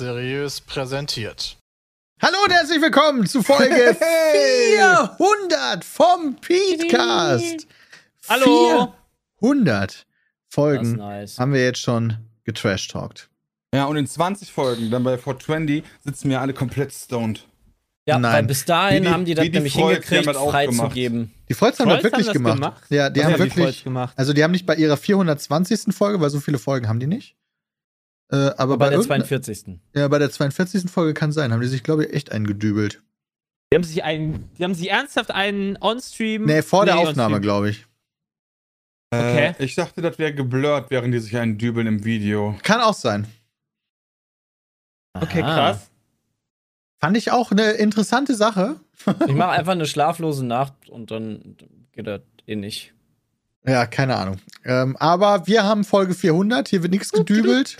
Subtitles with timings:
[0.00, 1.58] Seriös präsentiert.
[2.22, 3.94] Hallo und herzlich willkommen zu Folge
[4.78, 7.66] 400 vom Petecast.
[8.26, 8.94] Hallo.
[9.40, 10.06] 400
[10.48, 11.38] Folgen Das nice.
[11.38, 13.28] haben wir jetzt schon getrash-talkt.
[13.74, 17.46] Ja, und in 20 Folgen, dann bei 420, sitzen wir alle komplett stoned.
[18.06, 18.32] Ja, Nein.
[18.32, 21.34] weil bis dahin die- haben die das die nämlich Freuds, hingekriegt, das freizugeben.
[21.50, 22.56] Die Freuds haben das Freuds wirklich haben das gemacht.
[22.56, 22.84] gemacht?
[22.88, 23.84] Ja, die Was haben haben die wirklich.
[24.16, 25.94] Also, die haben nicht bei ihrer 420.
[25.94, 27.36] Folge, weil so viele Folgen haben die nicht.
[28.32, 29.80] Äh, aber Bei bei, der irgendeiner- 42.
[29.94, 30.90] ja, bei der 42.
[30.90, 31.52] Folge kann sein.
[31.52, 33.02] Haben die sich, glaube ich, echt eingedübelt.
[33.72, 36.44] Die haben sich einen, die haben sich ernsthaft einen On-Stream.
[36.44, 37.42] Nee, vor der Nee, Aufnahme, On-Stream.
[37.42, 37.86] glaube ich.
[39.12, 39.54] Okay.
[39.58, 42.56] Äh, ich dachte, das wäre geblurrt, während die sich einen dübeln im Video.
[42.62, 43.26] Kann auch sein.
[45.14, 45.54] Okay, Aha.
[45.72, 45.90] krass.
[47.00, 48.78] Fand ich auch eine interessante Sache.
[49.26, 51.56] Ich mache einfach eine schlaflose Nacht und dann
[51.92, 52.92] geht das eh nicht.
[53.66, 54.36] Ja, keine Ahnung.
[54.64, 56.68] Ähm, aber wir haben Folge 400.
[56.68, 57.78] Hier wird nichts gedübelt.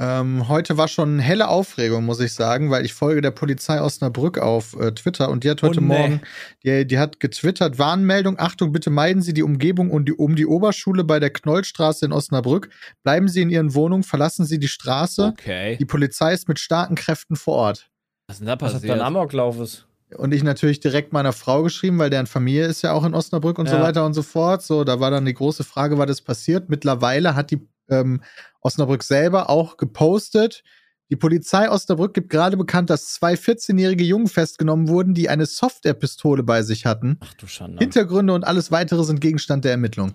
[0.00, 4.38] Ähm, heute war schon helle Aufregung, muss ich sagen, weil ich folge der Polizei Osnabrück
[4.38, 5.86] auf äh, Twitter und die hat heute Oh, nee.
[5.88, 6.20] Morgen,
[6.62, 10.46] die, die hat getwittert, Warnmeldung, Achtung, bitte meiden Sie die Umgebung und die, um die
[10.46, 12.70] Oberschule bei der Knollstraße in Osnabrück.
[13.02, 15.32] Bleiben Sie in Ihren Wohnungen, verlassen Sie die Straße.
[15.36, 15.76] Okay.
[15.78, 17.90] Die Polizei ist mit starken Kräften vor Ort.
[18.28, 18.92] Was ist denn da Was das passiert?
[19.00, 19.86] dann Amoklauf ist.
[20.16, 23.58] Und ich natürlich direkt meiner Frau geschrieben, weil deren Familie ist ja auch in Osnabrück
[23.58, 23.82] und so Ja.
[23.82, 24.62] weiter und so fort.
[24.62, 26.68] So, da war dann die große Frage, was ist passiert.
[26.70, 28.22] Mittlerweile hat die ähm,
[28.60, 30.62] Osnabrück selber auch gepostet.
[31.10, 36.42] Die Polizei Osnabrück gibt gerade bekannt, dass zwei 14-jährige Jungen festgenommen wurden, die eine Software-Pistole
[36.42, 37.16] bei sich hatten.
[37.20, 37.78] Ach du Schande.
[37.78, 40.12] Hintergründe und alles weitere sind Gegenstand der Ermittlung.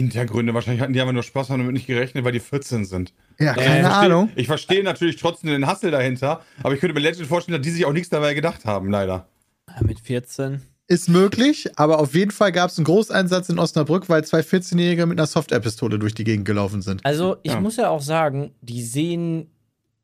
[0.00, 3.12] Hintergründe, wahrscheinlich hatten die einfach nur Spaß, haben damit nicht gerechnet, weil die 14 sind.
[3.38, 4.30] Ja, Also keine ich versteh- Ahnung.
[4.34, 7.70] Ich verstehe natürlich trotzdem den Hassel dahinter, aber ich könnte mir Legend vorstellen, dass die
[7.70, 9.28] sich auch nichts dabei gedacht haben, leider.
[9.68, 10.62] Ja, Mit 14.
[10.88, 15.06] Ist möglich, aber auf jeden Fall gab es einen Großeinsatz in Osnabrück, weil zwei 14-Jährige
[15.06, 17.04] mit einer Software-Pistole durch die Gegend gelaufen sind.
[17.04, 17.60] Also, ich Ja.
[17.60, 19.50] muss ja auch sagen, die sehen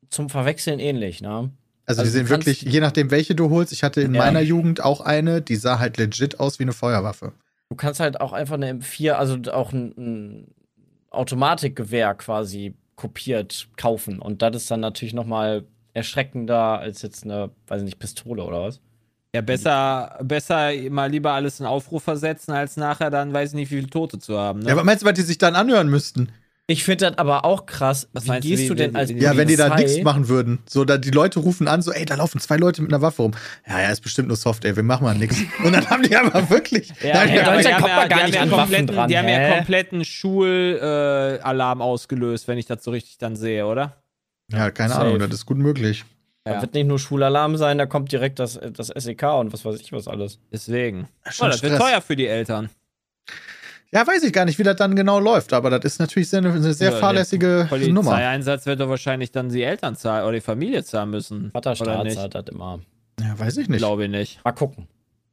[0.09, 1.51] zum Verwechseln ähnlich, ne?
[1.85, 3.71] Also, Also die sehen wirklich, je nachdem, welche du holst.
[3.73, 4.21] Ich hatte in Ja.
[4.21, 7.33] meiner Jugend auch eine, die sah halt legit aus wie eine Feuerwaffe.
[7.69, 10.47] Du kannst halt auch einfach eine M4, also auch ein, ein
[11.11, 14.19] Automatikgewehr quasi kopiert kaufen.
[14.19, 18.43] Und das ist dann natürlich noch mal erschreckender als jetzt eine, weiß ich nicht, Pistole
[18.43, 18.79] oder was.
[19.35, 23.69] Ja, besser, besser mal lieber alles in Aufruf versetzen, als nachher dann weiß ich nicht,
[23.71, 24.59] wie viele Tote zu haben.
[24.61, 24.67] Ne?
[24.67, 26.31] Ja, aber meinst du, was die sich dann anhören müssten?
[26.65, 28.07] Ich finde das aber auch krass.
[28.13, 30.27] Was wie meinst du, gehst wie- du denn als Ja, wenn die da nichts machen
[30.29, 30.59] würden.
[30.67, 33.23] So, da die Leute rufen an, so, ey, da laufen zwei Leute mit einer Waffe
[33.23, 33.31] rum.
[33.67, 35.37] Ja, ja, ist bestimmt nur Soft, ey, wir machen mal nichts.
[35.63, 36.91] Und dann haben die aber wirklich.
[37.03, 38.59] Ja, in Deutschland die haben kommt man ja, gar die nicht haben an ja Waffen
[38.75, 43.17] kompletten, dran, Die haben ja kompletten Schulalarm äh, Alarm ausgelöst, wenn ich das so richtig
[43.19, 44.01] dann sehe, oder?
[44.51, 45.01] ja, keine Safe.
[45.05, 46.05] Ahnung, das ist gut möglich.
[46.49, 46.61] Da Ja.
[46.61, 49.91] wird nicht nur Schulalarm sein, da kommt direkt das, das SEK und was weiß ich
[49.91, 50.39] was alles.
[50.51, 51.07] Deswegen.
[51.29, 52.69] Schon Oh, das wird teuer für die Eltern.
[53.91, 56.39] Ja, weiß ich gar nicht, wie das dann genau läuft, aber das ist natürlich sehr,
[56.39, 58.11] eine sehr Ja, fahrlässige Nummer.
[58.11, 61.49] Polizeieinsatz wird doch wahrscheinlich dann die Eltern zahlen oder die Familie zahlen müssen.
[61.51, 62.15] Vater oder Staat nicht?
[62.15, 62.79] zahlt das immer.
[63.19, 63.79] Ja, weiß ich nicht.
[63.79, 64.43] Glaube ich nicht.
[64.45, 64.87] Mal gucken.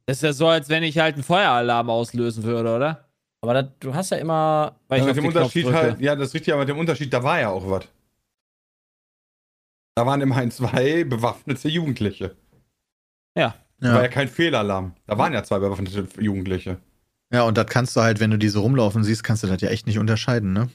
[0.07, 3.05] Das ist ja so, als wenn ich halt einen Feueralarm auslösen würde, oder?
[3.41, 4.75] Aber das, du hast ja immer.
[4.87, 7.13] Weil Ja, ich mit dem Unterschied halt, ja, das ist richtig, aber mit dem Unterschied,
[7.13, 7.83] da war ja auch was.
[9.97, 12.35] Da waren immerhin zwei bewaffnete Jugendliche.
[13.35, 13.55] Ja.
[13.79, 14.03] Das war Ja.
[14.03, 14.93] ja kein Fehlalarm.
[15.07, 16.77] Da waren ja zwei bewaffnete Jugendliche.
[17.33, 19.59] ja, und das kannst du halt, wenn du die so rumlaufen siehst, kannst du das
[19.59, 20.69] ja echt nicht unterscheiden, ne?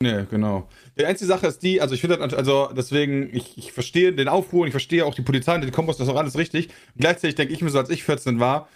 [0.00, 0.68] Nee, genau.
[0.96, 4.28] Die einzige Sache ist die, also ich finde das, also deswegen, ich, ich verstehe den
[4.28, 6.68] Aufruhr und ich verstehe auch die Polizei und die Kombos, das ist auch alles richtig.
[6.96, 8.68] Gleichzeitig denke ich mir so, als ich 14 war,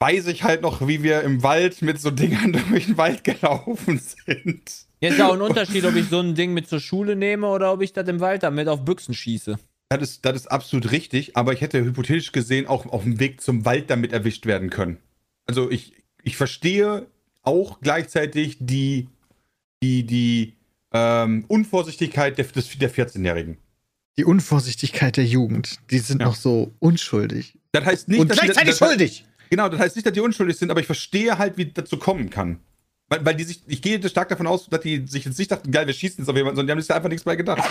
[0.00, 3.98] weiß ich halt noch, wie wir im Wald mit so Dingern durch den Wald gelaufen
[4.26, 4.87] sind.
[5.00, 7.72] Jetzt ist auch ein Unterschied, ob ich so ein Ding mit zur Schule nehme oder
[7.72, 9.58] ob ich das im Wald damit auf Büchsen schieße.
[9.90, 13.40] Das ist, das ist absolut richtig, aber ich hätte hypothetisch gesehen auch auf dem Weg
[13.40, 14.98] zum Wald damit erwischt werden können.
[15.46, 15.92] Also ich,
[16.24, 17.06] ich verstehe
[17.42, 19.08] auch gleichzeitig die,
[19.82, 20.54] die, die
[20.92, 23.56] ähm, Unvorsichtigkeit der, des, der 14-Jährigen.
[24.18, 26.26] Die Unvorsichtigkeit der Jugend, die sind Ja.
[26.26, 27.56] noch so unschuldig.
[27.72, 29.24] Das heißt nicht, und dass die- gleichzeitig das- schuldig.
[29.50, 31.96] Genau, das heißt nicht, dass die unschuldig sind, aber ich verstehe halt, wie das dazu
[31.98, 32.58] kommen kann.
[33.08, 35.70] Weil, weil die sich, ich gehe stark davon aus, dass die sich jetzt nicht dachten,
[35.70, 37.62] geil, wir schießen jetzt auf jemanden, sondern die haben sich da einfach nichts bei gedacht.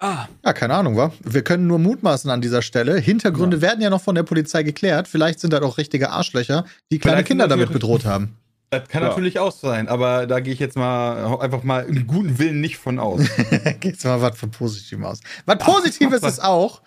[0.00, 1.12] Ah, Ja, keine Ahnung, wa?
[1.24, 2.98] Wir können nur mutmaßen an dieser Stelle.
[2.98, 5.08] Hintergründe werden ja noch von der Polizei geklärt.
[5.08, 8.36] Vielleicht sind das auch richtige Arschlöcher, die kleine Vielleicht Kinder damit ja- bedroht haben.
[8.70, 9.08] Das kann Ja.
[9.08, 12.76] natürlich auch sein, aber da gehe ich jetzt mal einfach mal im guten Willen nicht
[12.76, 13.22] von aus.
[13.80, 15.20] Geht's mal was von Positivem aus.
[15.46, 16.82] Was Positives ist auch,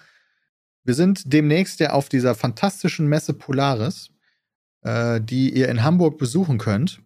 [0.84, 4.10] wir sind demnächst ja auf dieser fantastischen Messe Polaris,
[4.84, 7.02] äh, die ihr in Hamburg besuchen könnt.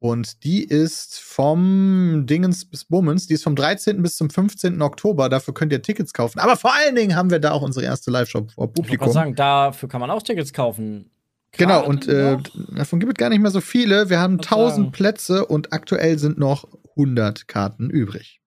[0.00, 4.00] Und die ist vom Dingens bis Bummens, die ist vom 13.
[4.00, 4.80] bis zum 15.
[4.80, 5.28] Oktober.
[5.28, 6.38] Dafür könnt ihr Tickets kaufen.
[6.38, 8.98] Aber vor allen Dingen haben wir da auch unsere erste Live-Show vor Ich wollte Publikum.
[8.98, 11.10] gerade sagen, dafür kann man auch Tickets kaufen.
[11.52, 12.36] Genau, Gerade und äh,
[12.76, 14.08] davon gibt es gar nicht mehr so viele.
[14.10, 14.92] Wir haben Wollte 1000 sagen.
[14.92, 18.40] Plätze und aktuell sind noch 100 Karten übrig.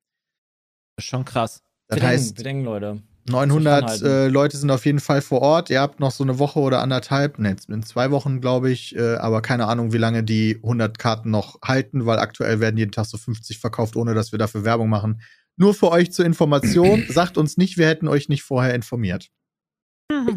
[0.97, 1.63] ist schon krass.
[1.87, 3.01] Das Bedenken, heißt, Bedenken, Leute.
[3.29, 4.27] 900 Sich äh.
[4.27, 5.69] Leute sind auf jeden Fall vor Ort.
[5.69, 9.15] Ihr habt noch so eine Woche oder anderthalb, ne, in zwei Wochen, glaube ich, äh,
[9.15, 13.05] aber keine Ahnung, wie lange die 100 Karten noch halten, weil aktuell werden jeden Tag
[13.05, 15.21] so 50 verkauft, ohne dass wir dafür Werbung machen.
[15.57, 17.05] Nur für euch zur Information.
[17.09, 19.29] Sagt uns nicht, wir hätten euch nicht vorher informiert.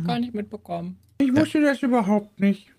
[0.06, 0.98] Gar nicht mitbekommen.
[1.18, 2.70] Ich wusste das überhaupt nicht.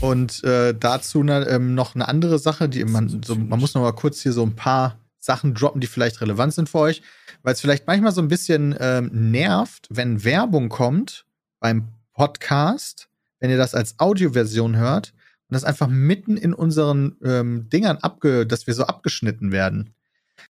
[0.00, 3.82] Und äh, dazu ne, ähm, noch eine andere Sache, die man, so, man muss noch
[3.82, 7.02] mal kurz hier so ein paar Sachen droppen, die vielleicht relevant sind für euch,
[7.42, 11.24] weil es vielleicht manchmal so ein bisschen ähm, nervt, wenn Werbung kommt
[11.60, 13.08] beim Podcast,
[13.40, 15.12] wenn ihr das als Audioversion hört
[15.48, 19.94] und das einfach mitten in unseren ähm, Dingern abge, dass wir so abgeschnitten werden.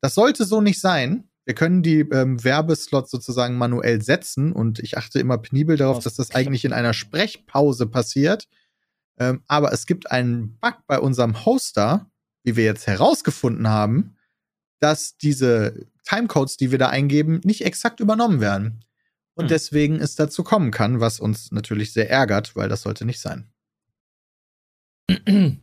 [0.02, 1.30] Das sollte so nicht sein.
[1.46, 6.16] Wir können die ähm, Werbeslots sozusagen manuell setzen und ich achte immer penibel darauf, dass
[6.16, 8.48] das eigentlich in einer Sprechpause passiert.
[9.20, 12.10] Ähm, aber es gibt einen Bug bei unserem Hoster,
[12.44, 14.15] wie wir jetzt herausgefunden haben,
[14.80, 18.84] dass diese Timecodes, die wir da eingeben, nicht exakt übernommen werden.
[19.36, 19.50] Und Hm.
[19.50, 23.52] deswegen es dazu kommen kann, was uns natürlich sehr ärgert, weil das sollte nicht sein.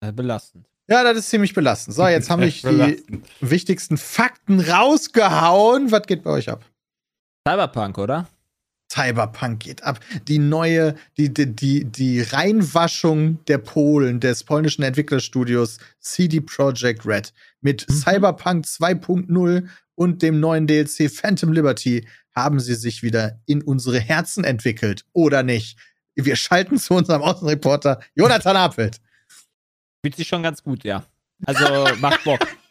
[0.00, 0.68] Äh, belastend.
[0.88, 1.96] Ja, das ist ziemlich belastend.
[1.96, 3.02] So, jetzt haben wir Echt die
[3.40, 5.90] wichtigsten Fakten rausgehauen.
[5.90, 6.64] Was geht bei euch ab?
[7.48, 8.28] Cyberpunk, oder?
[8.90, 10.00] Cyberpunk geht ab.
[10.26, 17.32] Die neue, die, die, die, die Reinwaschung der Polen, des polnischen Entwicklerstudios CD Projekt Red
[17.60, 17.94] mit Mhm.
[17.94, 24.44] Cyberpunk 2.0 und dem neuen DLC Phantom Liberty haben sie sich wieder in unsere Herzen
[24.44, 25.04] entwickelt.
[25.12, 25.76] Oder nicht?
[26.14, 29.00] Wir schalten zu unserem Außenreporter Jonathan Apfeld.
[30.02, 31.04] Fühlt sich schon ganz gut, ja.
[31.46, 31.64] Also
[32.00, 32.40] macht Bock.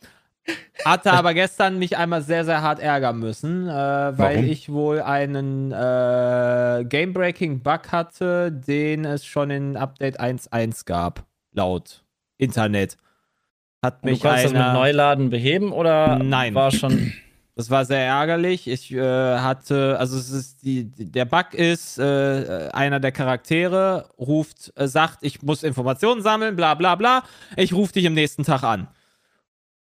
[0.85, 4.45] Hatte aber gestern mich einmal sehr, sehr hart ärgern müssen, äh, weil Warum?
[4.45, 12.03] ich wohl einen äh, Game-Breaking-Bug hatte, den es schon in Update 1.1 gab, laut
[12.37, 12.97] Internet.
[13.83, 16.55] Hat Du mich kannst das mit einer, Neuladen beheben oder Nein.
[16.55, 17.13] war schon.
[17.57, 18.67] Das war sehr ärgerlich.
[18.67, 18.99] Ich äh,
[19.39, 25.17] hatte, also es ist die, der Bug ist, äh, einer der Charaktere ruft, äh, sagt,
[25.21, 27.23] ich muss Informationen sammeln, bla bla bla.
[27.55, 28.87] Ich rufe dich am nächsten Tag an.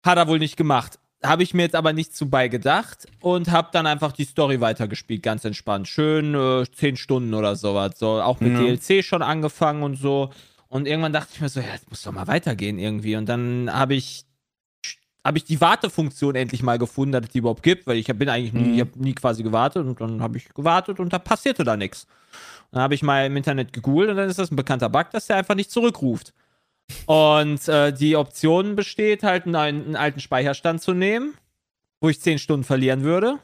[0.03, 0.99] Hat er wohl nicht gemacht.
[1.23, 5.23] Habe ich mir jetzt aber nicht zu beigedacht und habe dann einfach die Story weitergespielt,
[5.23, 5.87] ganz entspannt.
[5.87, 7.97] Schön äh, zehn Stunden oder sowas.
[7.97, 8.59] So, auch mit Ja.
[8.59, 10.29] DLC schon angefangen und so.
[10.69, 13.15] Und irgendwann dachte ich mir so, ja, das muss doch mal weitergehen irgendwie.
[13.15, 14.25] Und dann habe ich
[15.25, 18.29] habe ich die Wartefunktion endlich mal gefunden, dass es die überhaupt gibt, weil ich bin
[18.29, 18.73] eigentlich nie, Mhm.
[18.75, 22.07] ich habe nie quasi gewartet und dann habe ich gewartet und da passierte da nichts.
[22.71, 25.27] Dann habe ich mal im Internet gegoogelt und dann ist das ein bekannter Bug, dass
[25.27, 26.33] der einfach nicht zurückruft.
[27.05, 31.35] Und äh, die Option besteht halt, einen, einen alten Speicherstand zu nehmen,
[32.01, 33.39] wo ich 10 Stunden verlieren würde.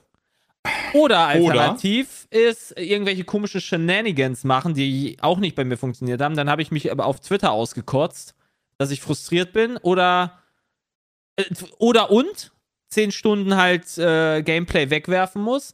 [0.94, 6.36] Oder alternativ ist irgendwelche komischen Shenanigans machen, die auch nicht bei mir funktioniert haben.
[6.36, 8.36] Dann habe ich mich aber auf Twitter ausgekotzt,
[8.78, 9.78] dass ich frustriert bin.
[9.78, 10.40] Oder
[11.36, 11.44] äh,
[11.80, 12.52] oder und
[12.90, 15.74] 10 Stunden halt äh, Gameplay wegwerfen muss.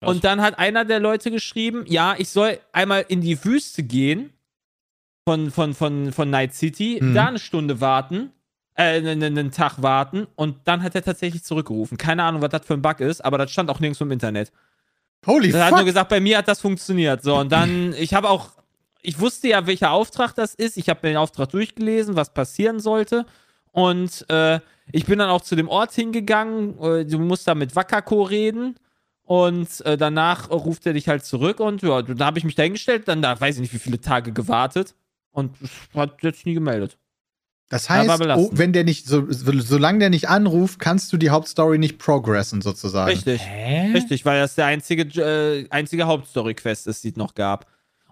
[0.00, 4.32] Und dann hat einer der Leute geschrieben, ja, ich soll einmal in die Wüste gehen
[5.26, 7.14] von, von, von, von Night City, Mhm.
[7.14, 8.30] da eine Stunde warten,
[8.74, 11.98] äh, einen, einen Tag warten und dann hat er tatsächlich zurückgerufen.
[11.98, 14.52] Keine Ahnung, was das für ein Bug ist, aber das stand auch nirgends im Internet.
[15.26, 15.86] Holy Er hat nur fuck.
[15.86, 17.22] gesagt, bei mir hat das funktioniert.
[17.24, 18.50] So, und dann, ich habe auch,
[19.02, 20.76] ich wusste ja, welcher Auftrag das ist.
[20.76, 23.26] Ich habe mir den Auftrag durchgelesen, was passieren sollte.
[23.72, 24.60] Und äh,
[24.92, 26.78] ich bin dann auch zu dem Ort hingegangen.
[26.80, 28.76] Äh, du musst da mit Wakako reden.
[29.24, 31.58] Und äh, danach ruft er dich halt zurück.
[31.58, 33.08] Und ja, da habe ich mich dahingestellt.
[33.08, 34.94] Dann da weiß ich nicht, wie viele Tage gewartet.
[35.36, 36.96] Und es hat jetzt nie gemeldet.
[37.68, 41.28] Das heißt, oh, wenn der nicht, so, so, solange der nicht anruft, kannst du die
[41.28, 43.10] Hauptstory nicht progressen, sozusagen.
[43.10, 43.42] Richtig.
[43.42, 43.92] Hä?
[43.92, 47.66] Richtig, weil das der einzige, äh, einzige Hauptstory-Quest ist, die es noch gab.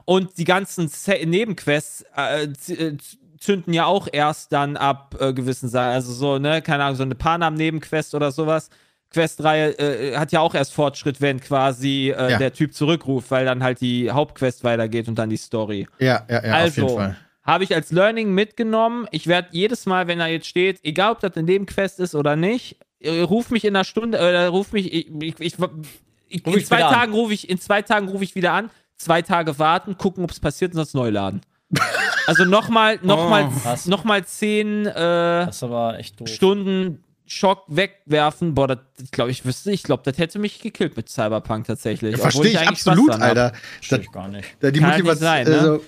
[0.05, 2.99] Und die ganzen Se Nebenquests äh, äh,
[3.39, 5.93] zünden ja auch erst dann ab äh, gewissen Sachen.
[5.93, 8.69] Also so, ne, keine Ahnung, so eine Panam-Nebenquest oder sowas.
[9.15, 12.39] Questreihe äh, hat ja auch erst Fortschritt, wenn quasi äh, Ja.
[12.39, 15.87] der Typ zurückruft, weil dann halt die Hauptquest weitergeht und dann die Story.
[15.99, 17.17] Ja, ja, ja, auf jeden Also, Fall.
[17.45, 19.07] habe ich als Learning mitgenommen.
[19.13, 22.37] Ich werde jedes Mal, wenn da jetzt steht, egal ob das eine Nebenquest ist oder
[22.37, 25.55] nicht, äh, ruf mich in einer Stunde, äh, ruf mich, ich, ich, ich,
[26.29, 26.81] ich, Ruf in ich zwei.
[26.81, 30.31] Tagen rufe ich, in zwei Tagen rufe ich wieder an, zwei Tage warten, gucken, ob
[30.31, 31.41] es passiert und sonst neu laden.
[32.27, 33.77] Also nochmal, nochmal, Oh.
[33.85, 36.27] Nochmal zehn äh, Das ist aber echt doof.
[36.31, 38.55] Stunden Schock wegwerfen.
[38.55, 38.79] Boah, das
[39.11, 42.17] glaube ich wüsste, ich glaube, das hätte mich gekillt mit Cyberpunk tatsächlich.
[42.19, 43.11] Verstehe obwohl ich Spaß absolut.
[43.13, 43.53] Alter.
[43.79, 44.57] Versteh Das, ich gar nicht.
[44.61, 45.27] da die Kann nicht Motivation.
[45.29, 45.59] sein, ne?
[45.59, 45.85] also,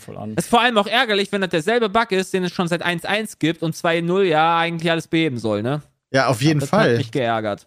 [0.00, 0.34] Voll an.
[0.34, 3.36] Ist vor allem auch ärgerlich, wenn das derselbe Bug ist, den es schon seit 1.1
[3.38, 5.82] gibt und 2.0 ja eigentlich alles beheben soll, ne?
[6.10, 6.90] ja, auf jeden das Fall.
[6.92, 7.66] hat mich geärgert.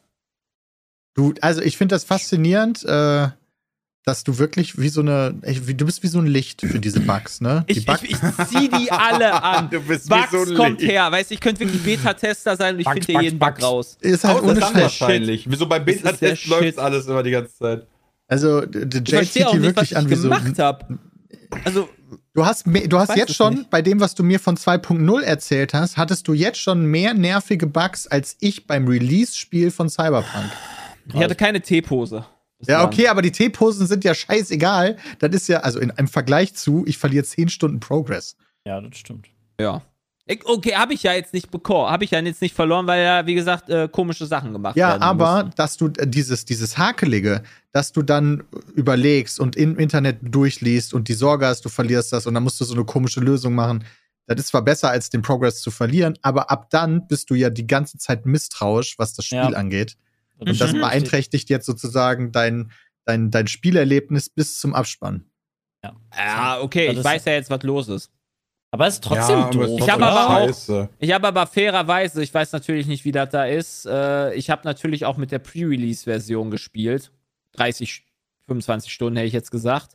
[1.16, 2.84] Du, also ich finde das faszinierend.
[2.86, 3.30] Äh,
[4.06, 7.42] dass du wirklich wie so eine, du bist wie so ein Licht für diese Bugs,
[7.42, 7.66] ne?
[7.70, 9.70] Die Ich, Bug- ich, ich zieh die alle an.
[9.72, 10.92] Du bist Bugs wie so ein kommt Licht.
[10.94, 11.12] her.
[11.12, 13.50] Weißt du, ich könnte wirklich Beta-Tester sein und ich Bugs, finde dir Bugs, jeden Bug
[13.56, 13.64] Bugs.
[13.64, 13.98] raus.
[14.02, 14.82] ist halt Oh, ohne das Scheiß.
[14.82, 15.46] wahrscheinlich.
[15.50, 17.88] Wieso der Beta-Test läuft alles immer die ganze Zeit.
[18.28, 20.24] Also, der Jay zieht die wirklich ich an wie so.
[20.30, 20.98] gemacht habe.
[21.66, 21.90] Also,
[22.34, 23.70] Du hast, du hast jetzt schon, nicht.
[23.70, 27.68] bei dem, was du mir von 2.0 erzählt hast, hattest du jetzt schon mehr nervige
[27.68, 30.46] Bugs als ich beim Release-Spiel von Cyberpunk.
[31.14, 32.26] ich hatte keine T-Pose.
[32.68, 34.98] Ja, okay, aber die T-Posen sind ja scheißegal.
[35.20, 38.36] Das ist ja, also in, im Vergleich zu, ich verliere 10 Stunden Progress.
[38.66, 39.28] Ja, das stimmt.
[39.60, 39.82] Ja.
[40.26, 41.90] Ich- Okay, habe ich ja jetzt nicht bekommen.
[41.90, 44.90] Habe ich ja jetzt nicht verloren, weil ja, wie gesagt, äh, komische Sachen gemacht Ja,
[44.90, 45.56] werden aber mussten.
[45.58, 48.44] dass du äh, dieses, dieses Hakelige, dass du dann
[48.76, 52.60] überlegst und im Internet durchliest und die Sorge hast, du verlierst das und dann musst
[52.62, 53.84] du so eine komische Lösung machen.
[54.28, 57.50] Das ist zwar besser, als den Progress zu verlieren, aber ab dann bist du ja
[57.50, 59.48] die ganze Zeit misstrauisch, was das Spiel Ja.
[59.50, 59.96] angeht.
[60.40, 60.82] Und das stimmt.
[60.82, 62.72] beeinträchtigt jetzt sozusagen dein,
[63.06, 65.26] dein, dein Spielerlebnis bis zum Abspann.
[66.16, 68.12] Ja, okay, Das ich ist- weiß ja jetzt, was los ist.
[68.72, 69.64] Aber es ist trotzdem aber doof.
[69.80, 70.90] Ich hab trotzdem aber auch- scheiße.
[71.00, 74.62] Ich habe aber fairerweise, ich weiß natürlich nicht, wie das da ist, äh, ich habe
[74.66, 77.12] natürlich auch mit der Pre-Release-Version gespielt.
[77.54, 78.06] 30,
[78.46, 79.94] 25 Stunden hätte ich jetzt gesagt.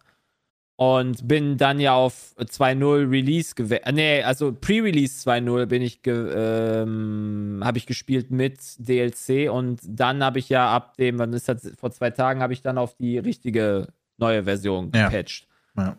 [0.77, 3.95] Und bin dann ja auf 2.0 Release gewechselt.
[3.95, 10.25] Nee, also Pre-Release 2.0 bin ich, ge ähm, habe ich gespielt mit DLC und dann
[10.25, 12.97] habe ich ja ab dem, wann ist das, vor zwei Tagen habe ich dann auf
[12.97, 13.87] die richtige
[14.19, 15.09] neue Version Ja.
[15.09, 15.47] gepatcht.
[15.77, 15.97] Ja.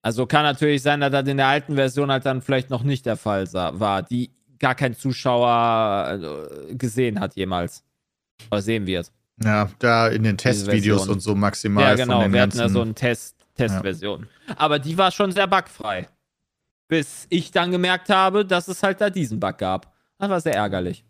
[0.00, 3.04] Also kann natürlich sein, dass das in der alten Version halt dann vielleicht noch nicht
[3.04, 7.84] der Fall war, die gar kein Zuschauer äh, gesehen hat jemals.
[8.50, 9.12] Oder sehen wird.
[9.42, 12.18] Ja, da in den Testvideos und so maximal ja, genau.
[12.20, 12.58] Wir hatten ganzen.
[12.60, 14.28] ja so eine Test Testversion.
[14.56, 16.08] Aber die war schon sehr bugfrei.
[16.88, 19.92] Bis ich dann gemerkt habe, dass es halt da diesen Bug gab.
[20.18, 21.04] Das war sehr ärgerlich.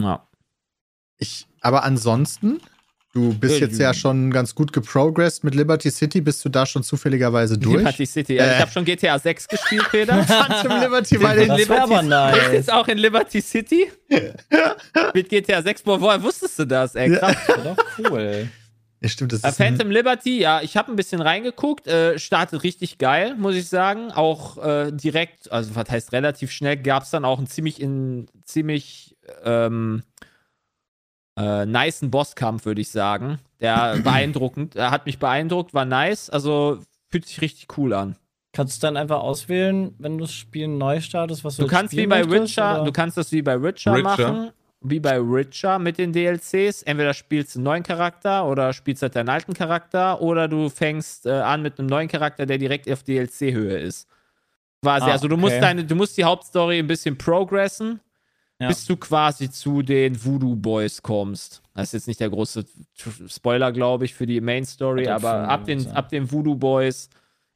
[0.00, 0.26] Ja.
[1.18, 2.60] ich, aber ansonsten,
[3.12, 6.20] du bist Ja, jetzt ja schon ganz gut geprogressed mit Liberty City.
[6.22, 7.76] Bist du da schon zufälligerweise durch?
[7.78, 8.34] Liberty City.
[8.36, 8.52] Ja, Äh.
[8.56, 10.24] ich habe schon GTA 6 gespielt, Peter.
[10.24, 12.52] Phantom Liberty, weil In wär aber Ist nice.
[12.52, 13.92] jetzt auch in Liberty City?
[15.14, 15.82] Mit GTA 6.
[15.82, 17.10] Boah, woher wusstest du das, ey?
[17.16, 17.36] Krass.
[17.46, 18.48] Das wär doch cool.
[19.02, 22.62] Ja, stimmt, das Äh, ist Phantom Liberty, ja, ich habe ein bisschen reingeguckt, äh, startet
[22.62, 24.12] richtig geil, muss ich sagen.
[24.12, 28.28] Auch äh, direkt, also was heißt relativ schnell, gab es dann auch einen ziemlich in
[28.44, 30.02] ziemlich ähm,
[31.38, 33.38] äh, nicen Bosskampf, würde ich sagen.
[33.60, 36.78] Der beeindruckend, er hat mich beeindruckt, war nice, also
[37.10, 38.16] fühlt sich richtig cool an.
[38.54, 41.96] Kannst du dann einfach auswählen, wenn du das Spiel neu startest, was du Du kannst
[41.96, 42.84] wie bei möchtest, Witcher, oder?
[42.84, 44.02] du kannst das wie bei Witcher, Witcher.
[44.02, 44.50] machen,
[44.84, 46.82] wie bei Witcher mit den DLCs.
[46.82, 51.26] Entweder spielst du einen neuen Charakter oder spielst halt deinen alten Charakter oder du fängst
[51.26, 54.08] äh, an mit einem neuen Charakter, der direkt auf DLC-Höhe ist.
[54.82, 55.60] Quasi, Ah, also du musst okay.
[55.60, 58.00] deine, du musst die Hauptstory ein bisschen progressen,
[58.60, 58.68] Ja.
[58.68, 61.62] bis du quasi zu den Voodoo Boys kommst.
[61.74, 62.64] Das ist jetzt nicht der große
[63.28, 65.96] Spoiler, glaube ich, für die Main Story, aber ab den, gesagt.
[65.96, 67.08] ab den Voodoo Boys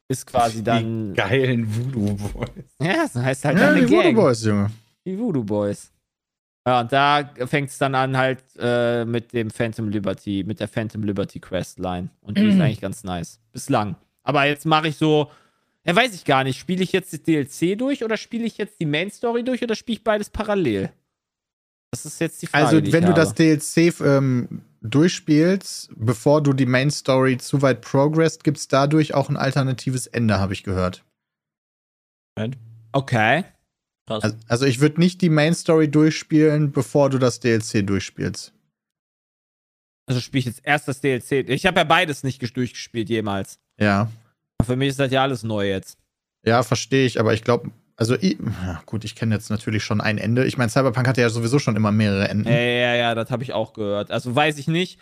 [0.09, 1.09] ist quasi dann.
[1.09, 2.49] Die geilen Voodoo-Boys.
[2.81, 4.15] Ja, das heißt halt ja, dann die Voodoo Gang.
[4.15, 4.71] Boys, Junge.
[5.05, 5.91] Die Voodoo Boys.
[6.67, 10.67] Ja, und da fängt es dann an halt äh, mit dem Phantom Liberty, mit der
[10.67, 12.09] Phantom Liberty Questline.
[12.19, 13.39] Und die ist eigentlich ganz nice.
[13.53, 13.95] Bislang.
[14.23, 15.31] Aber jetzt mache ich so,
[15.85, 18.81] ja, weiß ich gar nicht, spiele ich jetzt das DLC durch oder spiele ich jetzt
[18.81, 20.91] die Main Story durch oder spiele ich beides parallel?
[21.91, 22.65] Das ist jetzt die Frage.
[22.65, 23.21] Also, die wenn ich du habe.
[23.21, 29.13] das DLC ähm, durchspielst, bevor du die Main Story zu weit progressed, gibt es dadurch
[29.13, 31.05] auch ein alternatives Ende, habe ich gehört.
[32.91, 33.45] Okay.
[34.07, 34.23] Krass.
[34.23, 38.53] Also, also ich würde nicht die Main Story durchspielen, bevor du das DLC durchspielst.
[40.07, 41.49] Also spiele ich jetzt erst das DLC.
[41.49, 43.59] Ich habe ja beides nicht ges- durchgespielt jemals.
[43.77, 44.09] Ja.
[44.65, 45.97] Für mich ist das ja alles neu jetzt.
[46.45, 48.37] Ja, verstehe ich, aber ich glaube, also ich,
[48.85, 50.45] gut, ich kenne jetzt natürlich schon ein Ende.
[50.45, 52.47] Ich meine, Cyberpunk hatte ja sowieso schon immer mehrere Enden.
[52.47, 54.11] Ja, ja, ja, das habe ich auch gehört.
[54.11, 54.99] Also weiß ich nicht.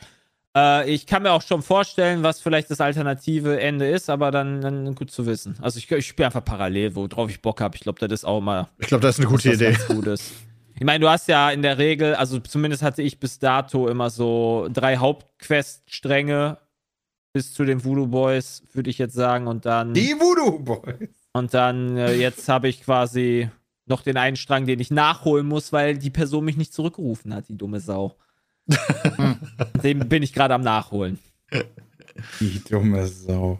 [0.56, 4.62] Äh, ich kann mir auch schon vorstellen, was vielleicht das alternative Ende ist, aber dann,
[4.62, 5.58] dann gut zu wissen.
[5.62, 7.76] Also ich, ich spiele einfach parallel, worauf ich Bock habe.
[7.76, 9.78] Ich glaube, das ist auch mal Ich glaube, das ist eine gute was Idee.
[9.88, 10.32] Gutes.
[10.78, 14.10] Ich meine, du hast ja in der Regel, also zumindest hatte ich bis dato immer
[14.10, 16.58] so drei Hauptquest-Stränge
[17.34, 21.10] bis zu den Voodoo Boys, würde ich jetzt sagen, und dann Die Voodoo-Boys.
[21.34, 23.50] und dann äh, jetzt habe ich quasi
[23.86, 27.48] noch den einen Strang, den ich nachholen muss, weil die Person mich nicht zurückgerufen hat,
[27.50, 28.16] die dumme Sau.
[29.84, 31.20] den bin ich gerade am Nachholen.
[32.40, 33.60] Die dumme Sau.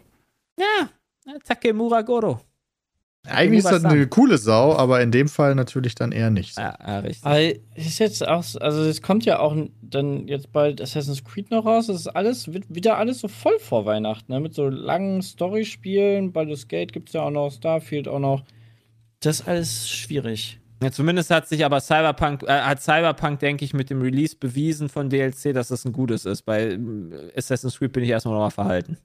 [0.58, 0.88] Ja,
[1.44, 2.40] Takemura Goro.
[3.28, 6.56] Eigentlich ist das eine coole Sau, aber in dem Fall natürlich dann eher nicht.
[6.56, 7.60] Ja, ja, richtig.
[7.74, 11.66] Ist jetzt auch, so- also es kommt ja auch dann jetzt bald Assassin's Creed noch
[11.66, 11.88] raus.
[11.88, 14.38] Das ist alles, wird wieder alles so voll vor Weihnachten, ne?
[14.38, 16.32] Mit so langen Storyspielen.
[16.32, 18.44] Baldur's Gate gibt es ja auch noch, Starfield auch noch.
[19.20, 20.60] Das ist alles schwierig.
[20.82, 24.88] Ja, zumindest hat sich aber Cyberpunk, äh, hat Cyberpunk, denke ich, mit dem Release bewiesen
[24.88, 26.42] von DLC, dass das ein gutes ist.
[26.42, 28.98] Bei äh, Assassin's Creed bin ich erstmal noch mal verhalten.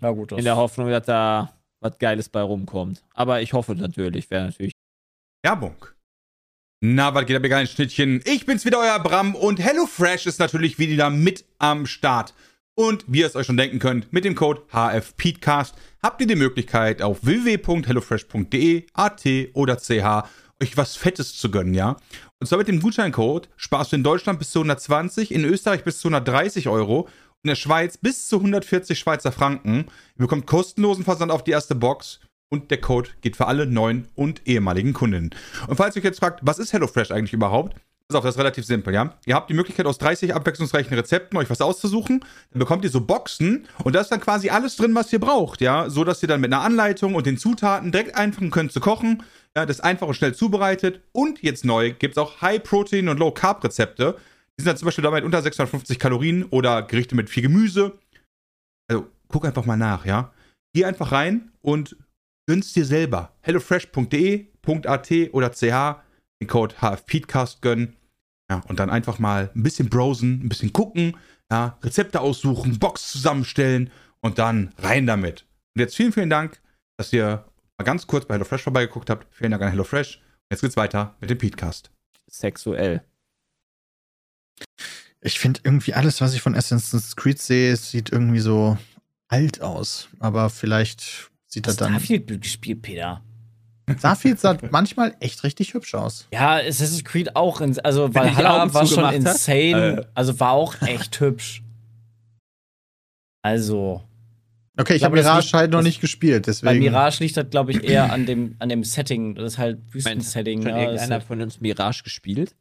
[0.00, 0.32] Ja, gut.
[0.32, 3.04] Das In der Hoffnung, dass da was Geiles bei rumkommt.
[3.14, 4.72] Aber ich hoffe natürlich, wäre natürlich.
[5.44, 5.76] Werbung.
[6.80, 8.20] Na, was geht ab, ihr geilen Schnittchen?
[8.24, 12.34] Ich bin's wieder, euer Bram und HelloFresh ist natürlich wieder mit am Start.
[12.76, 16.36] Und wie ihr es euch schon denken könnt, mit dem Code HFPeatcast habt ihr die
[16.36, 19.24] Möglichkeit auf www.hellofresh.de, AT
[19.54, 20.28] oder CH
[20.62, 21.96] euch was Fettes zu gönnen, ja?
[22.40, 26.00] Und zwar mit dem Gutscheincode sparst du in Deutschland bis zu 120, in Österreich bis
[26.00, 27.08] zu 130 Euro
[27.42, 29.86] in der Schweiz bis zu 140 Schweizer Franken.
[30.16, 34.08] Ihr bekommt kostenlosen Versand auf die erste Box und der Code geht für alle neuen
[34.14, 35.30] und ehemaligen Kundinnen.
[35.66, 37.76] Und falls ihr euch jetzt fragt, was ist HelloFresh eigentlich überhaupt?
[38.08, 39.12] Pass auf, das ist relativ simpel, ja?
[39.26, 42.24] Ihr habt die Möglichkeit, aus 30 abwechslungsreichen Rezepten euch was auszusuchen.
[42.50, 45.60] Dann bekommt ihr so Boxen und da ist dann quasi alles drin, was ihr braucht,
[45.60, 45.90] ja?
[45.90, 49.22] So, dass ihr dann mit einer Anleitung und den Zutaten direkt anfangen könnt zu kochen.
[49.58, 51.02] Ja, das ist einfach und schnell zubereitet.
[51.10, 54.16] Und jetzt neu gibt es auch High-Protein- und Low-Carb-Rezepte.
[54.56, 57.98] Die sind dann zum Beispiel damit unter 650 Kalorien oder Gerichte mit viel Gemüse.
[58.88, 60.32] Also, guck einfach mal nach, ja?
[60.72, 61.96] Geh einfach rein und
[62.46, 63.32] gönn's dir selber.
[63.40, 65.60] hellofresh.de.at oder ch
[66.40, 67.96] den Code HFPeatcast gönnen.
[68.48, 71.16] Ja, und dann einfach mal ein bisschen browsen, ein bisschen gucken,
[71.50, 75.46] ja, Rezepte aussuchen, Box zusammenstellen und dann rein damit.
[75.74, 76.60] Und jetzt vielen, vielen Dank,
[76.96, 77.44] dass ihr
[77.78, 79.26] mal ganz kurz bei HelloFresh vorbeigeguckt habt.
[79.34, 80.20] Vielen Dank an HelloFresh.
[80.50, 81.90] Jetzt geht's weiter mit dem Peatcast.
[82.26, 83.02] Sexuell.
[85.20, 88.76] Ich finde irgendwie alles, was ich von Assassin's Creed sehe, sieht irgendwie so
[89.28, 90.08] alt aus.
[90.20, 91.90] Aber vielleicht sieht er Hast dann.
[91.92, 93.22] Starfield gespielt, Peter.
[93.98, 96.28] Starfield sah manchmal echt richtig hübsch aus.
[96.32, 97.60] Ja, Assassin's Creed auch.
[97.60, 99.14] In, also Wenn die Valhalla war schon hat.
[99.14, 100.00] insane.
[100.02, 100.06] Äh.
[100.14, 101.62] Also war auch echt hübsch.
[103.42, 104.02] Also,
[104.78, 106.78] Okay, ich Ich habe Mirage liegt- halt noch nicht gespielt, bei deswegen.
[106.78, 109.34] Mirage liegt das, glaube ich, eher an dem, an dem Setting.
[109.34, 110.60] Das ist halt Wüstensetting.
[110.64, 112.54] Hat Ja, irgendeiner halt- von uns Mirage gespielt?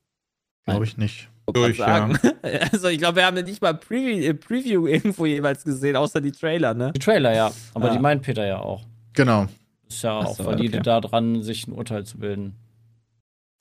[0.65, 1.30] Glaube ich nicht.
[1.54, 2.18] Durch, sagen.
[2.72, 6.32] Also ich glaube, wir haben nicht mal Preview, äh, Preview irgendwo jeweils gesehen, außer die
[6.34, 6.91] Trailer, ne?
[6.94, 7.52] die Trailer, ja.
[7.74, 7.94] Aber Ah.
[7.94, 8.86] die meint Peter ja auch.
[9.13, 9.48] Genau.
[9.88, 10.84] Ist ja Ach auch so, valide okay.
[10.84, 12.56] da dran, sich ein Urteil zu bilden.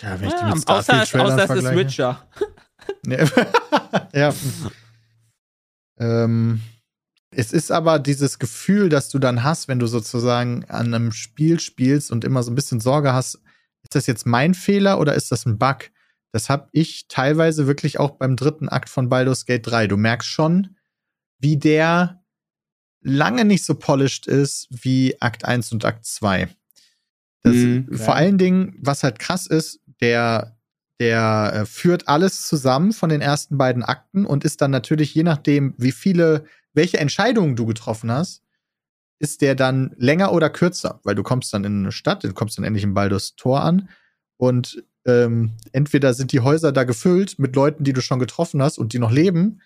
[0.02, 1.74] Ja, wenn ich die Ja, mit außer, Starfield-Trailern außer es ist.
[1.76, 2.26] Witcher.
[3.07, 3.24] Ja.
[4.14, 4.35] ja.
[5.98, 6.61] ähm,
[7.38, 11.61] es ist aber dieses Gefühl, das du dann hast, wenn du sozusagen an einem Spiel
[11.61, 13.42] spielst und immer so ein bisschen Sorge hast,
[13.83, 15.90] ist das jetzt mein Fehler oder ist das ein Bug?
[16.33, 19.87] Das habe ich teilweise wirklich auch beim dritten Akt von Baldur's Gate 3.
[19.87, 20.77] Du merkst schon,
[21.38, 22.22] wie der
[23.03, 26.49] lange nicht so polished ist wie Akt 1 und Akt 2.
[27.42, 27.88] Das, Mhm.
[27.92, 30.57] Vor allen Dingen, was halt krass ist, der,
[30.99, 35.22] der äh, führt alles zusammen von den ersten beiden Akten und ist dann natürlich, je
[35.22, 38.42] nachdem, wie viele, welche Entscheidungen du getroffen hast,
[39.18, 42.58] ist der dann länger oder kürzer, weil du kommst dann in eine Stadt, du kommst
[42.58, 43.88] dann endlich im Baldur's Tor an
[44.36, 48.78] und ähm, entweder sind die Häuser da gefüllt mit Leuten, die du schon getroffen hast
[48.78, 49.60] und die noch leben,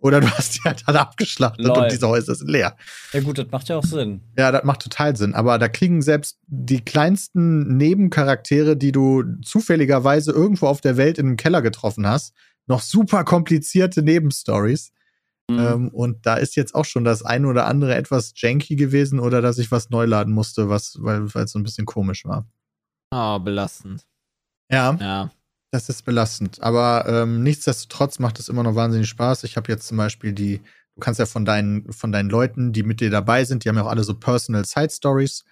[0.00, 1.78] oder du hast die halt alle abgeschlachtet Lol.
[1.78, 2.76] und diese Häuser sind leer.
[3.12, 4.20] Ja, gut, das macht ja auch Sinn.
[4.36, 5.34] Ja, das macht total Sinn.
[5.34, 11.26] Aber da kriegen selbst die kleinsten Nebencharaktere, die du zufälligerweise irgendwo auf der Welt in
[11.26, 12.32] einem Keller getroffen hast,
[12.66, 14.92] noch super komplizierte Nebenstories.
[15.50, 15.58] Mhm.
[15.58, 19.40] Ähm, und da ist jetzt auch schon das eine oder andere etwas janky gewesen oder
[19.40, 22.46] dass ich was neu laden musste, was, weil es so ein bisschen komisch war.
[23.10, 24.04] Ah, belastend.
[24.70, 25.30] Ja, Ja.
[25.70, 26.62] das ist belastend.
[26.62, 29.44] Aber ähm, nichtsdestotrotz macht es immer noch wahnsinnig Spaß.
[29.44, 30.58] Ich habe jetzt zum Beispiel die,
[30.94, 33.76] du kannst ja von deinen, von deinen Leuten, die mit dir dabei sind, die haben
[33.76, 35.44] ja auch alle so Personal Side Stories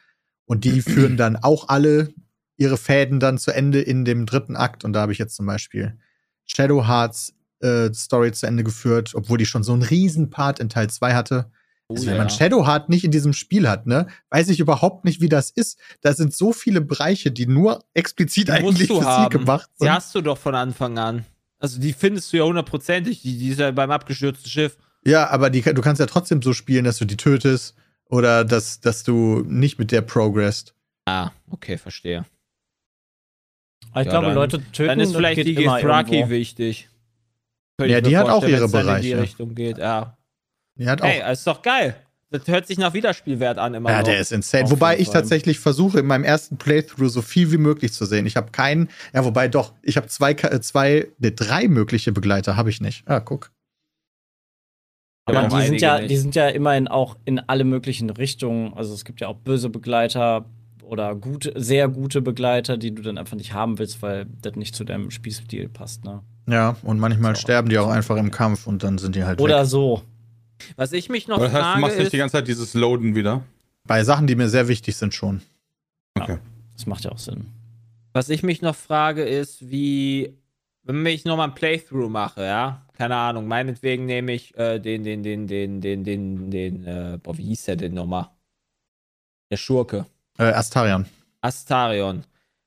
[0.44, 2.12] und die führen dann auch alle
[2.58, 4.84] ihre Fäden dann zu Ende in dem dritten Akt.
[4.84, 5.96] Und da habe ich jetzt zum Beispiel
[6.44, 10.68] Shadow Hearts äh, Story zu Ende geführt, obwohl die schon so einen riesen Part in
[10.68, 11.50] Teil 2 hatte.
[11.88, 12.18] Oh, Also, wenn ja.
[12.18, 15.78] man Shadowheart nicht in diesem Spiel hat, ne, weiß ich überhaupt nicht, wie das ist.
[16.00, 19.30] Da sind so viele Bereiche, die nur explizit Die eigentlich für sie haben.
[19.38, 19.92] gemacht Die sind.
[19.92, 21.24] hast du doch von Anfang an.
[21.58, 24.76] Also die findest du ja hundertprozentig, die, die ist ja beim abgestürzten Schiff.
[25.06, 27.74] Ja, aber die, du kannst ja trotzdem so spielen, dass du die tötest
[28.10, 30.74] oder dass, dass du nicht mit der progressed.
[31.06, 32.24] Ah, okay, verstehe.
[33.92, 34.88] Aber ich Ja, glaube, dann- Leute töten.
[34.88, 36.88] Dann ist das vielleicht geht die Githraki wichtig.
[37.78, 39.20] Könnte Ja, die hat auch ihre dann in die Bereiche.
[39.22, 39.78] Richtung geht.
[39.78, 40.16] Ja.
[40.78, 41.30] Die hat Hey, auch.
[41.32, 41.96] ist doch geil.
[42.30, 44.04] Das hört sich nach Wiederspielwert an immer Ja, noch.
[44.08, 44.64] der ist insane.
[44.64, 48.26] Auf Wobei ich tatsächlich versuche, in meinem ersten Playthrough so viel wie möglich zu sehen.
[48.26, 52.56] Ich habe keinen, ja, wobei doch, ich habe zwei, äh, zwei, ne, drei mögliche Begleiter
[52.56, 53.06] habe ich nicht.
[53.06, 53.52] Ah, guck.
[55.26, 56.10] Aber Ja, die sind ja, nicht.
[56.10, 58.74] die sind ja immerhin auch in alle möglichen Richtungen.
[58.74, 60.46] Also es gibt ja auch böse Begleiter
[60.82, 64.74] oder gute, sehr gute Begleiter, die du dann einfach nicht haben willst, weil das nicht
[64.74, 66.22] zu deinem Spielstil passt, ne?
[66.46, 67.90] Ja, und manchmal auch sterben die auch so.
[67.90, 69.68] einfach im Kampf und dann sind die halt Oder weg.
[69.68, 70.02] so.
[70.76, 72.74] Was ich mich noch das heißt, du frage machst nicht ist, die ganze Zeit dieses
[72.74, 73.42] Loaden wieder.
[73.84, 75.42] Bei Sachen, die mir sehr wichtig sind schon.
[76.14, 76.38] Okay.
[76.74, 77.46] Das macht ja auch Sinn.
[78.12, 80.34] Was ich mich noch frage, ist, wie,
[80.82, 85.22] wenn ich nochmal ein Playthrough mache, ja, keine Ahnung, meinetwegen nehme ich äh, den, den,
[85.22, 88.30] den, den, den, den, den, äh, boah, wie hieß der denn nochmal?
[89.50, 90.06] Der Schurke.
[90.38, 91.06] Äh, Astarion.
[91.42, 92.24] Astarion.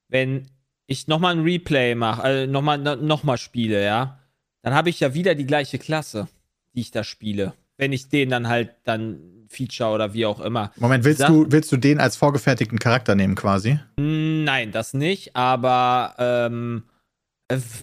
[0.08, 0.48] Wenn
[0.90, 4.20] ich nochmal ein Replay mache, äh, nochmal noch mal spiele, ja,
[4.62, 6.28] dann habe ich ja wieder die gleiche Klasse,
[6.76, 7.54] die ich da spiele.
[7.78, 10.72] Wenn ich den dann halt dann Feature oder wie auch immer.
[10.78, 13.80] Moment, willst, Sag- du, willst du den als vorgefertigten Charakter nehmen quasi?
[13.98, 16.84] Nein, das nicht, aber ähm,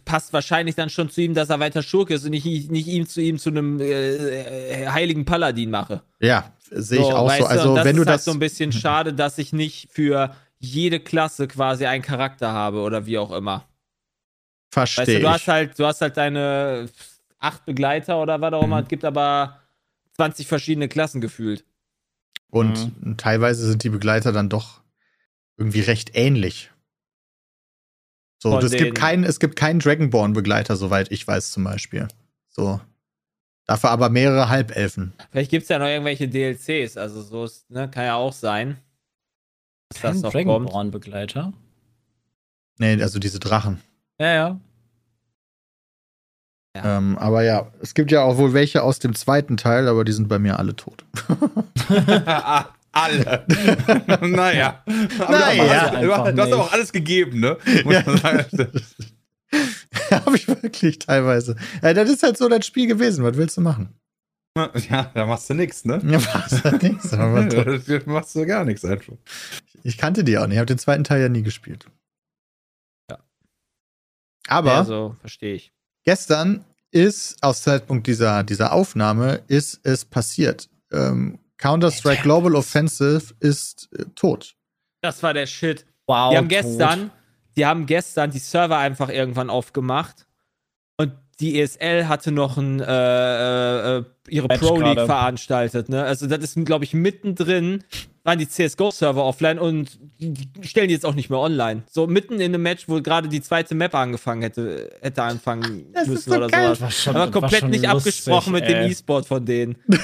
[0.05, 3.07] passt wahrscheinlich dann schon zu ihm, dass er weiter Schurke ist und ich nicht ihm
[3.07, 3.85] zu ihm zu einem äh,
[4.83, 6.03] äh, heiligen Paladin mache.
[6.21, 7.39] Ja, sehe ich auch so.
[7.39, 8.25] du, Also, das wenn du ist halt das.
[8.27, 10.35] so ein bisschen schade, dass ich nicht für
[10.67, 13.67] jede Klasse quasi einen Charakter habe oder wie auch immer.
[14.75, 16.89] Weißt Verstehe du, du hast halt, du hast halt deine
[17.39, 18.77] acht Begleiter oder was auch immer.
[18.77, 18.83] Mhm.
[18.83, 19.61] Es gibt aber
[20.17, 21.65] 20 verschiedene Klassen gefühlt.
[22.51, 24.81] Und teilweise sind die Begleiter dann doch
[25.57, 26.71] irgendwie recht ähnlich.
[28.39, 32.09] So, Von es gibt keinen, es gibt keinen Dragonborn-Begleiter, soweit ich weiß, zum Beispiel.
[32.49, 32.81] So.
[33.67, 35.13] Dafür aber mehrere Halbelfen.
[35.31, 36.97] Vielleicht gibt es ja noch irgendwelche DLCs.
[36.97, 38.79] Also so ist, ne, kann ja auch sein.
[39.91, 40.33] Dass das noch.
[40.33, 41.53] Dragonborn-Begleiter.
[42.79, 43.81] Nee, also diese Drachen.
[44.21, 44.61] Ja, ja.
[46.77, 46.99] Ja.
[46.99, 50.13] Ähm, aber ja, es gibt ja auch wohl welche aus dem zweiten Teil, aber die
[50.13, 51.05] sind bei mir alle tot.
[52.93, 53.45] Alle.
[54.23, 54.83] naja.
[55.19, 56.01] Aber Naja.
[56.01, 57.59] du, hast, du hast aber auch alles gegeben, ne?
[57.85, 58.03] Muss Ja.
[58.07, 58.47] man sagen.
[60.11, 61.57] Habe ich wirklich teilweise.
[61.83, 63.23] Ja, das ist halt so das Spiel gewesen.
[63.23, 63.91] Was willst du machen?
[64.91, 66.01] Ja, da machst du nichts, ne?
[66.05, 67.13] Ja, was halt nichts.
[67.13, 67.45] Aber
[67.79, 69.15] Da machst du gar nichts einfach.
[69.83, 70.55] ich kannte die auch nicht.
[70.55, 71.87] Ich habe den zweiten Teil ja nie gespielt.
[73.11, 73.19] Ja.
[74.49, 75.73] Aber Ja, so verstehe ich.
[76.05, 80.69] gestern ist, aus Zeitpunkt dieser, dieser Aufnahme, ist es passiert.
[80.93, 84.57] Ähm, Counter-Strike Global Offensive ist äh, tot.
[85.03, 85.85] Das war der Shit.
[86.07, 86.31] Wow.
[86.31, 86.63] Die haben tot.
[86.63, 87.11] gestern,
[87.57, 90.27] die haben gestern die Server einfach irgendwann aufgemacht
[90.99, 95.07] und die ESL hatte noch ein, äh, äh, ihre Match Pro League gerade.
[95.07, 95.89] veranstaltet.
[95.89, 96.03] Ne?
[96.03, 97.85] Also das ist, glaube ich, mittendrin
[98.27, 99.99] waren die CSGO-Server offline und
[100.63, 101.85] stellen die jetzt auch nicht mehr online.
[101.89, 106.03] So mitten in einem Match, wo gerade die zweite Map angefangen hätte, hätte anfangen Das
[106.03, 106.67] ist müssen so oder geil.
[106.75, 106.81] sowas.
[106.81, 108.91] War schon, Aber war komplett schon nicht lustig, abgesprochen mit dem ey.
[108.91, 109.77] E-Sport von denen.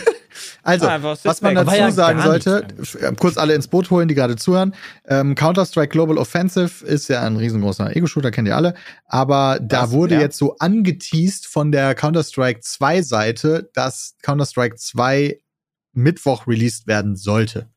[0.63, 2.67] Also, was man dazu ja sagen sollte,
[3.01, 4.75] äh, kurz alle ins Boot holen, die gerade zuhören.
[5.07, 8.73] Ähm, Counter-Strike Global Offensive ist ja ein riesengroßer Ego-Shooter, kennt ihr alle.
[9.05, 9.91] Aber da Was?
[9.91, 10.21] wurde Ja.
[10.23, 15.39] jetzt so angeteased von der Counter-Strike 2 Seite, dass Counter-Strike 2
[15.93, 17.69] Mittwoch released werden sollte.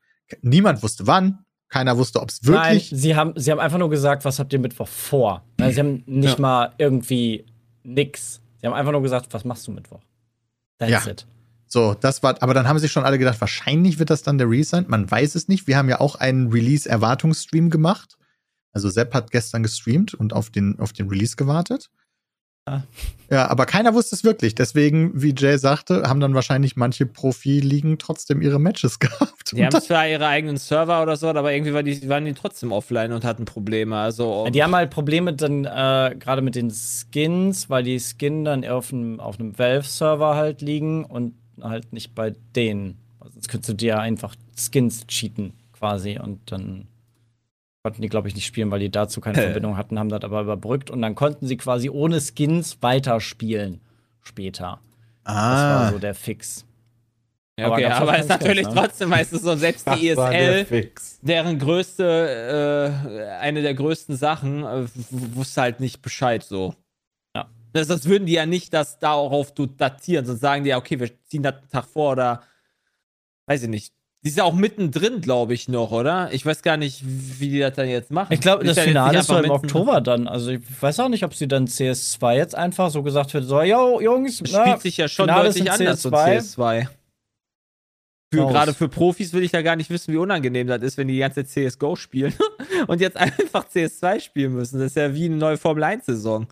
[0.42, 1.40] Niemand wusste wann.
[1.70, 2.92] Keiner wusste, ob es wirklich.
[2.92, 5.44] Nein, sie haben, sie haben einfach nur gesagt, was habt ihr Mittwoch vor?
[5.60, 6.42] Also, sie haben nicht Ja.
[6.42, 7.46] mal irgendwie
[7.84, 8.40] nix.
[8.62, 10.02] Sie haben einfach nur gesagt, was machst du Mittwoch?
[10.78, 11.08] That's Ja.
[11.12, 11.26] it.
[11.68, 14.48] So, das war, aber dann haben sich schon alle gedacht, wahrscheinlich wird das dann der
[14.50, 14.86] Release sein.
[14.88, 15.68] Man weiß es nicht.
[15.68, 18.16] Wir haben ja auch einen Release-Erwartungsstream gemacht.
[18.72, 21.90] Also Sepp hat gestern gestreamt und auf den, auf den Release gewartet.
[23.30, 24.56] Ja, aber keiner wusste es wirklich.
[24.56, 29.52] Deswegen, wie Jay sagte, haben dann wahrscheinlich manche Profi-Ligen trotzdem ihre Matches gehabt.
[29.52, 32.72] Die haben zwar ihre eigenen Server oder so, aber irgendwie war die, waren die trotzdem
[32.72, 33.98] offline und hatten Probleme.
[33.98, 38.64] Also, Die haben halt Probleme dann äh, gerade mit den Skins, weil die Skin dann
[38.64, 42.98] eher auf einem, auf einem Valve-Server halt liegen und halt nicht bei denen.
[43.20, 46.88] Also Sonst könntest du dir einfach Skins cheaten quasi und dann
[47.86, 49.40] konnten die, glaube ich, nicht spielen, weil die dazu keine.
[49.40, 53.80] Verbindung hatten, haben das aber überbrückt und dann konnten sie quasi ohne Skins weiterspielen
[54.24, 54.80] später.
[55.24, 56.66] Das war ah, so der Fix.
[57.60, 58.74] Ja, Aber okay, aber keine es ist natürlich ne?
[58.74, 61.20] trotzdem meistens so, selbst die Das war der ESL, Fix.
[61.22, 66.74] deren größte, äh, eine der größten Sachen, äh, wusste halt nicht Bescheid so.
[67.36, 67.48] Ja.
[67.74, 71.00] Das, das würden die ja nicht das darauf du- datieren, sonst sagen die ja, okay,
[71.00, 72.42] wir ziehen das einen Tag vor oder
[73.46, 73.94] weiß ich nicht.
[74.26, 76.30] Die ist ja auch mittendrin, glaube ich, noch, oder?
[76.32, 78.34] Ich weiß gar nicht, wie die das dann jetzt machen.
[78.34, 80.28] Ich glaube, das Finale ist doch im Oktober dann.
[80.28, 83.62] Also ich weiß auch nicht, ob sie dann CS2 jetzt einfach so gesagt wird, so,
[83.62, 86.56] yo, Jungs, Es na, spielt sich ja schon Finale deutlich anders so CS2.
[86.56, 86.88] CS2.
[88.34, 88.52] Für, Raus.
[88.52, 91.14] gerade für Profis will ich da gar nicht wissen, wie unangenehm das ist, wenn die
[91.14, 92.34] die ganze Zeit CSGO spielen
[92.88, 94.80] und jetzt einfach CS2 spielen müssen.
[94.80, 96.48] Das ist ja wie eine neue Formel 1-Saison.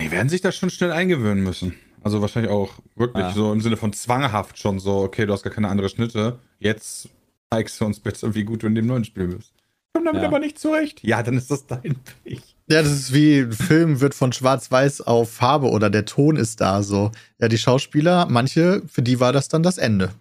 [0.00, 1.76] Die werden sich da schon schnell eingewöhnen müssen.
[2.06, 3.32] Also wahrscheinlich auch wirklich Ja.
[3.32, 6.38] so im Sinne von zwanghaft schon so, okay, du hast gar keine andere Schnitte.
[6.60, 7.08] Jetzt
[7.52, 9.52] zeigst du uns bitte, wie gut du in dem neuen Spiel bist.
[9.92, 10.28] Komm damit Ja.
[10.28, 11.02] aber nicht zurecht.
[11.02, 12.42] Ja, dann ist das dein Weg.
[12.68, 16.60] ja, das ist wie ein Film wird von Schwarz-Weiß auf Farbe oder der Ton ist
[16.60, 17.10] da so.
[17.40, 20.12] Ja, die Schauspieler, manche, für die war das dann das Ende.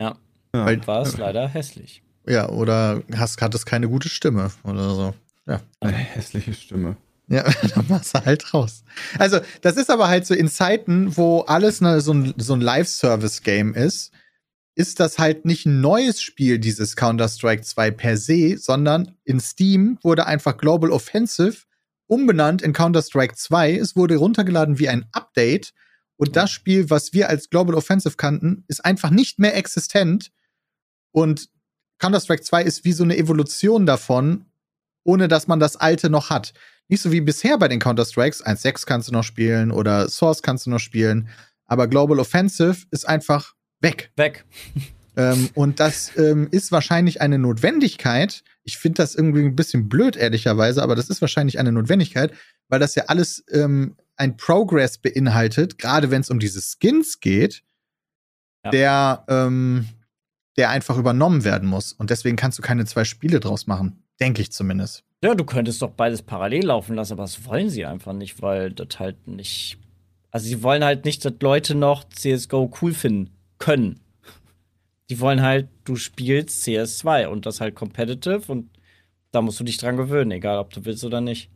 [0.00, 0.16] Ja.
[0.50, 2.02] Weil- war es leider hässlich.
[2.26, 5.14] Ja, oder hast, hattest keine gute Stimme oder so.
[5.78, 6.96] Eine hässliche Stimme.
[7.32, 8.84] Ja, dann machst du halt raus.
[9.18, 12.60] Also, das ist aber halt so in Zeiten, wo alles ne, so ein, so ein
[12.60, 14.12] Live-Service-Game ist,
[14.74, 19.98] ist das halt nicht ein neues Spiel, dieses Counter-Strike 2 per se, sondern in Steam
[20.02, 21.64] wurde einfach Global Offensive
[22.06, 23.76] umbenannt in Counter-Strike 2.
[23.76, 25.72] Es wurde runtergeladen wie ein Update.
[26.16, 30.30] Und das Spiel, was wir als Global Offensive kannten, ist einfach nicht mehr existent.
[31.12, 31.48] Und
[31.98, 34.44] Counter-Strike 2 ist wie so eine Evolution davon,
[35.04, 36.52] ohne dass man das alte noch hat.
[36.88, 38.44] Nicht so wie bisher bei den Counter-Strikes.
[38.44, 41.28] 1.6 kannst du noch spielen oder Source kannst du noch spielen.
[41.64, 44.12] Aber Global Offensive ist einfach weg.
[44.16, 44.44] Weg.
[45.14, 48.42] Ähm, und das ähm, ist wahrscheinlich eine Notwendigkeit.
[48.64, 52.32] Ich finde das irgendwie ein bisschen blöd, ehrlicherweise, aber das ist wahrscheinlich eine Notwendigkeit,
[52.68, 57.62] weil das ja alles ähm, ein Progress beinhaltet, gerade wenn es um diese Skins geht,
[58.64, 58.70] Ja.
[58.70, 59.86] der, ähm,
[60.56, 61.92] der einfach übernommen werden muss.
[61.92, 64.04] Und deswegen kannst du keine zwei Spiele draus machen.
[64.18, 65.04] Denke ich zumindest.
[65.22, 68.72] Ja, du könntest doch beides parallel laufen lassen, aber das wollen sie einfach nicht, weil
[68.72, 69.78] das halt nicht.
[70.32, 74.00] Also, sie wollen halt nicht, dass Leute noch CSGO cool finden können.
[75.10, 78.70] Die wollen halt, du spielst CS2 und das halt competitive und
[79.30, 81.50] da musst du dich dran gewöhnen, egal ob du willst oder nicht.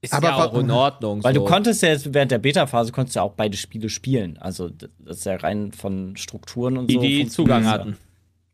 [0.00, 1.24] Ist Aber ja auch in Ordnung.
[1.24, 1.40] Weil so.
[1.40, 4.36] du konntest ja jetzt während der Beta-Phase konntest ja auch beide Spiele spielen.
[4.38, 7.00] Also, das ist ja rein von Strukturen und die, so.
[7.00, 7.90] die Zugang hatten.
[7.90, 7.96] Ja.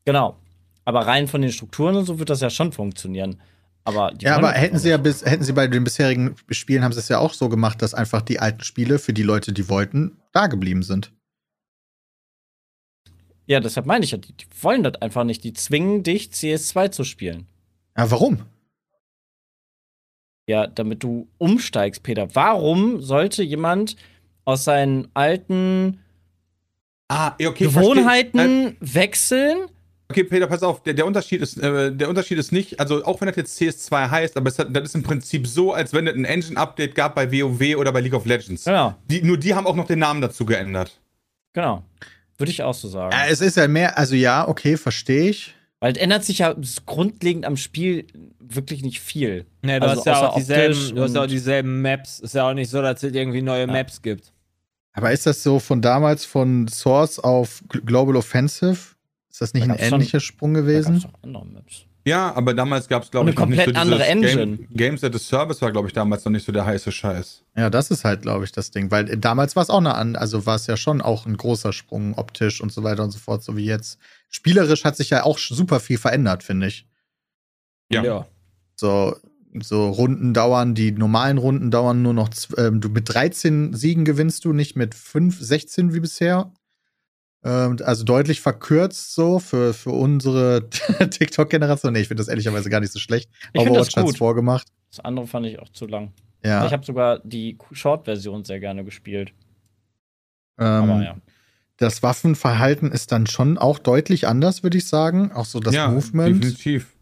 [0.06, 0.36] Genau.
[0.84, 3.36] Aber rein von den Strukturen und so wird das ja schon funktionieren.
[3.84, 6.92] Aber die Ja, aber hätten sie ja bis, hätten sie bei den bisherigen Spielen haben
[6.92, 9.68] sie es ja auch so gemacht, dass einfach die alten Spiele für die Leute, die
[9.68, 11.12] wollten, da geblieben sind.
[13.46, 15.44] Ja, deshalb meine ich ja, die, die wollen das einfach nicht.
[15.44, 17.46] Die zwingen dich, CS2 zu spielen.
[17.96, 18.40] Ja, warum?
[20.46, 22.34] Ja, damit du umsteigst, Peter.
[22.34, 23.96] Warum sollte jemand
[24.46, 26.00] aus seinen alten
[27.08, 27.68] Ah, okay.
[27.68, 27.68] verstehe.
[27.68, 29.66] Gewohnheiten wechseln?
[30.14, 33.20] Okay, Peter, pass auf, der, der, Unterschied ist, äh, der Unterschied ist nicht, also auch
[33.20, 36.06] wenn das jetzt CS2 heißt, aber es hat, das ist im Prinzip so, als wenn
[36.06, 38.64] es ein Engine-Update gab bei WoW oder bei League of Legends.
[38.64, 41.00] Genau, Die, nur die haben auch noch den Namen dazu geändert.
[41.52, 41.82] genau.
[42.36, 43.12] Würde ich auch so sagen.
[43.12, 45.54] Ja, es ist ja mehr, also ja, okay, verstehe ich.
[45.78, 46.54] Weil es ändert sich ja
[46.86, 48.06] grundlegend am Spiel
[48.40, 49.46] wirklich nicht viel.
[49.62, 52.18] Nee, du Also hast ja auch dieselben, du hast ja auch dieselben Maps.
[52.20, 54.32] Ist ja auch nicht so, dass es irgendwie neue Maps gibt.
[54.94, 58.93] Aber ist das so von damals von Source auf Gl- Global Offensive?
[59.34, 61.04] Ist das nicht Da ein ähnlicher Sprung gewesen?
[61.22, 61.86] andere Maps.
[62.06, 64.56] Ja, aber damals gab es, glaube ich, noch nicht so komplett andere dieses Engine.
[64.58, 67.42] Game, Games as a Service war, glaube ich, damals noch nicht so der heiße Scheiß.
[67.56, 68.92] Ja, das ist halt, glaube ich, das Ding.
[68.92, 71.36] Weil äh, damals war es auch eine an, also war es ja schon auch ein
[71.36, 73.98] großer Sprung, optisch und so weiter und so fort, so wie jetzt.
[74.28, 76.86] Spielerisch hat sich ja auch super viel verändert, finde ich.
[77.90, 78.28] Ja.
[78.76, 79.16] So,
[79.60, 84.44] so Runden dauern, die normalen Runden dauern nur noch, ähm, du mit 13 Siegen gewinnst
[84.44, 86.52] du, nicht mit 5, 16 wie bisher.
[87.44, 90.68] Ähm, also deutlich verkürzt so für, für unsere
[91.10, 91.92] TikTok-Generation.
[91.92, 93.28] Nee, ich finde das ehrlicherweise gar nicht so schlecht.
[93.52, 94.18] Ich Overwatch hat's gut.
[94.18, 94.68] vorgemacht.
[94.90, 96.12] Das andere fand ich auch zu lang.
[96.44, 96.64] Ja.
[96.66, 99.32] Ich habe sogar die Short-Version sehr gerne gespielt.
[100.58, 101.16] ähm, Aber ja.
[101.76, 105.32] Das Waffenverhalten ist dann schon auch deutlich anders, würde ich sagen.
[105.32, 106.42] Auch so das ja, Movement.
[106.44, 106.94] definitiv.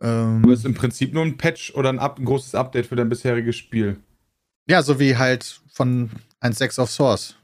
[0.00, 2.94] Ähm, Du bist im Prinzip nur ein Patch oder ein, Up, ein großes Update für
[2.96, 3.96] dein bisheriges Spiel.
[4.68, 7.34] ja, so wie halt von 1.6 auf Source.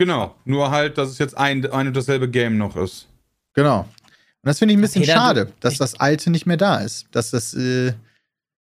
[0.00, 3.06] Genau, nur halt, dass es jetzt ein, ein und dasselbe Game noch ist.
[3.52, 3.80] Genau.
[3.80, 3.88] Und
[4.44, 7.06] das finde ich ein bisschen du- schade, dass das Alte nicht mehr da ist.
[7.10, 7.92] Dass das äh,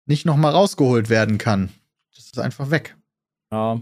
[0.05, 1.69] nicht noch mal rausgeholt werden kann.
[2.15, 2.95] Das ist einfach weg.
[3.51, 3.79] Ja.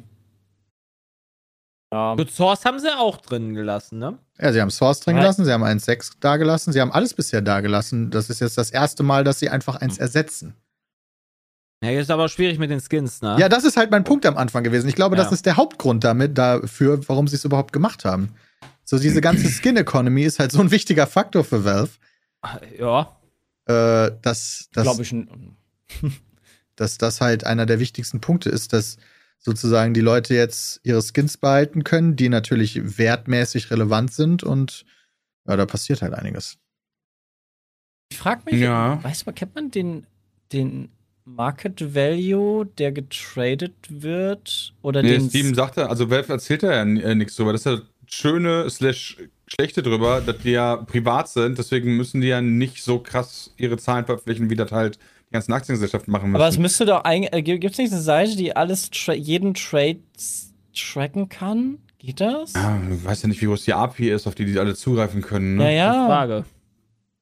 [1.91, 2.15] Ja.
[2.15, 4.17] Good Source haben sie auch drin gelassen, ne?
[4.39, 7.41] Ja, sie haben Source drin gelassen, sie haben 1.6 da gelassen, sie haben alles bisher
[7.41, 8.09] da gelassen.
[8.09, 10.55] Das ist jetzt das erste Mal, dass sie einfach eins ersetzen.
[11.83, 13.35] Ja, ist aber schwierig mit den Skins, ne?
[13.39, 14.87] Ja, das ist halt mein Punkt am Anfang gewesen.
[14.87, 15.23] Ich glaube, Ja.
[15.23, 18.29] das ist der Hauptgrund damit dafür, warum sie es überhaupt gemacht haben.
[18.85, 21.91] So diese ganze Skin Economy ist halt so ein wichtiger Faktor für Valve,
[22.79, 23.17] Ja.
[23.65, 25.13] äh, dass, dass, Glaube ich.
[26.75, 28.97] dass das halt einer der wichtigsten Punkte ist, dass
[29.39, 34.85] sozusagen die Leute jetzt ihre Skins behalten können, die natürlich wertmäßig relevant sind und
[35.45, 36.57] ja, da passiert halt einiges.
[38.09, 39.03] Ich frage mich, Ja.
[39.03, 40.07] weißt du, kennt man den,
[40.53, 40.89] den
[41.25, 44.73] Market Value, der getradet wird?
[44.81, 45.29] Oder Nee, den.
[45.29, 47.53] Steven sagte, also Valve erzählt da ja äh, nichts drüber.
[47.53, 47.83] Das ist ja das
[48.13, 52.99] Schöne slash Schlechte drüber, dass die ja privat sind, deswegen müssen die ja nicht so
[52.99, 54.97] krass ihre Zahlen verpflichten, wie das halt
[55.29, 56.41] die ganzen Aktiengesellschaften machen müssen.
[56.41, 57.33] Aber es müsste doch eigentlich.
[57.33, 59.99] Äh, Gibt es nicht eine Seite, die alles, tra jeden Trade
[60.73, 61.77] tracken kann?
[61.99, 62.53] Geht das?
[62.53, 65.21] ja, du weißt ja nicht, wie groß die API ist, auf die die alle zugreifen
[65.21, 65.55] können.
[65.55, 65.75] Ne?
[65.75, 66.07] Ja, ja.
[66.07, 66.45] Frage.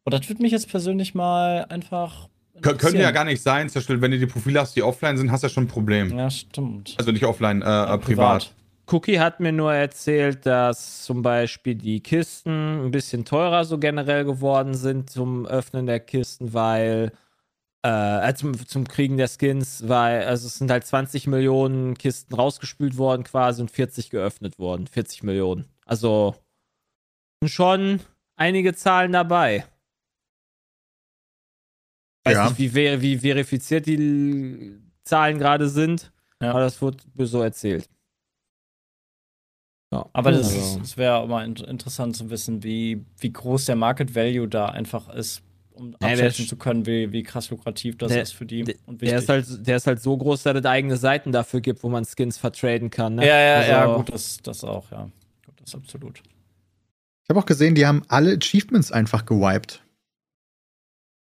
[0.03, 2.29] Und das würde mich jetzt persönlich mal einfach.
[2.62, 5.17] Kön könnte ja gar nicht sein, zum Beispiel, wenn du die Profile hast, die offline
[5.17, 6.17] sind, hast du ja schon ein Problem.
[6.17, 6.95] Ja, stimmt.
[6.97, 8.54] Also nicht offline, äh, äh, privat.
[8.88, 14.26] Cookie hat mir nur erzählt, dass zum Beispiel die Kisten ein bisschen teurer so generell
[14.26, 17.12] geworden sind zum Öffnen der Kisten, weil
[17.86, 22.36] äh, äh, zum, zum Kriegen der Skins, weil also es sind halt 20 Millionen Kisten
[22.36, 24.88] rausgespült worden quasi und 40 geöffnet worden.
[24.88, 25.65] 40 Millionen.
[25.86, 26.36] Also
[27.41, 28.00] sind schon
[28.36, 29.65] einige Zahlen dabei.
[32.23, 32.49] Weiß Ja.
[32.49, 36.51] nicht, wie, ver wie verifiziert die Zahlen gerade sind, Ja.
[36.51, 37.89] aber das wird mir so erzählt.
[39.93, 40.05] Ja.
[40.13, 44.15] Aber das, Also, es wäre mal in interessant zu wissen, wie, wie groß der Market
[44.15, 45.41] Value da einfach ist,
[45.73, 48.75] um der abschätzen zu können, wie, wie krass lukrativ das Der- ist für die der-
[48.86, 51.84] und der, ist halt, der ist halt so groß, dass es eigene Seiten dafür gibt,
[51.84, 53.15] wo man Skins vertraden kann.
[53.15, 53.27] Ne?
[53.27, 55.10] ja, ja, also, ja, gut, das, das auch, ja.
[55.45, 56.19] Gut, das absolut.
[57.23, 59.84] Ich habe auch gesehen, die haben alle Achievements einfach gewiped.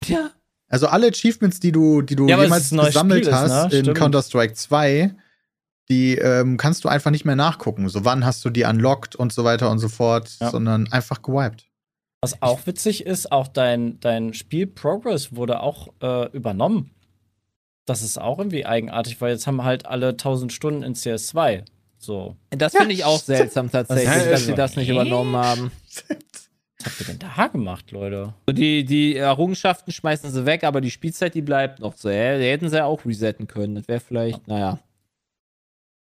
[0.06, 0.32] Ja,
[0.74, 3.78] Also alle Achievements, die du, die du Ja, jemals ist gesammelt Spiel ist, hast ne?
[3.78, 3.94] in.
[3.94, 5.14] Counter-Strike 2,
[5.88, 7.88] die ähm, kannst du einfach nicht mehr nachgucken.
[7.90, 10.50] So wann hast du die unlocked und so weiter und so fort, Ja.
[10.50, 11.68] sondern einfach gewiped.
[12.22, 16.90] Was auch witzig ist, auch dein, dein Spiel-Progress wurde auch äh, übernommen.
[17.86, 21.66] Das ist auch irgendwie eigenartig, weil jetzt haben halt alle 1000 Stunden in CS2.
[22.00, 22.36] So.
[22.50, 25.72] das finde ich auch seltsam tatsächlich, Das ist dass sie das nicht übernommen haben.
[26.84, 28.34] Was habt ihr denn da gemacht, Leute?
[28.48, 32.10] So, Die, die Errungenschaften schmeißen sie weg, aber die Spielzeit, die bleibt noch so.
[32.10, 33.76] Ja, die hätten sie ja auch resetten können.
[33.76, 34.80] Das wäre vielleicht, naja.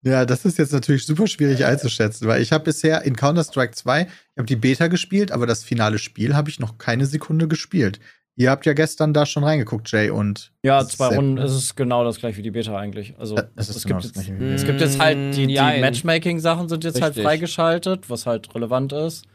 [0.03, 4.01] Ja, das ist jetzt natürlich super schwierig einzuschätzen, weil ich habe bisher in Counter-Strike 2,
[4.01, 7.99] ich habe die Beta gespielt, aber das finale Spiel habe ich noch keine Sekunde gespielt.
[8.35, 12.03] Ihr habt ja gestern da schon reingeguckt, Jay, und Ja, zwei Runden ist es genau
[12.03, 13.15] das gleiche wie die Beta eigentlich.
[13.17, 15.53] Also Ja, es ist es, genau gibt jetzt, die es gibt jetzt halt die, die
[15.55, 15.81] Jein.
[15.81, 17.23] Matchmaking-Sachen sind jetzt halt Richtig.
[17.23, 19.25] freigeschaltet, was halt relevant ist.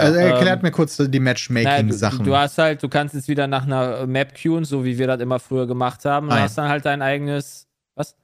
[0.00, 2.24] Also, erklärt ähm, mir kurz die du, Matchmaking-Sachen.
[2.24, 5.20] du hast halt, du kannst jetzt wieder nach einer Map queuen, so wie wir das
[5.20, 6.26] immer früher gemacht haben.
[6.28, 6.42] Und Ah, ja.
[6.44, 7.66] hast dann halt dein eigenes.
[7.94, 8.16] Was?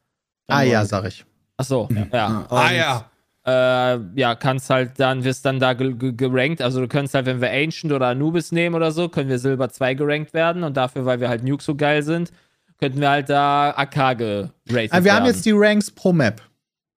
[0.49, 1.25] ah ja, sag ich.
[1.57, 2.47] Achso, ja.
[2.49, 3.11] Ah Und, ja.
[3.47, 6.61] Äh, ja, kannst halt dann, wirst dann da ge ge gerankt.
[6.61, 9.71] Also du könntest halt, wenn wir Ancient oder Anubis nehmen oder so, können wir Silber
[9.71, 10.63] 2 gerankt werden.
[10.65, 12.31] Und dafür, weil wir halt Nuke so geil sind,
[12.79, 15.11] könnten wir halt da AK geratet Ah, wir werden.
[15.17, 16.43] haben jetzt die Ranks pro Map.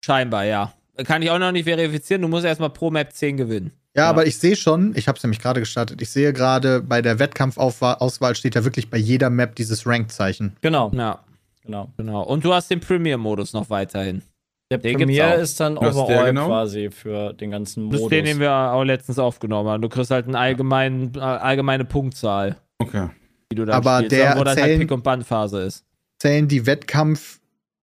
[0.04, 0.72] Scheinbar, ja.
[1.04, 2.22] Kann ich auch noch nicht verifizieren.
[2.22, 3.70] Du musst erstmal pro Map 10 gewinnen.
[3.96, 4.10] Ja, Ja.
[4.10, 7.18] aber ich sehe schon, ich habe es nämlich gerade gestartet, ich sehe gerade bei der
[7.18, 10.56] Wettkampfauswahl steht ja wirklich bei jeder Map dieses Rank-Zeichen.
[10.60, 11.18] Genau, Ja,
[11.64, 11.88] genau.
[11.96, 12.22] genau.
[12.22, 14.22] Und du hast den Premier-Modus noch weiterhin.
[14.70, 15.38] Der Den gibt's Premier auch.
[15.42, 16.46] ist dann overall genau?
[16.46, 18.12] quasi für den ganzen Das Modus.
[18.12, 19.82] ist den, den wir auch letztens aufgenommen haben.
[19.82, 23.08] Du kriegst halt eine allgemein, äh, allgemeine Punktzahl, Okay.
[23.50, 25.84] die du dann Aber spielst, der wo das halt zählen- Pick- und Ban-Phase ist.
[26.20, 26.66] Zählen die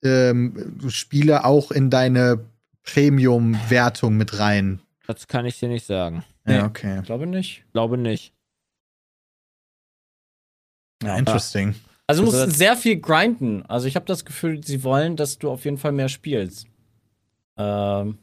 [0.02, 2.44] Wettkampf-Spiele auch in deine
[2.84, 4.80] Premium-Wertung mit rein?
[5.08, 6.22] Das kann ich dir nicht sagen.
[6.46, 6.68] Ja, Nee.
[6.68, 6.98] okay.
[7.00, 7.64] ich glaube nicht.
[7.72, 8.34] Glaube nicht.
[11.02, 11.74] Ja, interesting.
[12.06, 13.64] Also du Also musst sehr viel grinden.
[13.66, 16.66] Also ich habe das Gefühl, sie wollen, dass du auf jeden Fall mehr spielst.
[17.56, 18.18] Ähm,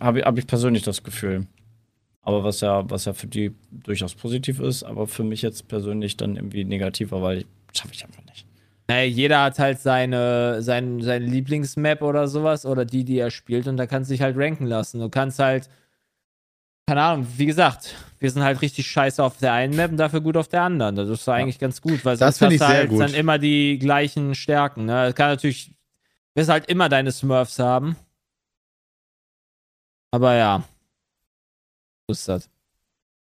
[0.00, 1.46] habe hab ich persönlich das Gefühl.
[2.20, 6.16] Aber was ja, was ja für die durchaus positiv ist, aber für mich jetzt persönlich
[6.16, 8.44] dann irgendwie negativer, weil schaffe ich einfach nicht.
[8.90, 13.66] Naja, jeder hat halt seine, sein, seine Lieblingsmap oder sowas oder die, die er spielt
[13.68, 14.98] und da kannst du dich halt ranken lassen.
[15.00, 15.68] Du kannst halt,
[16.88, 20.22] keine Ahnung, wie gesagt, wir sind halt richtig scheiße auf der einen Map und dafür
[20.22, 20.96] gut auf der anderen.
[20.96, 23.00] Das ist doch eigentlich ganz gut, weil Das sonst hast du halt gut.
[23.00, 24.86] dann immer die gleichen Stärken.
[24.86, 25.12] Ne?
[25.14, 25.74] Kann natürlich,
[26.34, 27.94] wirst halt immer deine Smurfs haben.
[30.10, 30.64] Aber ja,
[32.08, 32.48] so ist das.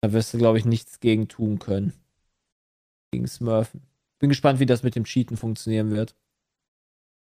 [0.01, 1.93] Da wirst du, glaube ich, nichts gegen tun können.
[3.13, 3.83] Gegen Smurfen.
[4.23, 6.15] Bin gespannt, wie das mit dem Cheaten funktionieren wird.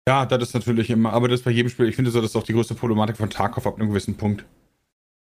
[0.05, 1.87] Ja, das ist natürlich immer, aber das ist bei jedem Spiel.
[1.87, 4.43] Ich finde so, das ist auch die größte Problematik von Tarkov ab einem gewissen Punkt.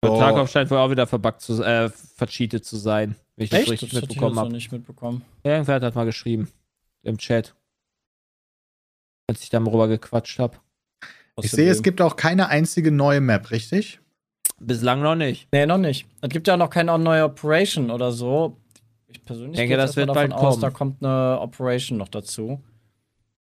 [0.04, 3.60] So, Tarkov scheint wohl auch wieder verbuggt zu, äh, vercheatet zu sein, wenn ich das
[3.60, 3.70] Echt?
[3.70, 4.52] richtig das hatte ich mitbekommen habe.
[4.52, 5.24] nicht mitbekommen.
[5.46, 6.50] Ja, irgendwer hat das mal geschrieben.
[7.04, 7.54] Im Chat.
[9.28, 10.58] Als ich da mal rüber gequatscht habe.
[11.40, 13.98] Ich sehe, es gibt auch keine einzige neue Map, richtig?
[14.60, 15.48] Bislang noch nicht.
[15.52, 16.06] Nee, noch nicht.
[16.20, 18.58] Es gibt ja noch keine neue Operation oder so.
[19.12, 20.60] Ich persönlich Denke, das wird bald aus, kommen.
[20.60, 22.62] da kommt eine Operation noch dazu.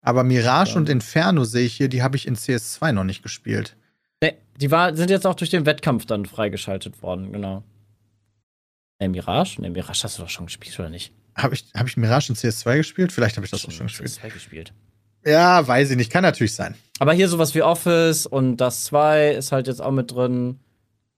[0.01, 0.77] Aber Mirage Ja.
[0.77, 3.75] und Inferno sehe ich hier, die habe ich in CS2 noch nicht gespielt.
[4.23, 7.63] Nee, die war, sind jetzt auch durch den Wettkampf dann freigeschaltet worden, genau.
[8.99, 9.61] Nee, Mirage?
[9.61, 11.11] Nee, Mirage hast du doch schon gespielt, oder nicht?
[11.35, 13.11] Habe ich, hab ich Mirage in CS2 gespielt?
[13.11, 14.09] Vielleicht habe ich das auch schon gespielt.
[14.09, 14.73] CS2 gespielt.
[15.25, 16.11] Ja, weiß ich nicht.
[16.11, 16.75] Kann natürlich sein.
[16.99, 20.59] Aber hier sowas wie Office und das 2 ist halt jetzt auch mit drin.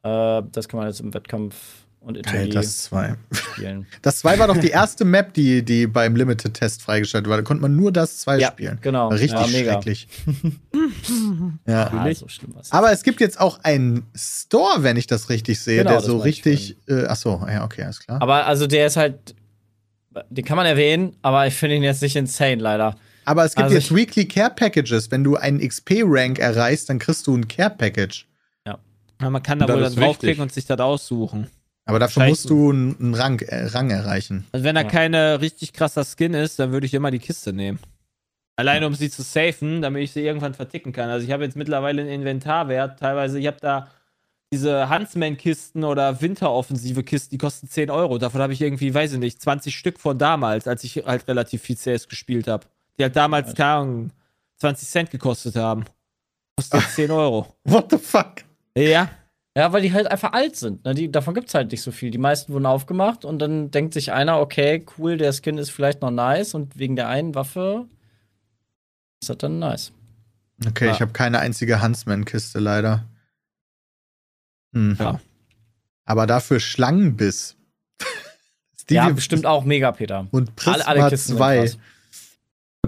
[0.03, 3.15] Äh, das kann man jetzt im Wettkampf und Geil, Italy das 2.
[3.31, 3.87] spielen.
[4.01, 7.37] Das 2 war doch die erste Map, die, die beim Limited-Test freigeschaltet war.
[7.37, 8.77] Da konnte man nur das 2 Ja, spielen.
[8.81, 9.09] genau.
[9.09, 9.71] War richtig ja, mega.
[9.73, 10.07] schrecklich.
[11.67, 11.91] ja.
[11.93, 12.71] Ah, so schlimm was.
[12.71, 16.05] Aber es gibt jetzt auch einen Store, wenn ich das richtig sehe, Genau, der das
[16.07, 16.77] so richtig.
[16.87, 18.21] Äh, achso, ja, okay, alles klar.
[18.21, 19.35] Aber also der ist halt.
[20.29, 22.95] Den kann man erwähnen, aber ich finde ihn jetzt nicht insane, leider.
[23.25, 25.09] Aber es gibt also jetzt Weekly Care Packages.
[25.09, 28.27] Wenn du einen XP-Rank erreichst, dann kriegst du ein Care Package.
[28.67, 31.47] Ja, man kann da Das wohl dann draufklicken und sich das aussuchen.
[31.86, 32.29] Aber dafür Scheiße.
[32.29, 34.45] musst du einen, Rang, äh, Rang erreichen.
[34.51, 34.88] Also wenn da Ja.
[34.88, 37.79] keine richtig krasser Skin ist, dann würde ich immer die Kiste nehmen.
[38.55, 41.09] Alleine um sie zu safen, damit ich sie irgendwann verticken kann.
[41.09, 42.99] Also ich habe jetzt mittlerweile einen Inventarwert.
[42.99, 43.88] Teilweise, ich habe da
[44.53, 48.19] diese Huntsman-Kisten oder Winteroffensive-Kisten, die kosten 10 Euro.
[48.19, 51.63] Davon habe ich irgendwie, weiß ich nicht, 20 Stück von damals, als ich halt relativ
[51.63, 52.67] viel CS gespielt habe.
[52.99, 54.11] Die halt damals, keine Ahnung,
[54.57, 55.86] 20 Cent gekostet haben.
[56.55, 57.47] Kostet jetzt 10 Euro.
[57.63, 58.36] What the fuck?
[58.77, 59.09] Ja.
[59.55, 60.83] Ja, weil die halt einfach alt sind.
[60.83, 60.95] Ne?
[60.95, 62.09] Die, davon gibt's halt nicht so viel.
[62.09, 66.01] Die meisten wurden aufgemacht und dann denkt sich einer, okay, cool, der Skin ist vielleicht
[66.01, 67.87] noch nice und wegen der einen Waffe
[69.21, 69.91] ist das dann nice.
[70.67, 70.91] Okay, Ja.
[70.93, 73.05] ich habe keine einzige Huntsman-Kiste leider.
[74.73, 74.97] Hm.
[74.99, 75.19] Ja.
[76.05, 77.55] Aber dafür Schlangenbiss.
[78.81, 80.27] Stevie ja, bestimmt auch mega, Peter.
[80.31, 81.57] Und Prisma Alle, alle Kisten sind 2.
[81.59, 81.77] krass.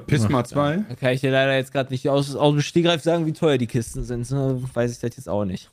[0.07, 0.77] Pisma 2.
[0.89, 3.57] Da kann ich dir leider jetzt gerade nicht aus, aus dem Stegreif sagen, wie teuer
[3.57, 4.29] die Kisten sind.
[4.31, 4.61] Ne?
[4.73, 5.71] Weiß ich das jetzt auch nicht.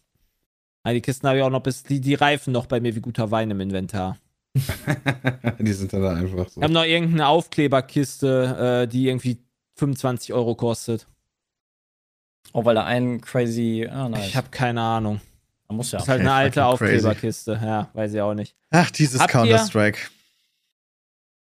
[0.85, 3.01] Ah, die Kisten habe ich auch noch bis, die, die reifen noch bei mir wie
[3.01, 4.19] guter Wein im Inventar.
[5.59, 6.61] die sind dann da einfach so.
[6.61, 9.39] Ich habe noch irgendeine Aufkleberkiste, äh, die irgendwie
[9.77, 11.07] 25 Euro kostet.
[12.53, 13.89] Auch weil da ein crazy.
[13.91, 14.27] Ah, nice.
[14.27, 15.21] Ich habe keine Ahnung.
[15.69, 15.99] Man muss ja.
[15.99, 16.73] Das ist halt Okay, eine alte crazy.
[16.73, 17.61] Aufkleberkiste.
[17.63, 18.55] Ja, weiß ich auch nicht.
[18.71, 19.99] Ach, dieses Counter-Strike.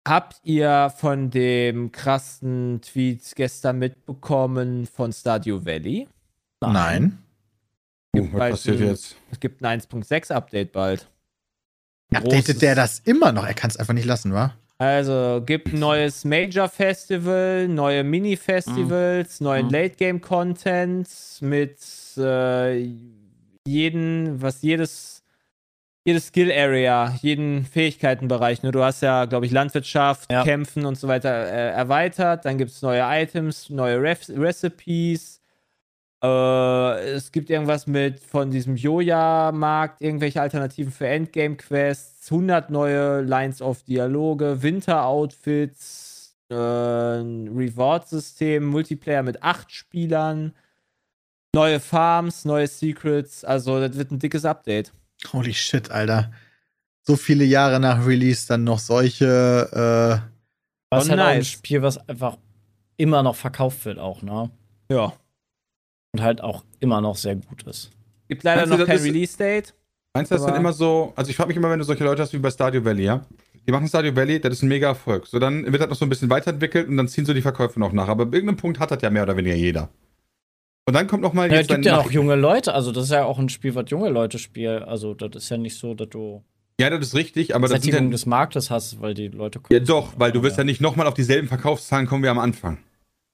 [0.08, 6.08] Habt ihr von dem krassen Tweet gestern mitbekommen von Stadio Valley?
[6.62, 7.18] Nein.
[7.20, 7.25] Oh,
[8.34, 9.16] was passiert ein- jetzt?
[9.32, 11.08] Es gibt ein 1.6 Update bald.
[12.12, 13.46] Großes- Updatet der das immer noch?
[13.46, 14.54] Er kann es einfach nicht lassen, wa?
[14.78, 19.72] Also gibt ein neues Major Festival, neue Mini-Festivals, neuen Mhm.
[19.72, 21.08] Late-Game-Content
[21.42, 21.78] mit
[22.18, 22.90] äh,
[23.66, 25.24] jeden, was jedes,
[26.06, 28.64] jedes Skill-Area, jeden Fähigkeitenbereich.
[28.64, 28.72] Ne?
[28.72, 30.44] Du hast ja, glaube ich, Landwirtschaft, Ja.
[30.44, 32.46] Kämpfen und so weiter äh, erweitert.
[32.46, 35.42] Dann gibt es neue Items, neue Ref Recipes.
[36.26, 43.62] Äh, es gibt irgendwas mit von diesem Joja-Markt, irgendwelche Alternativen für Endgame-Quests, 100 neue Lines
[43.62, 50.54] of Dialoge, Winter-Outfits, äh, ein Reward-System, Multiplayer mit acht Spielern,
[51.56, 53.44] neue Farms, neue Secrets.
[53.44, 54.92] Also, das wird ein dickes Update.
[55.32, 56.32] Holy shit, Alter.
[57.04, 59.70] So viele Jahre nach Release dann noch solche.
[59.72, 60.32] Äh,
[60.90, 61.48] Was Oh, halt auch ein nice.
[61.48, 62.38] Spiel, was einfach
[62.98, 64.50] immer noch verkauft wird, auch, ne?
[64.90, 65.14] Ja.
[66.20, 67.92] Und halt auch immer noch sehr gut ist.
[68.28, 69.74] Gibt leider Meinst noch kein ist- Release-Date.
[70.14, 72.04] Meinst du, das sind Aber- immer so, also ich frage mich immer, wenn du solche
[72.04, 73.26] Leute hast wie bei Stardew Valley, ja?
[73.68, 75.28] Die machen Stardew Valley, das ist ein mega Erfolg.
[75.28, 77.80] So, dann wird das noch so ein bisschen weiterentwickelt und dann ziehen so die Verkäufe
[77.80, 78.08] noch nach.
[78.08, 79.90] Aber ab irgendeinem Punkt hat das ja mehr oder weniger jeder.
[80.88, 82.92] Und dann kommt noch mal Ja, es jetzt gibt dann ja auch junge Leute, also
[82.92, 84.84] das ist ja auch ein Spiel, was junge Leute spielen.
[84.84, 86.44] Also das ist ja nicht so, dass du
[86.80, 89.80] Ja, das ist richtig, aber das Sättigung ja, des Marktes hast, weil die Leute ja
[89.80, 92.78] doch, weil du wirst ja nicht nochmal auf dieselben Verkaufszahlen kommen wie am Anfang.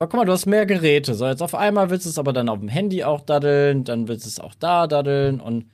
[0.01, 1.13] Aber guck mal, du hast mehr Geräte.
[1.13, 4.07] So, jetzt auf einmal willst du es aber dann auf dem Handy auch daddeln, dann
[4.07, 5.69] willst du es auch da daddeln und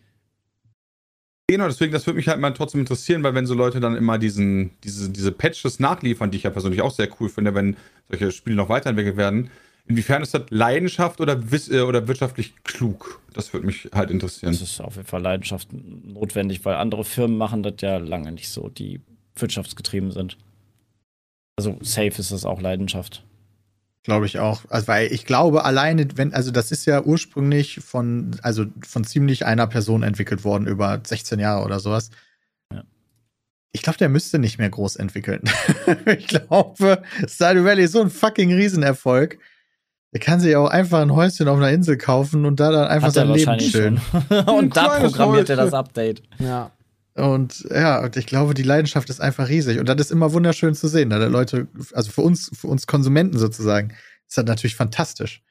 [1.50, 4.18] Genau, deswegen, das würde mich halt mal trotzdem interessieren, weil wenn so Leute dann immer
[4.18, 7.78] diesen, diese, diese Patches nachliefern, die ich ja persönlich auch sehr cool finde, wenn
[8.10, 9.50] solche Spiele noch weiterentwickelt werden,
[9.88, 13.22] inwiefern ist das Leidenschaft oder, wiss, äh, oder wirtschaftlich klug?
[13.32, 14.52] Das würde mich halt interessieren.
[14.52, 18.50] das ist auf jeden Fall Leidenschaft notwendig, weil andere Firmen machen das ja lange nicht
[18.50, 19.00] so, die
[19.36, 20.38] wirtschaftsgetrieben sind.
[21.56, 23.24] Also safe ist das auch Leidenschaft.
[24.08, 24.62] Glaube ich auch.
[24.70, 29.46] Also, weil ich glaube, alleine, wenn, also das ist ja ursprünglich von, also von ziemlich
[29.46, 32.10] einer Person entwickelt worden, über 16 Jahre oder sowas.
[32.74, 32.86] Ja.
[33.74, 35.42] Ich glaube, der müsste nicht mehr groß entwickeln.
[36.06, 39.40] ich glaube, Stardew Valley ist so ein fucking Riesenerfolg.
[40.14, 43.10] Der kann sich auch einfach ein Häuschen auf einer Insel kaufen und da dann einfach
[43.10, 44.38] Hat er sein Leben schon.
[44.48, 46.24] und da programmiert er das Update.
[46.40, 46.72] Ja.
[47.18, 49.80] Und ja, und ich glaube, die Leidenschaft ist einfach riesig.
[49.80, 51.10] Und das ist immer wunderschön zu sehen.
[51.10, 53.90] Da Leute, also für uns, für uns Konsumenten sozusagen,
[54.28, 55.42] ist das natürlich fantastisch.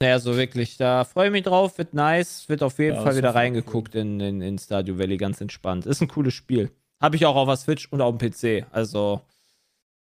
[0.00, 0.78] Naja, so wirklich.
[0.78, 4.18] Da freue ich mich drauf, wird nice, wird auf jeden Ja, Fall wieder reingeguckt in,
[4.18, 5.84] in, in Stardew Valley, ganz entspannt.
[5.84, 6.70] Ist ein cooles Spiel.
[7.00, 8.66] Habe ich auch auf der Switch und auf dem PC.
[8.72, 9.20] Also,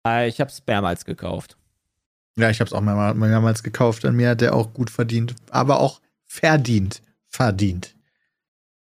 [0.06, 1.56] äh, ich habe es mehrmals gekauft.
[2.36, 4.04] Ja, ich habe es auch mehrmals, mehrmals gekauft.
[4.04, 7.02] An mir hat der auch gut verdient, aber auch verdient.
[7.28, 7.96] Verdient.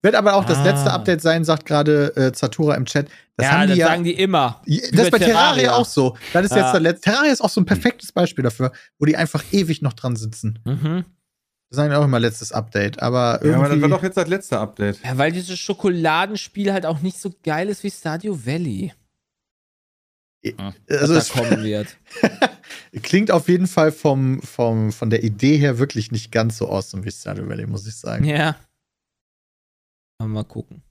[0.04, 0.64] Wird aber auch das Ah.
[0.64, 3.08] letzte Update sein, sagt gerade äh, Zatura im Chat.
[3.38, 3.88] Das ja, haben die das ja.
[3.88, 4.62] sagen die immer.
[4.66, 5.24] das ist bei Terraria,
[5.54, 5.74] Terraria.
[5.76, 6.18] auch so.
[6.34, 6.58] Das ist Ja.
[6.64, 7.10] jetzt der letzte.
[7.12, 10.60] Terraria ist auch so ein perfektes Beispiel dafür, wo die einfach ewig noch dran sitzen.
[10.66, 11.06] Mhm.
[11.70, 13.82] Das sagen auch immer letztes Update, aber Ja, aber das irgendwie.
[13.84, 15.00] war doch jetzt das letzte Update.
[15.06, 18.94] Ja, weil dieses Schokoladenspiel halt auch nicht so geil ist wie Stardew Valley.
[20.90, 21.96] also was es da kommen wird.
[23.04, 27.06] klingt auf jeden Fall vom, vom, von der Idee her wirklich nicht ganz so awesome
[27.06, 28.26] wie Stardew Valley, muss ich sagen.
[28.26, 28.56] Ja.
[30.28, 30.84] Mal gucken.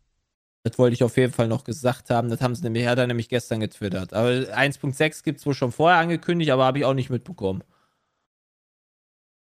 [0.63, 2.29] Das wollte ich auf jeden Fall noch gesagt haben.
[2.29, 4.13] Das haben sie nämlich, hat er nämlich gestern getwittert.
[4.13, 7.63] Aber 1.6 gibt es wohl schon vorher angekündigt, aber habe ich auch nicht mitbekommen.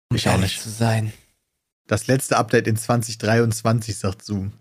[0.09, 0.61] Um Ich auch nicht.
[0.61, 1.11] Zu sein.
[1.87, 4.53] Das letzte Update in 2023, sagt Zoom.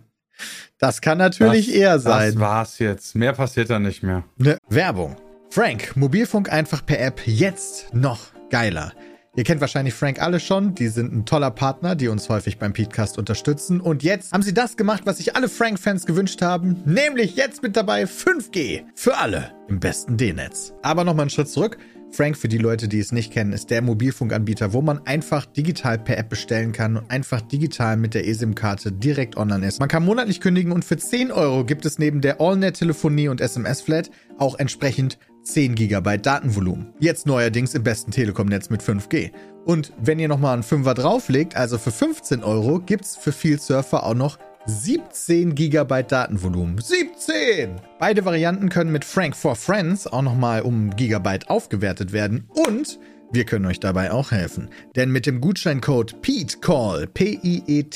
[0.78, 2.38] das kann natürlich das, eher Das sein.
[2.38, 3.16] war's jetzt.
[3.16, 4.22] Mehr passiert da nicht mehr.
[4.36, 5.16] Ne Werbung.
[5.50, 8.20] Frank, Mobilfunk einfach per App jetzt noch
[8.50, 8.92] geiler.
[9.36, 10.76] Ihr kennt wahrscheinlich Frank alle schon.
[10.76, 13.80] Die sind ein toller Partner, die uns häufig beim Podcast unterstützen.
[13.80, 16.82] Und jetzt haben sie das gemacht, was sich alle Frank-Fans gewünscht haben.
[16.84, 18.84] Nämlich jetzt mit dabei 5G.
[18.94, 20.72] Für alle im besten D-Netz.
[20.82, 21.78] Aber nochmal einen Schritt zurück.
[22.12, 25.98] Frank, für die Leute, die es nicht kennen, ist der Mobilfunkanbieter, wo man einfach digital
[25.98, 29.80] per App bestellen kann und einfach digital mit der eSIM-Karte direkt online ist.
[29.80, 34.10] Man kann monatlich kündigen und für 10 Euro gibt es neben der AllNet-Telefonie und SMS-Flat
[34.38, 36.92] auch entsprechend 10 GB Datenvolumen.
[36.98, 39.30] Jetzt neuerdings im besten Telekom-Netz mit 5G.
[39.64, 44.04] Und wenn ihr nochmal einen Fünfer drauflegt, also für 15 Euro, gibt's für viel Surfer
[44.04, 46.78] auch noch 17 GB Datenvolumen.
[46.78, 47.80] 17!
[47.98, 52.98] Beide Varianten können mit Frank for Friends auch nochmal um Gigabyte aufgewertet werden und
[53.30, 54.70] wir können euch dabei auch helfen.
[54.96, 57.88] Denn mit dem Gutscheincode PETECALL, P-I-E-T-C-A-L-L,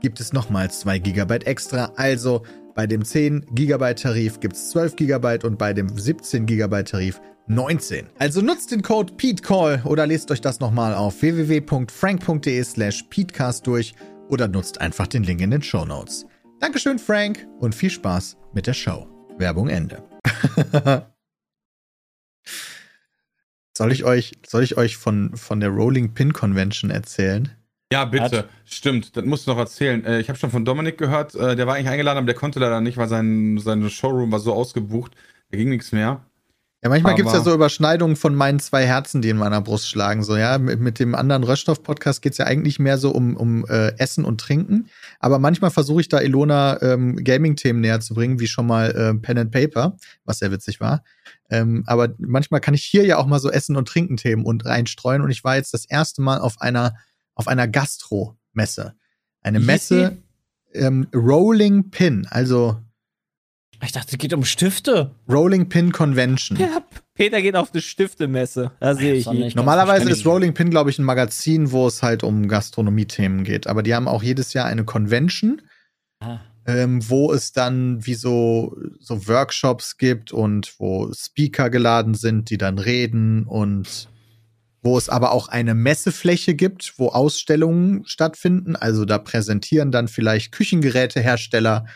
[0.00, 1.92] gibt es nochmal 2 GB extra.
[1.96, 2.42] Also
[2.78, 7.20] bei dem 10 GB Tarif gibt es 12 GB und bei dem 17 GB Tarif
[7.48, 8.06] 19.
[8.20, 13.96] Also nutzt den Code PETECALL oder lest euch das nochmal auf www.frank.de slash PETECAST durch
[14.28, 16.24] oder nutzt einfach den Link in den Show Notes.
[16.60, 19.08] Dankeschön, Frank, und viel Spaß mit der Show.
[19.38, 20.00] Werbung Ende.
[23.76, 27.57] soll ich euch, soll ich euch von, von der Rolling Pin Convention erzählen?
[27.92, 28.38] Ja, bitte.
[28.38, 30.04] Hat- Stimmt, das musst du noch erzählen.
[30.04, 32.58] Äh, Ich habe schon von Dominik gehört, äh, der war eigentlich eingeladen, aber der konnte
[32.60, 35.12] leider nicht, weil sein, sein Showroom war so ausgebucht.
[35.50, 36.20] Da ging nichts mehr.
[36.84, 39.88] Ja, manchmal gibt es ja so Überschneidungen von meinen zwei Herzen, die in meiner Brust
[39.88, 40.22] schlagen.
[40.22, 43.64] So, ja, mit, mit dem anderen Röststoff-Podcast geht es ja eigentlich mehr so um, um
[43.68, 44.88] äh, Essen und Trinken.
[45.18, 49.14] Aber manchmal versuche ich da Ilona ähm, Gaming-Themen näher zu bringen, wie schon mal äh,
[49.14, 51.02] Pen and Paper, was sehr witzig war.
[51.50, 55.22] Ähm, aber manchmal kann ich hier ja auch mal so Essen- und Trinken-Themen und reinstreuen.
[55.22, 56.94] Und ich war jetzt das erste Mal auf einer,
[57.38, 58.94] auf einer Gastro-Messe.
[59.40, 60.18] Eine Messe
[60.74, 62.76] ähm, Rolling Pin, also
[63.82, 65.14] Ich dachte, es geht um Stifte.
[65.28, 66.58] Rolling Pin Convention.
[66.58, 66.82] Ja,
[67.14, 68.72] Peter geht auf eine Stiftemesse.
[68.80, 69.38] Da sehe ich ihn.
[69.38, 73.66] nicht- Normalerweise ist Rolling Pin, glaube ich, ein Magazin, wo es halt um Gastronomie-Themen geht.
[73.66, 75.62] Aber die haben auch jedes Jahr eine Convention,
[76.20, 76.40] Ah.
[76.66, 82.58] ähm, wo es dann wie so, so Workshops gibt und wo Speaker geladen sind, die
[82.58, 84.08] dann reden und
[84.82, 88.76] wo es aber auch eine Messefläche gibt, wo Ausstellungen stattfinden.
[88.76, 91.86] Also da präsentieren dann vielleicht Küchengerätehersteller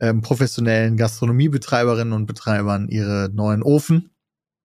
[0.00, 4.10] ähm, professionellen Gastronomiebetreiberinnen und Betreibern ihre neuen Ofen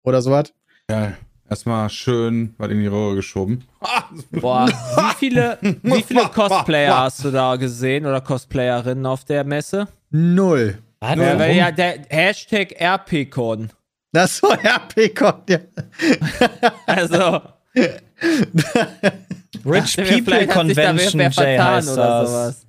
[0.03, 0.55] oder sowas.
[0.91, 1.12] Ja,
[1.49, 3.64] erstmal schön was in die Röhre geschoben.
[4.31, 9.89] Boah, wie viele, wie viele Cosplayer hast du da gesehen oder Cosplayerinnen auf der Messe?
[10.11, 10.79] Null.
[11.01, 11.16] Was?
[11.16, 13.71] Ja, weil ja der Hashtag RPCon.
[14.12, 15.59] Das war RP-Con, ja.
[16.87, 17.43] Also,
[19.64, 22.31] Rich People vielleicht hat sich da wer- Convention, Jay vertan heißt oder das.
[22.31, 22.66] sowas.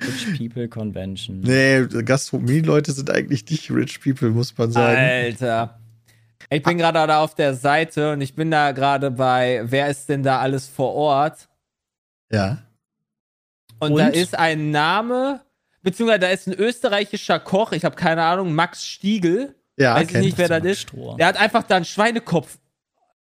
[0.00, 1.40] Rich People Convention.
[1.40, 4.96] Nee, Gastronomie-Leute sind eigentlich nicht rich people, muss man sagen.
[4.98, 5.78] Alter.
[6.48, 10.08] Ich bin gerade da auf der Seite und ich bin da gerade bei, wer ist
[10.08, 11.48] denn da alles vor Ort?
[12.32, 12.58] Ja.
[13.78, 13.98] Und, Und?
[13.98, 15.42] da ist ein Name,
[15.82, 19.54] beziehungsweise da ist ein österreichischer Koch, ich habe keine Ahnung, Max Stiegel.
[19.76, 20.88] Ja, Weiß ich nicht, wer das ist.
[21.18, 22.58] Der hat einfach da einen Schweinekopf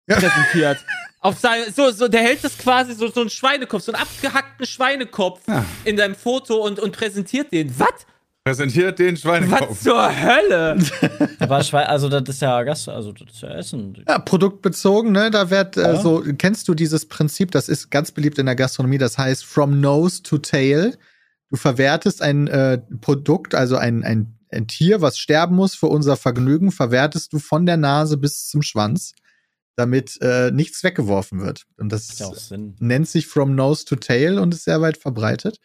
[0.07, 0.15] Ja.
[0.17, 0.77] präsentiert.
[1.21, 4.65] Auf sein, so, so, der hält das quasi so, so einen Schweinekopf, so einen abgehackten
[4.65, 5.63] Schweinekopf Ja.
[5.85, 7.73] in seinem Foto und, und präsentiert den.
[7.79, 7.89] Was?
[8.43, 9.81] Präsentiert den Was Schweinekopf.
[9.81, 10.77] zur Hölle?
[11.39, 14.03] Aber Schwe also das ist ja Gast, also das ist ja Essen.
[14.05, 15.31] Ja, produktbezogen, ne?
[15.31, 16.01] Da wird äh, Ja.
[16.01, 19.79] so, kennst du dieses Prinzip, das ist ganz beliebt in der Gastronomie, das heißt from
[19.79, 20.97] nose to tail.
[21.49, 26.17] Du verwertest ein äh, Produkt, also ein, ein, ein Tier, was sterben muss für unser
[26.17, 29.13] Vergnügen, verwertest du von der Nase bis zum Schwanz,
[29.75, 31.65] damit äh, nichts weggeworfen wird.
[31.77, 32.29] Und das ja
[32.79, 35.57] nennt sich From Nose to Tail und ist sehr weit verbreitet.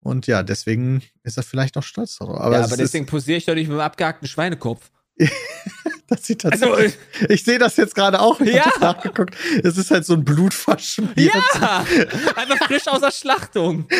[0.00, 2.38] Und ja, deswegen ist er vielleicht noch stolz darauf.
[2.40, 4.90] Aber, ja, aber deswegen posiere ich doch nicht mit einem abgehackten Schweinekopf.
[6.08, 6.98] das sieht Also, tatsächlich.
[7.28, 8.40] ich sehe das jetzt gerade auch.
[8.40, 8.64] Ich Ja.
[8.66, 9.36] habe nachgeguckt.
[9.62, 11.16] Es ist halt so ein blutverschmiert.
[11.60, 11.84] ja!
[12.36, 13.86] Einfach frisch aus der Schlachtung.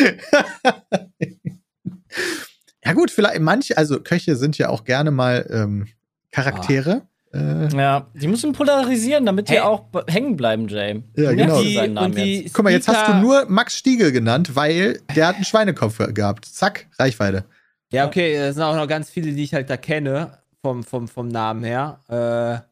[2.84, 5.86] Ja gut, vielleicht manche, also Köche sind ja auch gerne mal ähm,
[6.32, 7.06] Charaktere.
[7.34, 9.60] Äh, Ja, die müssen polarisieren, damit die Hey.
[9.60, 11.02] auch hängen bleiben, Jay.
[11.16, 11.62] Ja, genau.
[11.62, 12.54] Die, seinen Namen und die jetzt.
[12.54, 16.44] guck mal, jetzt hast du nur Max Stiegel genannt, weil der hat einen Schweinekopf gehabt.
[16.44, 17.44] Zack, Reichweite.
[17.92, 21.08] Ja, okay, es sind auch noch ganz viele, die ich halt da kenne, vom, vom,
[21.08, 21.98] vom Namen her.
[22.08, 22.68] Äh,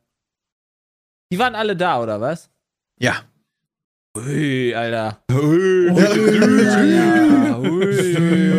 [1.33, 2.51] die waren alle da, oder was?
[2.99, 3.15] Ja.
[4.17, 5.19] Ui, Alter.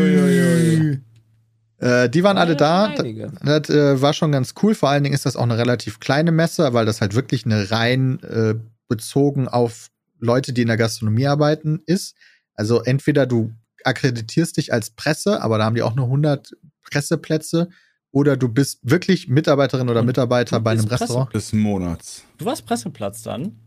[2.05, 2.85] Äh, die waren alle da.
[2.85, 3.31] Einige.
[3.43, 4.75] Das äh, war schon ganz cool.
[4.75, 7.71] Vor allen Dingen ist das auch eine relativ kleine Messe, weil das halt wirklich eine
[7.71, 8.55] rein äh,
[8.87, 9.89] bezogen auf
[10.19, 12.15] Leute, die in der Gastronomie arbeiten, ist.
[12.55, 13.51] Also entweder du
[13.83, 16.55] akkreditierst dich als Presse, aber da haben die auch nur 100
[16.89, 17.69] Presseplätze,
[18.11, 21.33] oder du bist wirklich Mitarbeiterin oder Und Mitarbeiter bei einem Presse- Restaurant.
[21.33, 22.23] Des Monats.
[22.37, 23.57] Du warst Presseplatz dann?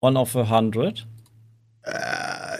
[0.00, 1.06] One of a Hundred.
[1.82, 1.92] Äh,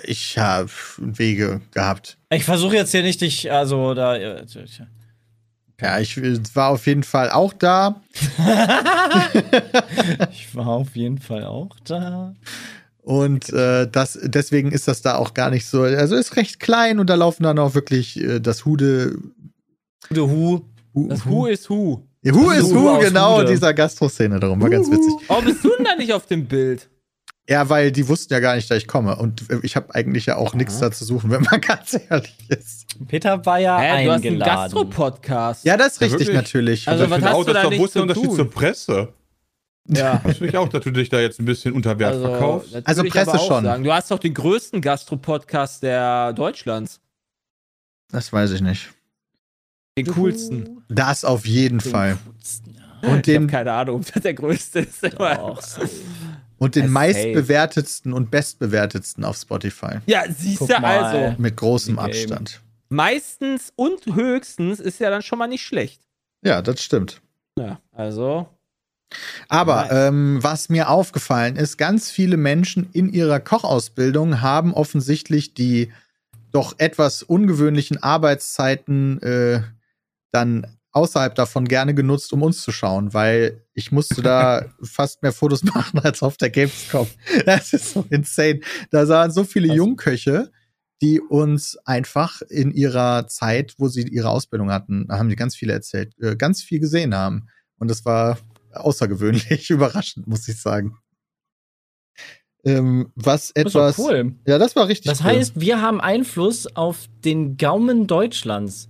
[0.05, 2.19] ich habe Wege gehabt.
[2.31, 4.17] Ich versuche jetzt hier nicht dich, also da.
[4.17, 6.17] Ja, ich
[6.55, 8.01] war auf jeden Fall auch da.
[10.31, 12.35] Ich war auf jeden Fall auch da.
[13.03, 15.83] Und äh, das, deswegen ist das da auch gar nicht so.
[15.83, 19.19] Also ist recht klein und da laufen dann auch wirklich äh, das Hude.
[20.11, 20.61] Hude Hu.
[20.95, 21.25] Hu, Das.
[21.25, 23.51] Ja, Hu ist Hu Hu, aus genau, Hude.
[23.51, 24.61] dieser Gastro-Szene darum.
[24.61, 25.13] War ganz witzig.
[25.27, 26.89] Warum bist du denn da nicht auf dem Bild?
[27.49, 29.17] Ja, weil die wussten ja gar nicht, dass ich komme.
[29.17, 32.35] Und äh, ich habe eigentlich ja auch nichts da zu suchen, wenn man ganz ehrlich
[32.49, 32.87] ist.
[33.09, 34.55] Peter war ja Hä, du hast einen eingeladen.
[34.73, 35.65] Gastro-Podcast.
[35.65, 36.37] Ja, das ist Ja, richtig wirklich?
[36.37, 36.89] natürlich.
[36.89, 38.37] Also, ich was finde hast auch, du das da nicht zu Unterschied tun?
[38.37, 39.13] zur Presse.
[39.89, 40.21] ja.
[40.25, 42.77] Das finde ich auch, dass du dich da jetzt ein bisschen unter Wert verkaufst.
[42.87, 43.65] Also ich aber Presse schon.
[43.65, 43.83] Sagen.
[43.85, 47.01] Du hast doch den größten Gastro-Podcast der Deutschlands.
[48.13, 48.91] das weiß ich nicht.
[49.99, 50.85] Den coolsten.
[50.89, 52.19] Das auf jeden Fall.
[53.03, 55.03] Und Ich habe den, keine Ahnung, ob das der größte ist.
[55.19, 55.83] Doch, so.
[56.63, 59.99] Und den meistbewertetsten und bestbewertetsten auf Spotify.
[60.07, 61.35] Ja, siehst du also.
[61.37, 61.99] Mit großem.
[61.99, 62.61] Abstand.
[62.89, 66.03] Meistens und höchstens ist ja dann schon mal nicht schlecht.
[66.45, 67.21] Ja, das stimmt.
[67.59, 68.49] Ja, also.
[69.49, 75.93] Aber ähm, was mir aufgefallen ist, ganz viele Menschen in ihrer Kochausbildung haben offensichtlich die
[76.53, 79.63] doch etwas ungewöhnlichen Arbeitszeiten äh,
[80.31, 85.33] dann außerhalb davon gerne genutzt, um uns zu schauen, weil ich musste da fast mehr
[85.33, 87.07] Fotos machen als auf der Gamescom.
[87.47, 88.61] Das ist so insane.
[88.91, 90.51] Da sahen so viele Also- Jungköche,
[91.01, 95.57] die uns einfach in ihrer Zeit, wo sie ihre Ausbildung hatten, da haben die ganz
[95.57, 97.49] viele erzählt, äh, ganz viel gesehen haben.
[97.79, 98.39] Und das war
[98.73, 100.97] außergewöhnlich überraschend, muss ich sagen.
[102.65, 103.99] Ähm, was Das ist doch etwas.
[103.99, 104.37] cool.
[104.47, 105.27] Ja, das war richtig Das cool.
[105.27, 108.89] heißt, wir haben Einfluss auf den Gaumen Deutschlands.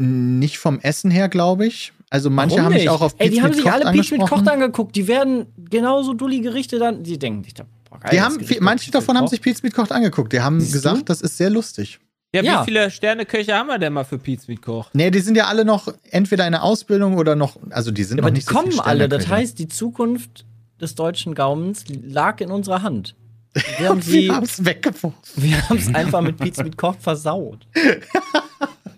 [0.00, 1.92] Nicht vom Essen her, glaube ich.
[2.08, 2.90] Also manche Warum haben mich nicht?
[2.90, 4.48] auch auf Ey, Pizza die haben mit sich Koch alle Peach mit Koch angesprochen.
[4.48, 4.96] angeguckt.
[4.96, 7.02] Die werden genauso dulli Gerichte dann.
[7.04, 9.60] Die denken sich da, boah, geil, Die haben, Gericht viel- manche davon haben sich Pizza
[9.62, 10.32] mit Koch angeguckt.
[10.32, 11.04] Die haben Siehst gesagt, du?
[11.04, 12.00] das ist sehr lustig.
[12.34, 12.60] Ja, Ja.
[12.60, 14.88] wie viele Sterneköche haben wir denn mal für Pizza mit Koch?
[14.92, 18.18] Nee, die sind ja alle noch entweder in der Ausbildung oder noch, also die sind
[18.18, 19.08] Ja, noch aber die nicht so kommen viel alle.
[19.08, 20.44] Das heißt, die Zukunft
[20.80, 23.14] des deutschen Gaumens lag in unserer Hand.
[23.78, 25.12] Wir haben sie, wir es weggeworfen.
[25.34, 27.66] wir haben es einfach mit Pizza mit Koch versaut.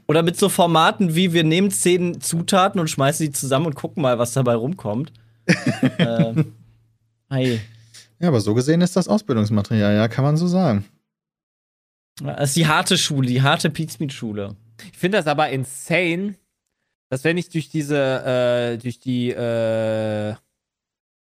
[0.09, 4.03] Oder mit so Formaten wie wir nehmen zehn Zutaten und schmeißen die zusammen und gucken
[4.03, 5.13] mal, was dabei rumkommt.
[5.99, 6.35] äh,
[7.31, 7.61] hey.
[8.19, 10.85] Ja, aber so gesehen ist das Ausbildungsmaterial, ja, kann man so sagen.
[12.23, 14.57] Das ist die harte Schule, die harte Pizmeat-Schule.
[14.93, 16.35] Ich finde das aber insane,
[17.11, 20.35] dass wenn ich durch diese, äh, durch die, äh,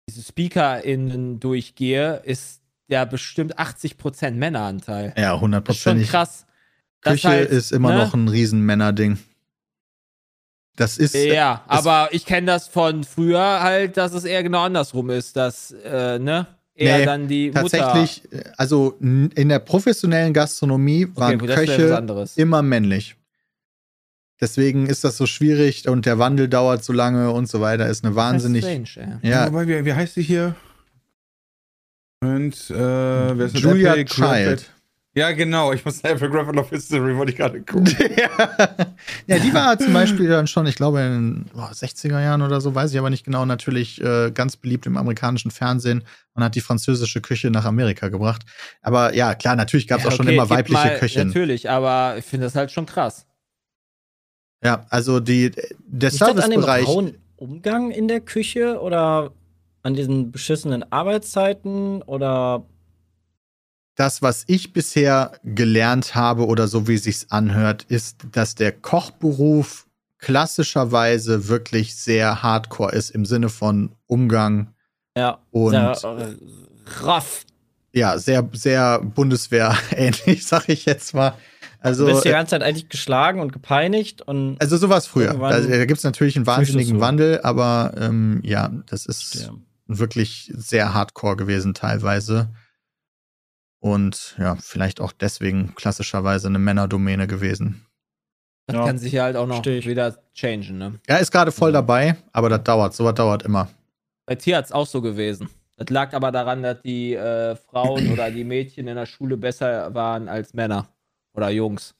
[0.07, 5.13] diese SpeakerInnen durchgehe, ist ja bestimmt 80% Männeranteil.
[5.17, 6.44] Ja, Das ist schon krass.
[7.05, 7.99] Das Küche halt, ist immer ne?
[7.99, 9.17] noch ein Riesen-Männer-Ding.
[10.75, 11.15] Das ist.
[11.15, 15.37] Ja, das- aber ich kenne das von früher halt, dass es eher genau andersrum ist,
[15.37, 16.47] dass, äh, ne?
[16.77, 21.21] Eher Nee, dann die Tatsächlich, äh, also in der professionellen Gastronomie Mutter.
[21.21, 23.15] waren Okay, Köche immer männlich.
[24.41, 27.87] Deswegen ist das so schwierig und der Wandel dauert so lange und so weiter.
[27.87, 28.65] Ist eine wahnsinnig.
[28.65, 29.19] Strange.
[29.21, 30.55] Ja, Wobei, wie, wie heißt sie hier?
[32.21, 33.61] Und, äh, wer ist das?
[33.61, 34.69] Julia Child.
[35.17, 35.71] Ja, genau.
[35.71, 37.87] Ich muss Epic Rapid of History, wollte ich gerade gucken.
[39.27, 42.59] ja, die war zum Beispiel dann schon, ich glaube, in den oh, 60er Jahren oder
[42.59, 46.03] so, weiß ich aber nicht genau, natürlich äh, ganz beliebt im amerikanischen Fernsehen
[46.33, 48.43] und hat die französische Küche nach Amerika gebracht.
[48.81, 51.29] Aber ja, klar, natürlich gab es Ja, auch schon okay, immer weibliche mal, Köchinnen.
[51.29, 53.25] Natürlich, aber ich finde das halt schon krass.
[54.65, 57.13] Ja, also die, der Liegt das an dem Servicebereich.
[57.37, 59.31] Umgang in der Küche oder
[59.81, 62.65] an diesen beschissenen Arbeitszeiten oder
[63.95, 69.87] das, was ich bisher gelernt habe oder so wie sich's anhört, ist, dass der Kochberuf
[70.19, 74.73] klassischerweise wirklich sehr hardcore ist im Sinne von Umgang
[75.17, 76.35] ja, und sehr, äh,
[77.03, 77.45] raff.
[77.93, 81.33] ja, sehr, sehr Bundeswehr ähnlich, sag ich jetzt mal.
[81.79, 85.35] Also, du wirst die äh, ganze Zeit eigentlich geschlagen und gepeinigt und also sowas früher.
[85.35, 86.99] Da, da gibt es natürlich einen wahnsinnigen.
[86.99, 89.51] Wandel, aber ähm, ja, das ist ja.
[89.85, 92.49] wirklich sehr hardcore gewesen teilweise.
[93.79, 97.85] Und ja, vielleicht auch deswegen klassischerweise eine Männerdomäne gewesen.
[98.67, 98.85] Das Ja.
[98.85, 99.87] kann sich ja halt auch noch Versteh ich.
[99.87, 100.99] wieder changen, ne?
[101.05, 101.81] Er ist gerade voll Ja.
[101.81, 103.69] dabei, aber das dauert, sowas dauert immer.
[104.25, 105.49] Bei Tierarzt auch so gewesen.
[105.77, 109.93] Das lag aber daran, dass die äh, Frauen oder die Mädchen in der Schule besser
[109.93, 110.87] waren als Männer
[111.35, 111.93] oder Jungs.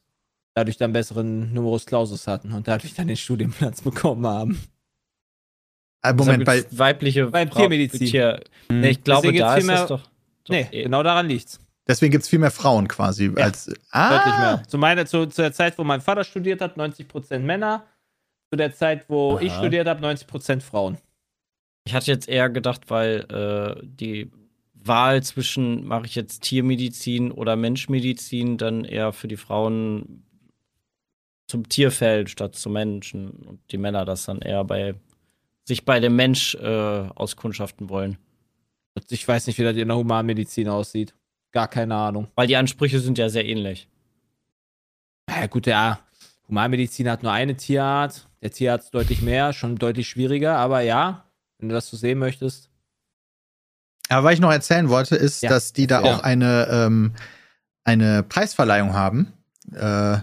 [0.56, 4.60] Dadurch dann besseren Numerus Clausus hatten und dadurch dann den Studienplatz bekommen haben.
[6.04, 8.08] Äh, Moment, bei, Deshalb weibliche Bei Frau- Tiermedizin.
[8.08, 10.02] Tier, nee, ich glaube, Deswegen da ist mehr- doch.
[10.02, 10.10] doch
[10.50, 11.60] Nee, eh- genau daran liegt's.
[11.88, 13.72] Deswegen gibt es viel mehr Frauen quasi Ja, als.
[13.92, 14.64] Ah, Deutlich mehr.
[14.68, 17.86] Zu, meiner, zu, zu der Zeit, wo mein Vater studiert hat, 90% Männer.
[18.52, 19.42] Zu der Zeit, wo Aha.
[19.42, 20.98] ich studiert habe, 90% Frauen.
[21.88, 24.32] Ich hatte jetzt eher gedacht, weil äh, die
[24.74, 30.24] Wahl zwischen, mache ich jetzt Tiermedizin oder Menschmedizin, dann eher für die Frauen
[31.48, 34.96] zum Tierfeld statt zum Menschen und die Männer das dann eher bei
[35.64, 38.18] sich bei dem Mensch äh, auskundschaften wollen.
[39.10, 41.14] Ich weiß nicht, wie das in der Humanmedizin aussieht.
[41.56, 42.28] Gar keine Ahnung.
[42.36, 43.88] Weil die Ansprüche sind ja sehr ähnlich.
[45.30, 46.00] Ja, gut, ja.
[46.50, 48.28] Humanmedizin hat nur eine Tierart.
[48.42, 50.58] Der Tierarzt deutlich mehr, schon deutlich schwieriger.
[50.58, 51.24] Aber ja,
[51.58, 52.70] wenn du das so sehen möchtest.
[54.10, 55.50] Aber was ich noch erzählen wollte, ist, Ja.
[55.50, 56.14] dass die da Ja.
[56.14, 57.14] auch eine, ähm,
[57.86, 59.32] eine Preisverleihung haben.
[59.74, 60.18] Äh,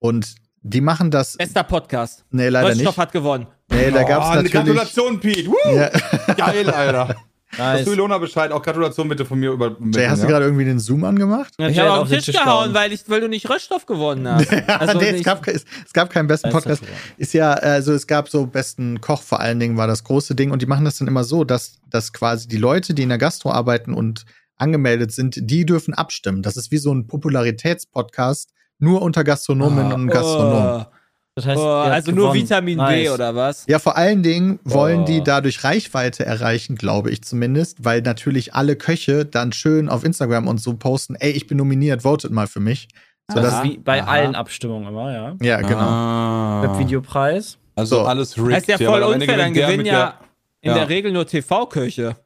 [0.00, 1.36] und die machen das.
[1.36, 2.24] Bester Podcast.
[2.32, 2.98] Nee, leider Röststoff nicht.
[2.98, 3.46] hat gewonnen.
[3.70, 4.52] Nee, da gab's oh, eine natürlich.
[4.52, 5.48] Gratulation, Pete.
[5.48, 5.76] Woo!
[5.76, 5.88] Ja.
[6.34, 7.14] Geil, Alter.
[7.56, 7.84] Hast Nice.
[7.84, 8.52] du Ilona Bescheid?
[8.52, 9.76] Auch Gratulation bitte von mir über.
[9.92, 11.52] Jay, hast du gerade irgendwie den Zoom angemacht?
[11.58, 12.74] Ja, Ich habe auf den Tisch gehauen, gehauen.
[12.74, 14.52] weil, ich, weil du nicht Röststoff gewonnen hast.
[14.68, 16.82] Also nee, es gab, es, es gab keinen besten Podcast.
[17.16, 20.50] Ist ja, also es gab so besten Koch vor allen Dingen war das große Ding
[20.50, 23.18] und die machen das dann immer so, dass, dass quasi die Leute, die in der
[23.18, 24.24] Gastro arbeiten und
[24.56, 26.42] angemeldet sind, die dürfen abstimmen.
[26.42, 30.86] Das ist wie so ein Popularitätspodcast, nur unter Gastronominnen und Gastronomen.
[30.88, 30.93] Oh,
[31.36, 32.32] Das heißt, oh, also nur.
[32.32, 33.02] Vitamin nice.
[33.02, 33.64] B oder was?
[33.66, 35.04] Ja, vor allen Dingen wollen Oh.
[35.04, 40.46] die dadurch Reichweite erreichen, glaube ich zumindest, weil natürlich alle Köche dann schön auf Instagram
[40.46, 42.88] und so posten, ey, ich bin nominiert, votet mal für mich.
[43.28, 44.10] So, Das dass, ist wie bei Aha.
[44.10, 45.34] allen Abstimmungen immer, ja.
[45.40, 45.80] ja, genau.
[45.80, 46.62] Ah.
[46.62, 47.58] Webvideopreis.
[47.74, 48.02] Also So.
[48.02, 48.52] alles rigged.
[48.54, 50.20] Heißt ja voll unfair, dann gewinnen mit ja
[50.60, 50.78] in ja.
[50.78, 52.16] der Regel nur TV-Köche.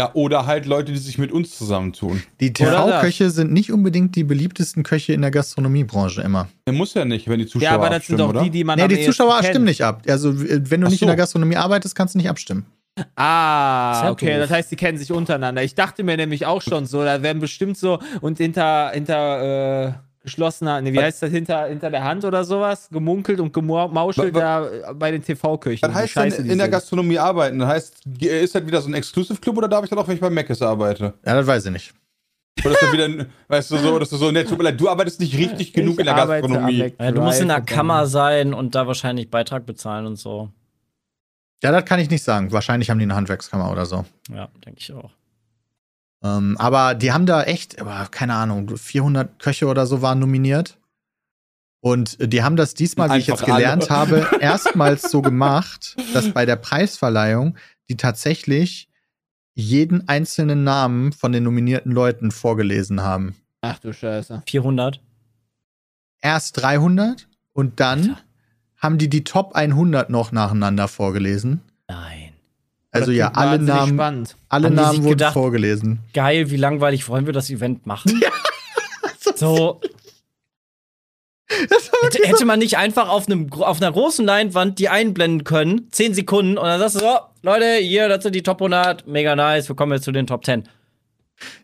[0.00, 2.22] Ja, oder halt Leute, die sich mit uns zusammentun.
[2.38, 6.46] Die TV-Köche sind nicht unbedingt die beliebtesten Köche in der Gastronomiebranche immer.
[6.68, 8.42] Der muss ja nicht, wenn die Zuschauer Ja, aber das sind abstimmen, doch oder?
[8.44, 9.46] die, die man Nee, am die Zuschauer kennt.
[9.48, 10.02] stimmen nicht ab.
[10.06, 11.04] Also, wenn du Ach nicht so.
[11.04, 12.64] in der Gastronomie arbeitest, kannst du nicht abstimmen.
[13.16, 15.64] Ah, Sehr okay, das heißt, die kennen sich untereinander.
[15.64, 19.92] Ich dachte mir nämlich auch schon so, da werden bestimmt so und hinter, hinter äh,
[20.28, 24.92] geschlossener, nee, wie heißt das, hinter, hinter der Hand oder sowas, gemunkelt und gemauschelt da
[24.94, 25.88] bei den TV-Köchen.
[25.88, 26.68] Was wie heißt denn scheiße die in der.
[26.68, 27.58] Gastronomie arbeiten?
[27.58, 30.14] Das heißt, ist das wieder so ein Exclusive Club oder darf ich dann auch, wenn
[30.14, 31.14] ich bei Mc's arbeite?
[31.24, 31.94] Ja, das weiß ich nicht.
[32.64, 34.88] Oder ist das wieder, weißt du, so, dass du so, ne, tut mir leid, du
[34.88, 36.92] arbeitest nicht richtig genug Ich in der Gastronomie.
[36.98, 40.50] Ja, du musst in der Kammer dann- sein und da wahrscheinlich Beitrag bezahlen und so.
[41.62, 42.52] Ja, das kann ich nicht sagen.
[42.52, 44.04] Wahrscheinlich haben die eine Handwerkskammer oder so.
[44.32, 45.10] Ja, denke ich auch.
[46.22, 50.78] Ähm, aber die haben da echt, aber keine Ahnung, 400 Köche oder so waren nominiert.
[51.80, 53.62] Und äh, die haben das diesmal, wie ich jetzt Einfach alle.
[53.62, 57.56] gelernt habe, erstmals so gemacht, dass bei der Preisverleihung
[57.88, 58.88] die tatsächlich
[59.54, 63.34] jeden einzelnen Namen von den nominierten Leuten vorgelesen haben.
[63.60, 64.42] Ach du Scheiße.
[64.46, 65.00] 400?
[66.20, 68.18] Erst 300 und dann Alter.
[68.76, 71.60] haben die die Top 100 noch nacheinander vorgelesen.
[71.88, 72.27] Nein.
[72.90, 74.36] Also ja, alle Namen, Spannend.
[74.48, 76.00] alle Haben Namen wurden gedacht- vorgelesen.
[76.14, 78.20] Geil, wie langweilig wollen wir das Event machen?
[79.36, 79.80] so.
[81.50, 86.14] Hätte, hätte man nicht einfach auf, einem, auf einer großen Leinwand die einblenden können, 10
[86.14, 89.68] Sekunden, und dann sagst du so, Leute, hier, das sind die Top 100, mega nice,
[89.68, 90.64] wir kommen jetzt zu den Top 10.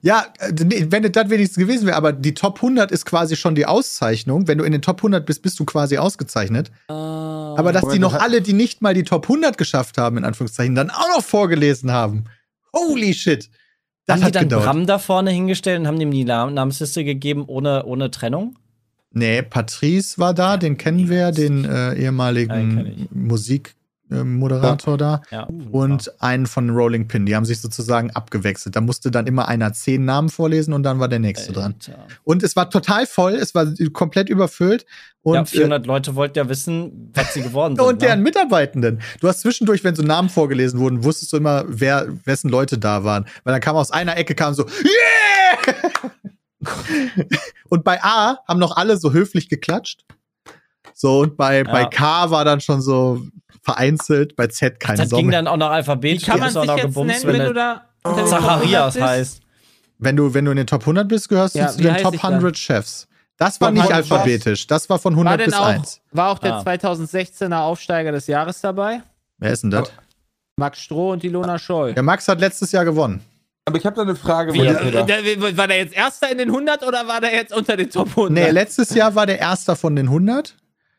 [0.02, 0.52] Ja, äh,
[0.90, 4.46] wenn das wenigstens gewesen wäre, aber die Top 100 ist quasi schon die Auszeichnung.
[4.46, 6.70] Wenn du in den Top 100 bist, bist du quasi ausgezeichnet.
[6.88, 10.16] Aber dass die Moment, noch das- alle, die nicht mal die Top 100 geschafft haben,
[10.18, 12.24] in Anführungszeichen, dann auch noch vorgelesen haben.
[12.74, 13.50] Holy shit.
[14.06, 14.64] Das haben die hat dann gedauert.
[14.64, 18.58] Bram da vorne hingestellt und haben ihm die Nam Namensliste gegeben ohne, ohne Trennung?
[19.10, 23.08] Nee, Patrice war da, den kennen wir, den äh, Ja, den
[24.10, 24.44] ehemaligen ich.
[24.44, 25.22] Musikmoderator da.
[25.30, 25.48] Ja.
[25.70, 27.26] Und einen von Rolling Pin.
[27.26, 28.76] Die haben sich sozusagen abgewechselt.
[28.76, 31.74] Da musste dann immer einer zehn Namen vorlesen und dann war der nächste dran.
[31.74, 32.06] Alter.
[32.22, 34.86] Und es war total voll, es war komplett überfüllt.
[35.22, 37.86] Und, ja, 400 Leute wollten ja wissen, was sie geworden äh, sind.
[37.86, 38.24] und deren ne?
[38.24, 39.00] Mitarbeitenden.
[39.20, 43.04] Du hast zwischendurch, wenn so Namen vorgelesen wurden, wusstest du immer, wer, wessen Leute da
[43.04, 43.24] waren.
[43.42, 46.10] Weil dann kam aus einer Ecke kam so, yeah!
[47.70, 50.04] und bei A haben noch alle so höflich geklatscht.
[50.92, 53.20] So, und bei, bei K war dann schon so
[53.62, 56.26] vereinzelt, bei Z keine Das Sau ging dann auch noch Wie alphabetisch.
[56.26, 57.84] kann man sich noch jetzt gebumst, nennen, wenn wenn du da
[58.16, 59.02] den Zacharias Top 100 bist?
[59.06, 59.40] heißt.
[59.98, 61.96] Wenn du, wenn du in den Top 100 bist, gehörst Ja, du zu wie den
[61.98, 62.32] Top ich dann?
[62.34, 63.06] 100 Chefs.
[63.36, 64.66] Das war Top nicht 100 alphabetisch.
[64.66, 66.00] Das war von 100 War denn bis auch, 1.
[66.12, 66.60] war auch der Ah.
[66.62, 69.02] 2016er Aufsteiger des Jahres dabei?
[69.38, 69.90] Wer ist denn das?
[70.56, 71.94] Max Stroh und Ilona Scholl.
[71.94, 73.20] Der Max hat letztes Jahr gewonnen.
[73.66, 74.52] Aber ich habe da eine Frage.
[74.52, 77.88] Wie, äh, war der jetzt Erster in den 100 oder war der jetzt unter den
[77.90, 78.30] Top 100?
[78.30, 80.54] Nee, letztes Jahr war der Erster von den 100.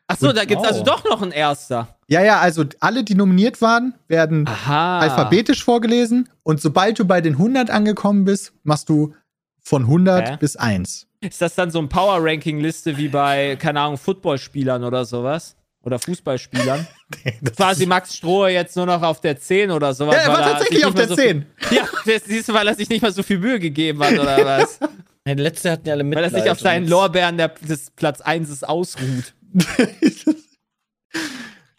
[0.08, 0.68] Achso, da gibt's Oh.
[0.68, 1.88] also doch noch einen Erster.
[2.08, 5.00] Ja, ja, also alle, die nominiert waren, werden Aha.
[5.00, 6.28] alphabetisch vorgelesen.
[6.44, 9.14] Und sobald du bei den 100 angekommen bist, machst du
[9.60, 10.36] von 100 Hä?
[10.38, 11.08] bis 1.
[11.20, 15.56] Ist das dann so ein Power-Ranking-Liste wie bei, keine Ahnung, Footballspielern oder sowas?
[15.82, 16.86] Oder Fußballspielern?
[17.40, 20.16] Das Quasi Max Strohe jetzt nur noch auf der 10 oder sowas.
[20.16, 21.46] Ja, er war weil tatsächlich auf der mehr 10.
[21.68, 24.12] So, ja, das siehst du, weil er sich nicht mal so viel Mühe gegeben hat
[24.18, 24.78] oder was?
[25.28, 26.32] Ja, die letzte hatten ja alle Weil Mitleid.
[26.34, 29.34] er sich auf seinen Lorbeeren der, des Platz 1 ausruht.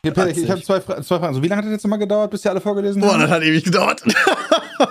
[0.04, 1.34] Hier, Peter, ich, ich habe zwei, Fra zwei Fragen.
[1.34, 3.24] So, wie lange hat das jetzt nochmal gedauert, bis ihr alle vorgelesen Boah, habt?
[3.24, 4.04] das hat ewig gedauert.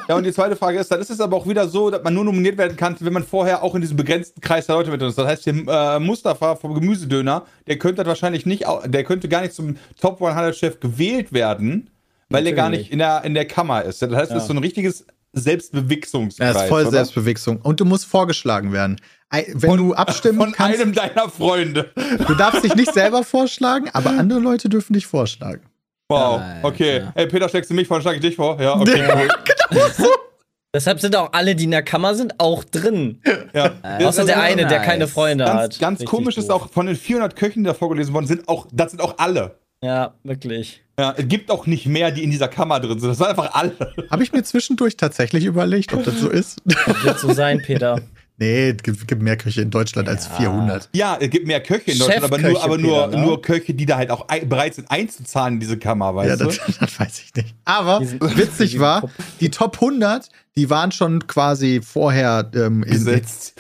[0.08, 2.12] Ja, und die zweite Frage ist, dann ist es aber auch wieder so, dass man
[2.12, 5.00] nur nominiert werden kann, wenn man vorher auch in diesem begrenzten Kreis der Leute mit
[5.02, 5.16] ist.
[5.16, 9.42] Das heißt, der äh, Mustafa vom Gemüsedöner, der könnte das wahrscheinlich nicht, der könnte gar
[9.42, 11.90] nicht zum Top 100-Chef gewählt werden,
[12.28, 12.86] weil er gar Natürlich.
[12.86, 14.02] nicht in der, in der Kammer ist.
[14.02, 15.06] Das heißt, das ist so ein richtiges
[15.36, 16.56] Selbstbewichsungskreis.
[16.56, 16.90] Er ist voll oder?
[16.90, 17.60] Selbstbewichsung.
[17.60, 19.00] Und du musst vorgeschlagen werden.
[19.30, 21.90] Wenn du abstimmen Von kannst, einem deiner Freunde.
[22.26, 25.62] du darfst dich nicht selber vorschlagen, aber andere Leute dürfen dich vorschlagen.
[26.08, 26.68] Wow, Alter.
[26.68, 27.02] okay.
[27.14, 28.60] Ey, Peter, schlägst du mich vor, dann schlage ich dich vor.
[28.60, 29.02] Ja, okay,
[29.72, 30.08] cool.
[30.72, 33.20] Deshalb sind auch alle, die in der Kammer sind, auch drin.
[33.54, 33.72] Ja.
[34.04, 35.08] Außer der eine, der keine.
[35.08, 35.78] Freunde Ganz, hat.
[35.80, 38.66] ganz Richtig komisch ist auch, von den 400 Köchen, die da vorgelesen worden sind, auch,
[38.72, 39.58] das sind auch alle.
[39.82, 40.82] Ja, wirklich.
[40.98, 43.10] Ja, es gibt auch nicht mehr, die in dieser Kammer drin sind.
[43.10, 43.76] Das sind einfach alle.
[44.10, 46.62] Habe ich mir zwischendurch tatsächlich überlegt, ob das so ist.
[46.64, 48.00] Das wird so sein, Peter.
[48.38, 50.88] nee, es gibt, gibt mehr Köche in Deutschland als 400.
[50.92, 53.22] Ja, es gibt mehr Köche in Deutschland, aber nur, aber nur, Peter, ne?
[53.26, 56.36] nur Köche, die da halt auch ein, bereit sind einzuzahlen in diese Kammer, weißt Ja,
[56.36, 56.44] du?
[56.44, 57.54] das, das weiß ich nicht.
[57.64, 59.08] Aber witzig war,
[59.40, 63.54] die Top 100, die waren schon quasi vorher ähm, in, Gesetzt.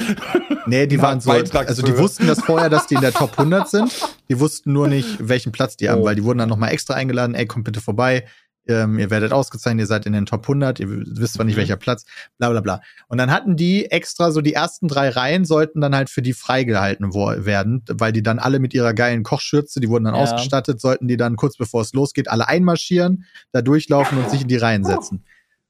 [0.66, 3.68] Nee, die waren so, also die wussten das vorher, dass die in der Top 100
[3.68, 3.92] sind.
[4.28, 6.04] Die wussten nur nicht, welchen Platz die haben, Oh.
[6.04, 8.24] weil die wurden dann nochmal extra eingeladen, ey, kommt bitte vorbei.
[8.68, 11.60] Ähm, ihr werdet ausgezeichnet, ihr seid in den Top 100, ihr wisst zwar nicht Mhm.
[11.60, 12.04] welcher Platz,
[12.38, 12.80] bla bla bla.
[13.08, 16.32] Und dann hatten die extra so die ersten drei Reihen sollten dann halt für die
[16.32, 20.20] freigehalten werden, weil die dann alle mit ihrer geilen Kochschürze, die wurden dann Ja.
[20.20, 24.48] ausgestattet, sollten die dann kurz bevor es losgeht, alle einmarschieren, da durchlaufen und sich in
[24.48, 25.24] die Reihen setzen.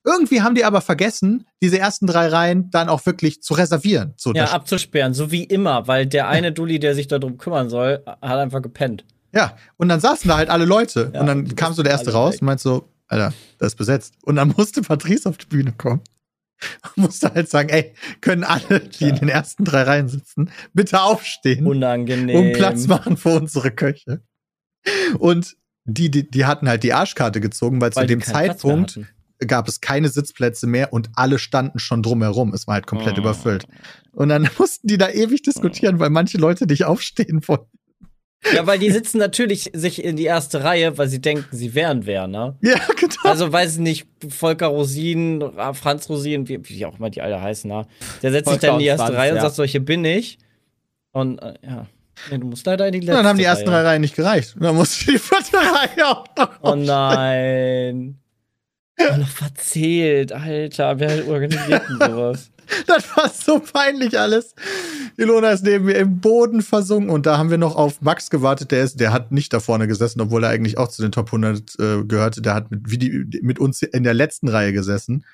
[0.04, 4.14] Irgendwie haben die aber vergessen, diese ersten drei Reihen dann auch wirklich zu reservieren.
[4.16, 8.02] So, Ja, abzusperren, so wie immer, weil der eine Dulli, der sich darum kümmern soll,
[8.06, 9.04] hat einfach gepennt.
[9.36, 11.10] Ja, und dann saßen da halt alle Leute.
[11.14, 12.42] Ja, und dann kam so der erste raus weg.
[12.42, 14.14] und meinte so, Alter, das ist besetzt.
[14.22, 16.00] Und dann musste Patrice auf die Bühne kommen.
[16.82, 21.02] Und musste halt sagen, ey, können alle, die in den ersten drei Reihen sitzen, bitte
[21.02, 22.34] aufstehen Unangenehm.
[22.36, 24.22] und Platz machen für unsere Köche.
[25.18, 28.98] Und die, die, die hatten halt die Arschkarte gezogen, weil, Weil zu dem Zeitpunkt
[29.46, 32.54] gab es keine Sitzplätze mehr und alle standen schon drumherum.
[32.54, 33.20] Es war halt komplett Oh.
[33.20, 33.66] überfüllt.
[34.12, 37.78] Und dann mussten die da ewig diskutieren, weil manche Leute nicht aufstehen wollten.
[38.54, 42.06] Ja, weil die sitzen natürlich sich in die erste Reihe, weil sie denken, sie wären
[42.06, 42.56] wer, ne?
[42.60, 43.14] Ja, genau.
[43.24, 47.40] Also weiß ich nicht, Volker Rosin, äh, Franz Rosin, wie, wie auch immer die alle
[47.40, 47.86] heißen, ne?
[48.22, 49.42] Der setzt sich Volker dann in die und erste Franz, Reihe und ja.
[49.42, 50.38] sagt, solche bin ich.
[51.12, 51.86] Und äh, ja.
[52.30, 53.86] Nee, du musst leider in die Und letzte dann haben die ersten drei Reihe.
[53.86, 54.54] Reihen nicht gereicht.
[54.54, 56.50] Und dann musste die vierte Reihe auch noch.
[56.62, 58.18] Oh nein.
[58.98, 60.98] Oh, noch verzählt, Alter.
[60.98, 62.50] Wer organisiert denn sowas?
[62.86, 64.54] Das war so peinlich alles.
[65.16, 68.70] Ilona ist neben mir im Boden versunken und da haben wir noch auf Max gewartet.
[68.70, 71.28] Der ist, der hat nicht da vorne gesessen, obwohl er eigentlich auch zu den Top
[71.28, 72.42] 100 äh, gehörte.
[72.42, 75.24] Der hat mit, wie die, mit uns in der letzten Reihe gesessen.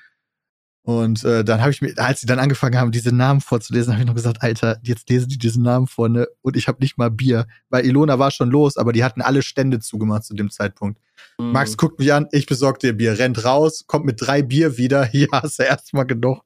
[0.85, 4.01] Und äh, dann habe ich mir, als sie dann angefangen haben, diese Namen vorzulesen, habe
[4.01, 7.09] ich noch gesagt, Alter, jetzt lesen die diesen Namen vorne und ich habe nicht mal
[7.09, 10.99] Bier, weil Ilona war schon los, aber die hatten alle Stände zugemacht zu dem Zeitpunkt.
[11.39, 15.05] Max guckt mich an, ich besorg dir Bier, rennt raus, kommt mit drei Bier wieder,
[15.11, 16.41] hier hast du erstmal genug.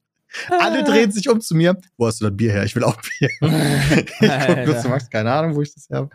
[0.50, 1.76] Alle drehen sich um zu mir.
[1.96, 2.64] Wo hast du das Bier her?
[2.64, 3.28] Ich will auch Bier.
[3.40, 6.10] ich guck nur zu Max, keine Ahnung, wo ich das her habe.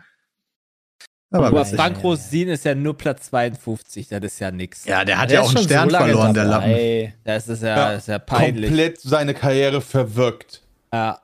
[1.30, 1.64] Aber Aber.
[1.64, 4.84] Frank Rosin ist ja nur Platz 52, das ist ja nix.
[4.84, 6.70] Ja, der hat Der ja auch einen Stern so verloren, der Lappen.
[6.70, 7.14] dabei.
[7.24, 8.66] Das ist ja, Ja, das ist ja peinlich.
[8.70, 10.62] Komplett seine Karriere verwirkt.
[10.92, 11.20] Ja.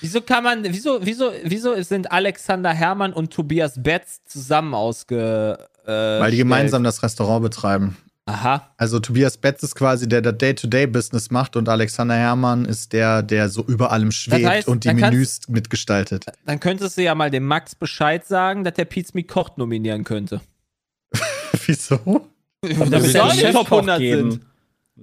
[0.00, 5.58] Wieso kann man, wieso, wieso, wieso sind Alexander Herrmann und Tobias Betz zusammen ausge.
[5.84, 7.96] Äh, Weil die gemeinsam das Restaurant betreiben.
[8.28, 8.70] Aha.
[8.76, 13.48] Also Tobias Betz ist quasi der, der Day-to-Day-Business macht und Alexander Herrmann ist der, der
[13.48, 16.26] so über allem schwebt heißt, und die Menüs mitgestaltet.
[16.44, 20.04] Dann könntest du ja mal dem Max Bescheid sagen, dass der Pizza Me Kocht nominieren
[20.04, 20.40] könnte.
[21.66, 22.28] Wieso?
[22.60, 24.30] Damit wir den Top Chefkoch 100 geben.
[24.32, 24.44] sind.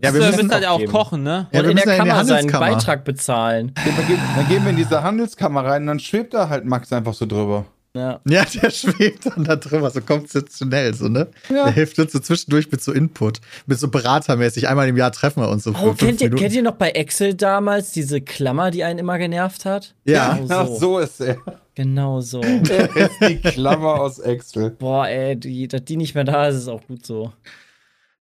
[0.04, 0.92] Ja, wir müssen halt ja auch geben.
[0.92, 1.48] kochen, ne?
[1.54, 2.52] Ja, und wir in müssen der ja in Kammer seinen.
[2.52, 3.72] Beitrag bezahlen.
[3.76, 6.92] Dann gehen- dann gehen wir in diese Handelskammer rein und dann schwebt da halt Max
[6.92, 7.66] einfach so drüber.
[7.96, 8.20] Ja.
[8.28, 11.28] Ja, der schwebt dann da drüber, so konzeptionell, so, ne?
[11.50, 14.68] Der hilft uns so zwischendurch mit so Input, mit so beratermäßig.
[14.68, 16.42] Einmal im Jahr treffen wir uns so Oh, fünf kennt ihr, Minuten.
[16.44, 19.96] kennt ihr noch bei Excel damals diese Klammer, die einen immer genervt hat?
[20.04, 20.34] Ja.
[20.34, 20.76] Genau Ach, so.
[20.78, 21.38] so ist er.
[21.74, 22.42] Genau so.
[22.70, 24.72] Er ist die Klammer aus Excel.
[24.72, 27.32] Boah, ey, die, dass die nicht mehr da ist, ist auch gut so.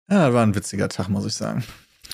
[0.09, 1.63] Ja, war ein witziger Tag, muss ich sagen.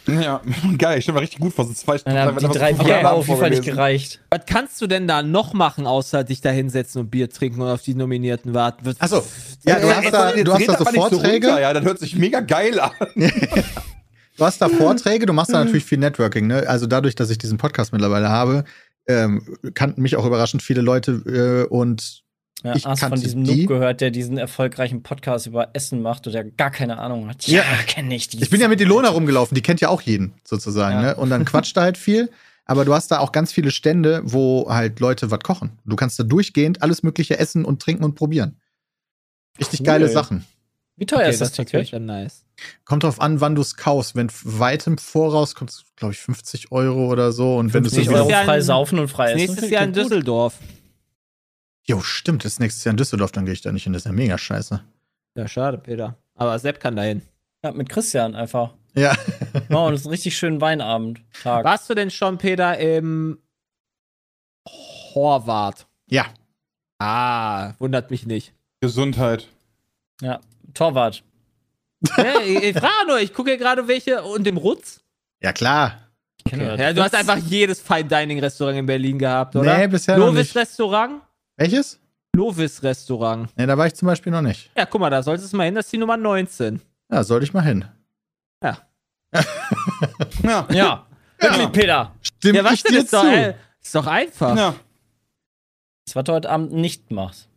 [0.08, 0.42] Ja,
[0.78, 0.98] geil.
[0.98, 3.28] Ich stelle mir richtig gut vor, so zwei Dann haben die drei Bier aber auf
[3.28, 4.20] jeden Fall nicht gereicht.
[4.30, 7.68] Was kannst du denn da noch machen, außer dich da hinsetzen und Bier trinken und
[7.68, 8.94] auf die Nominierten warten?
[9.00, 9.24] Achso,
[9.64, 11.48] ja, du hast da, du hast da so Vorträge.
[11.48, 12.92] ja, das hört sich mega geil an.
[14.38, 16.64] Du hast da Vorträge, du machst da natürlich viel Networking, ne?
[16.68, 18.64] Also dadurch, dass ich diesen Podcast mittlerweile habe,
[19.06, 22.24] ähm, kannten mich auch überraschend viele Leute äh, und
[22.64, 23.62] Ja, Ich hast von diesem die.
[23.62, 27.48] Noob gehört, der diesen erfolgreichen Podcast über Essen macht und der gar keine Ahnung hat.
[27.48, 27.62] Ja.
[27.64, 28.42] Ja, kenne ich die.
[28.42, 31.02] ich bin ja mit Ilona rumgelaufen, die kennt ja auch jeden sozusagen, Ja.
[31.02, 31.16] ne?
[31.16, 32.30] Und dann quatscht da halt viel.
[32.66, 35.72] Aber du hast da auch ganz viele Stände, wo halt Leute was kochen.
[35.84, 38.58] Du kannst da durchgehend alles Mögliche essen und trinken und probieren.
[39.60, 39.86] Richtig Cool.
[39.88, 40.46] geile Sachen.
[40.96, 41.94] Wie teuer Okay, ist das ist natürlich Ticket?
[41.94, 42.46] dann nice.
[42.86, 44.16] Kommt drauf an, wann du es kaufst.
[44.16, 47.58] Wenn weit im Voraus kommt es, glaube ich, 50 Euro oder so.
[47.58, 49.38] Und wenn du es 50 dann Euro frei saufen und frei essen.
[49.38, 49.96] Nächstes Jahr in gut.
[51.88, 53.94] Jo, stimmt, das ist nächstes Jahr in Düsseldorf, dann gehe ich da nicht hin.
[53.94, 54.82] Das ist ja mega scheiße.
[55.36, 56.18] Ja, schade, Peter.
[56.36, 57.22] Aber Sepp kann dahin.
[57.64, 58.74] Ja, mit Christian einfach.
[58.94, 59.16] Ja.
[59.70, 61.22] Oh, und das ist ein richtig schönen Weinabend.
[61.44, 61.64] Tag.
[61.64, 63.40] Warst du denn schon, Peter, im
[65.14, 65.88] Horvath?
[66.10, 66.26] Ja.
[67.00, 68.54] Ah, wundert mich nicht.
[68.82, 69.48] Gesundheit.
[70.22, 70.40] Ja,
[70.74, 71.24] Torwart.
[72.18, 75.02] ja, ich, ich frage nur, ich gucke hier gerade welche und im Rutz.
[75.42, 76.10] Ja, klar.
[76.38, 76.80] Ich kenne das.
[76.80, 79.78] Ja, du hast einfach jedes Fine Dining Restaurant in Berlin gehabt, oder?
[79.78, 80.56] Nee, bisher noch Lovis nicht.
[80.56, 81.22] Restaurant?
[81.62, 82.00] Welches?
[82.36, 83.48] Lovis Restaurant.
[83.56, 84.72] Nee, da war ich zum Beispiel noch nicht.
[84.76, 86.82] Ja, guck mal, da solltest du mal hin, das ist die Nummer 19.
[87.12, 87.86] Ja, sollte ich mal hin.
[88.64, 88.78] Ja.
[90.72, 91.06] Ja,
[91.40, 92.16] wirklich, Peter.
[92.22, 92.94] Stimm ja, was ich denn?
[92.94, 93.28] dir Ist doch, zu?
[93.28, 94.58] ey, ist doch einfach.
[94.58, 94.76] ja.
[96.06, 97.48] Das, was du heute Abend nicht machst.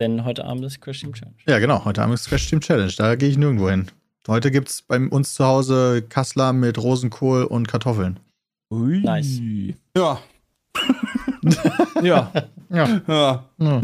[0.00, 1.36] Denn heute Abend ist Crash Team Challenge.
[1.46, 1.84] Ja, genau.
[1.84, 2.92] Heute Abend ist Crash Team Challenge.
[2.96, 3.90] Da gehe ich nirgendwo hin.
[4.28, 8.20] Heute gibt es bei uns zu Hause Kassler mit Rosenkohl und Kartoffeln.
[8.72, 9.00] Ui.
[9.00, 9.40] Nice.
[9.96, 10.20] Ja.
[12.02, 12.30] Ja.
[12.70, 12.88] Ja.
[13.06, 13.44] ja.
[13.58, 13.76] Wir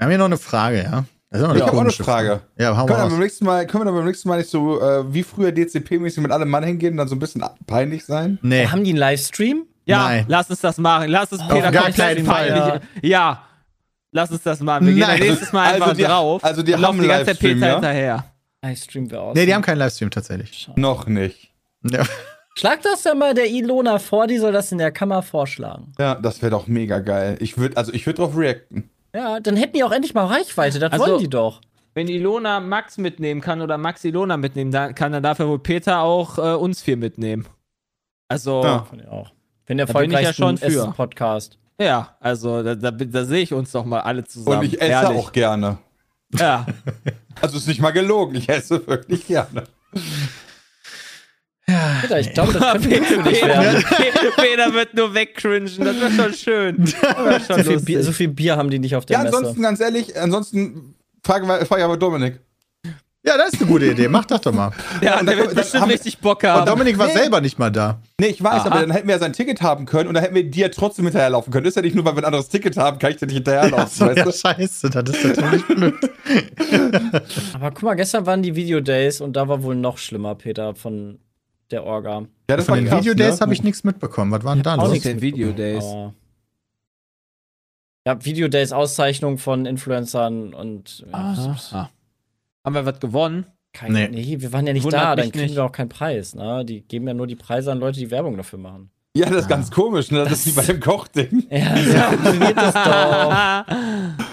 [0.00, 1.04] haben hier noch eine Frage, ja?
[1.30, 2.40] Das ist immer Ich habe auch eine Frage.
[2.58, 5.12] Ja, hau Können wir, beim nächsten Mal, können wir beim nächsten Mal nicht so äh,
[5.14, 8.38] wie früher DCP-mäßig mit allem Mann hingehen und dann so ein bisschen peinlich sein?
[8.42, 8.66] Nee.
[8.66, 9.64] Haben die einen Livestream?
[9.84, 10.24] Ja, Nein.
[10.28, 11.08] lass uns das machen.
[11.08, 12.48] Lass uns Peter gar keinen Fall.
[12.52, 13.44] peinlich- Ja.
[14.12, 14.86] Lass uns das machen.
[14.86, 15.18] Wir gehen Nein.
[15.20, 16.44] dann nächstes Mal einfach Also die- drauf.
[16.44, 17.72] also die haben laufen die ganze Zeit Peter ja?
[17.74, 18.24] hinterher.
[18.62, 19.34] Livestream wäre aus.
[19.36, 20.68] Nee, die haben keinen Livestream tatsächlich.
[20.74, 21.52] Noch nicht.
[21.88, 22.02] Ja.
[22.58, 25.92] Schlag das ja mal der Ilona vor, die soll das in der Kammer vorschlagen.
[25.98, 27.36] Ja, das wäre doch mega geil.
[27.40, 28.90] Ich würde, also ich würde drauf reacten.
[29.14, 31.60] Ja, dann hätten die auch endlich mal Reichweite, das Also- wollen die doch.
[31.94, 35.58] Wenn Ilona Max mitnehmen kann oder Max Ilona mitnehmen dann kann, dann darf er wohl
[35.58, 37.46] Peter auch äh, uns vier mitnehmen.
[38.28, 38.86] Also, Ja.
[38.92, 39.32] ja, ich auch.
[39.68, 40.66] Den bin ich ja schon für.
[40.66, 41.58] Essen-Podcast.
[42.20, 44.58] also da, da, da sehe ich uns doch mal alle zusammen.
[44.58, 45.18] Und ich esse Ehrlich.
[45.18, 45.78] auch gerne.
[46.32, 46.66] Ja.
[47.40, 49.64] Also ist nicht mal gelogen, ich esse wirklich gerne.
[52.02, 53.84] Peter, ich glaube, das könnte gut für dich Peter, werden.
[54.36, 56.78] Peter wird nur wegcringen, das wäre schon schön.
[56.78, 57.80] Wär schon So viel.
[57.80, 59.36] Bier, so viel Bier haben die nicht auf der Ja, Messe.
[59.36, 60.94] ansonsten, ganz ehrlich, ansonsten
[61.24, 62.40] frage ich aber Dominik.
[63.22, 64.08] ja, das ist eine gute Idee.
[64.08, 64.70] Mach das doch mal.
[65.02, 66.66] ja, und der dann- wird dann bestimmt haben- richtig Bock Und haben.
[66.66, 67.12] Dominik war Nee.
[67.14, 68.00] selber nicht mal da.
[68.18, 68.66] Nee, ich weiß, Aha.
[68.66, 71.04] aber dann hätten wir ja sein Ticket haben können und dann hätten wir dir trotzdem
[71.04, 71.66] hinterherlaufen können.
[71.66, 74.08] Ist ja nicht nur, weil wir ein anderes Ticket haben, kann ich dir nicht hinterherlaufen,
[74.08, 74.32] ja, weißt du?
[74.48, 75.94] scheiße, das ist natürlich blöd.
[77.54, 81.18] Aber guck mal, gestern waren die Video-Days und da war wohl noch schlimmer, Peter, von
[81.70, 82.26] der Orga.
[82.50, 83.40] Ja, das Von den krass, Videodays ne?
[83.40, 84.32] habe ich nichts mitbekommen.
[84.32, 84.90] Was war denn da los?
[84.90, 85.84] nichts mit Video-Days.
[85.84, 86.14] Aber
[88.06, 91.90] ja, Video-Days, Auszeichnung von Influencern und ja, Aha.
[92.64, 93.46] Haben wir was gewonnen?
[93.72, 94.08] kein, Nee.
[94.08, 94.40] nee.
[94.40, 95.54] wir waren ja nicht Wundert da, dann kriegen nicht.
[95.54, 96.34] wir auch keinen Preis.
[96.34, 96.64] Ne?
[96.64, 98.90] Die geben ja nur die Preise an Leute, die Werbung dafür machen.
[99.16, 100.24] Ja, das ist ganz komisch, ne?
[100.24, 101.46] Das, ist wie bei dem Kochding.
[101.50, 103.64] Ja, so funktioniert das doch.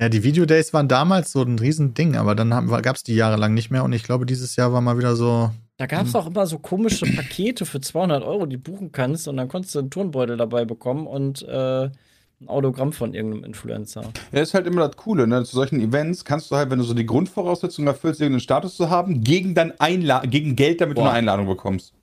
[0.00, 2.50] Ja, die Videodays waren damals so ein Riesending, aber dann
[2.82, 5.50] gab es die jahrelang nicht mehr und ich glaube, dieses Jahr war mal wieder so.
[5.78, 9.28] Da gab es auch immer so komische Pakete für 200 Euro, die du buchen kannst
[9.28, 11.84] und dann konntest du einen Turnbeutel dabei bekommen und äh,
[12.40, 14.02] ein Autogramm von irgendeinem Influencer.
[14.32, 15.44] Ja, ist halt immer das Coole, ne?
[15.44, 18.90] Zu solchen Events kannst du halt, wenn du so die Grundvoraussetzungen erfüllst, irgendeinen Status zu
[18.90, 21.10] haben, gegen dann Einla gegen Geld, damit du Boah.
[21.10, 21.94] eine Einladung bekommst.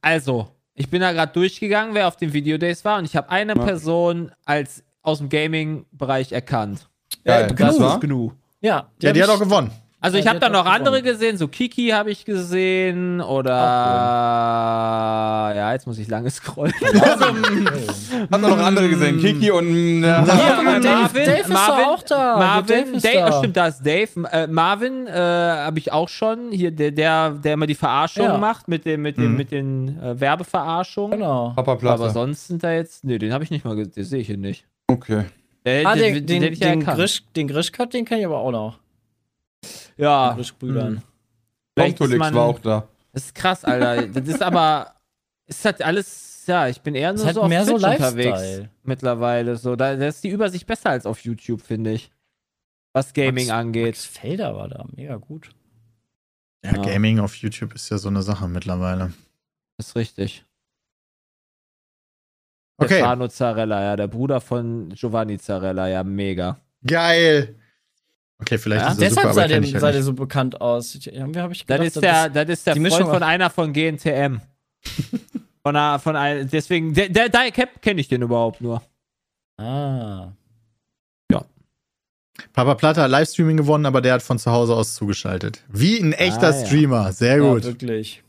[0.00, 3.54] Also, ich bin da gerade durchgegangen, wer auf den Videodays war und ich habe eine
[3.54, 3.62] Ja.
[3.64, 6.88] Person als aus dem Gaming-Bereich erkannt.
[7.24, 7.46] Geil.
[7.48, 7.94] Das Was war?
[7.94, 8.32] ist GNU.
[8.60, 9.70] Ja, Ja, die hat auch gewonnen.
[10.06, 13.52] Also Ja, ich habe da noch andere gesehen, so Kiki habe ich gesehen oder
[15.56, 16.72] ja, jetzt muss ich lange scrollen.
[16.80, 17.24] Also,
[18.30, 21.92] Hat noch andere gesehen, Kiki und äh, Ja, äh, Dave- Marvin, Dave ist Marvin, doch
[21.92, 22.36] auch da.
[22.38, 23.28] Marvin, Dave Dave, da.
[23.28, 24.08] oh, stimmt, da ist Dave.
[24.30, 26.52] Äh, Marvin äh, habe ich auch schon.
[26.52, 28.38] Hier, der, der, der immer die Verarschung Ja.
[28.38, 29.36] macht mit, dem, mit, dem, Mhm.
[29.36, 31.18] mit den äh, Werbeverarschungen.
[31.18, 31.52] Genau.
[31.56, 32.10] Papa Aber Platte.
[32.10, 33.02] sonst sind da jetzt.
[33.04, 33.92] Nee, den habe ich nicht mal gesehen.
[33.96, 34.64] Den sehe ich hier nicht.
[34.88, 35.24] Okay.
[35.64, 36.84] Der, Ah, den, den, den, den, ja den.
[36.84, 38.78] Grisch, den Grischcut, den kann ich aber auch noch.
[39.96, 40.32] Ja.
[40.34, 41.02] Grischbrüdern.
[41.76, 42.34] Mhm.
[42.34, 42.88] War auch da.
[43.12, 44.06] Das ist krass, Alter.
[44.08, 44.94] Das ist aber.
[45.46, 46.44] Ist halt alles.
[46.46, 48.70] Ja, ich bin eher Das nur ist so auf mehr so Twitch unterwegs Lifestyle.
[48.84, 49.56] mittlerweile.
[49.56, 52.10] So, da, da ist die Übersicht besser als auf YouTube, finde ich.
[52.92, 53.86] Was Gaming Max- angeht.
[53.86, 55.50] Max Felder war da, mega gut.
[56.64, 56.82] Ja, Ja.
[56.82, 59.12] Gaming auf YouTube ist ja so eine Sache mittlerweile.
[59.78, 60.44] ist richtig.
[62.78, 66.60] Okay, Fano Zarella, ja, der Bruder von Giovanni Zarella, ja, mega.
[66.86, 67.56] geil.
[68.38, 70.12] Okay, vielleicht Ja, ist er super, Deshalb aber sah der, ich halt sah der so
[70.12, 70.94] bekannt aus.
[70.94, 73.50] Ich- Irgendwie habe ich Das gedacht, ist der, das ist der Freund Mischung von einer
[73.50, 74.40] von GNTM.
[75.62, 78.82] Von einer, von einer, deswegen, der, der, der Cap kenne ich den überhaupt nur.
[79.58, 80.30] Ah.
[82.52, 85.64] Papa Platte hat Livestreaming gewonnen, aber der hat von zu Hause aus zugeschaltet.
[85.68, 86.66] Wie ein echter Ah, ja.
[86.66, 87.12] Streamer.
[87.12, 87.64] Sehr Ja, gut.
[87.64, 88.22] wirklich.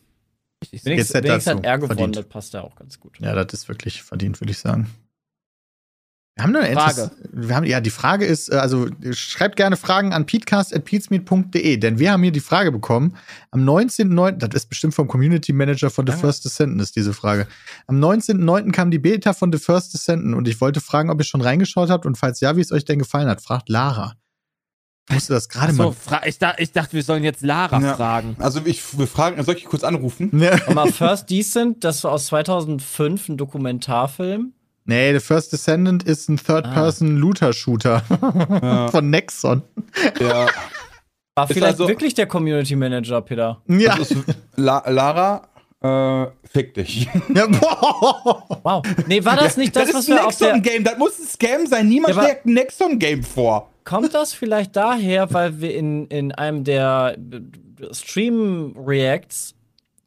[0.63, 1.57] Richtig Wenigstens, Jetzt wenigstens dazu.
[1.57, 2.15] hat er gewonnen, Verdient.
[2.15, 3.19] das passt ja auch ganz gut.
[3.19, 4.89] Ja, das ist wirklich verdient, würde ich sagen.
[6.37, 7.11] Wir haben eine Frage.
[7.33, 12.11] Wir haben, ja, die Frage ist, äh, also schreibt gerne Fragen an peatcast.peatsmeet.de, denn wir
[12.11, 13.15] haben hier die Frage bekommen,
[13.51, 17.47] am 19.09., das ist bestimmt vom Community Manager von The First Descendant, ist diese Frage.
[17.87, 18.71] Am 19.09.
[18.71, 21.89] kam die Beta von The First Descendant und ich wollte fragen, ob ihr schon reingeschaut
[21.89, 23.41] habt und falls ja, wie es euch denn gefallen hat.
[23.41, 24.13] Fragt Lara.
[25.09, 26.21] Ich musste das gerade So, mal.
[26.25, 27.95] ich, da, ich dachte, wir sollen jetzt Lara Ja.
[27.95, 28.35] fragen.
[28.39, 30.37] Also ich wir fragen, soll ich kurz anrufen?
[30.37, 30.57] Ja.
[30.67, 34.53] Und mal First Decent, das war aus 2005, ein Dokumentarfilm.
[34.87, 39.61] Nee, The First Descendant ist ein Third-Person-Looter-Shooter von Nexon.
[40.19, 40.47] Ja.
[41.35, 43.61] War Ist vielleicht also- wirklich der Community Manager, Peter.
[43.67, 43.95] Ja.
[43.97, 44.23] Das ist
[44.55, 45.47] La Lara,
[45.81, 47.07] äh, fick dich.
[47.35, 48.43] ja boah.
[48.63, 48.83] Wow.
[49.07, 50.55] Nee, war das nicht das, das was ist ein wir auf der.
[50.55, 51.87] Nexon-Game, das muss ein Scam sein.
[51.89, 53.69] Niemand Ja, schlägt ein Nexon-Game vor.
[53.83, 57.17] Kommt das vielleicht daher, weil wir in, in einem der
[57.91, 59.53] Stream-Reacts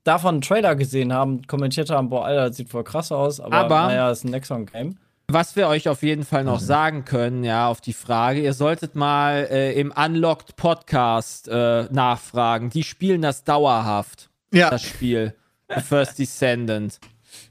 [0.05, 3.57] davon einen Trailer gesehen haben, kommentiert haben, boah, Alter, das sieht voll krass aus, aber,
[3.57, 4.97] Aber- naja, ist ein Nexon-Game.
[5.33, 8.97] Was wir euch auf jeden Fall noch sagen können, ja, auf die Frage, ihr solltet
[8.97, 12.71] mal äh, im Unlocked Podcast äh, nachfragen.
[12.71, 15.35] Die spielen das dauerhaft, Ja, das Spiel.
[15.73, 16.99] The First Descendant.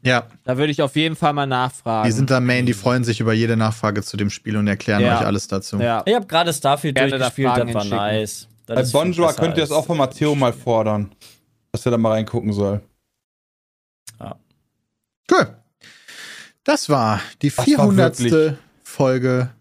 [0.02, 0.26] ja.
[0.44, 2.06] Da würde ich auf jeden Fall mal nachfragen.
[2.06, 5.00] Die sind da Main, die freuen sich über jede Nachfrage zu dem Spiel und erklären
[5.02, 5.18] Ja.
[5.18, 5.78] euch alles dazu.
[5.80, 6.04] ja.
[6.06, 8.48] Ich habe gerade Starfield Gerne da durchgespielt, Fragen das war nice.
[8.66, 11.12] Das Bei Bonjour könnt ihr das als- auch von Matteo mal fordern.
[11.72, 12.82] Dass er da mal reingucken soll.
[15.32, 15.56] Cool.
[16.64, 18.20] Das war die war 400.
[18.20, 19.52] wirklich- Folge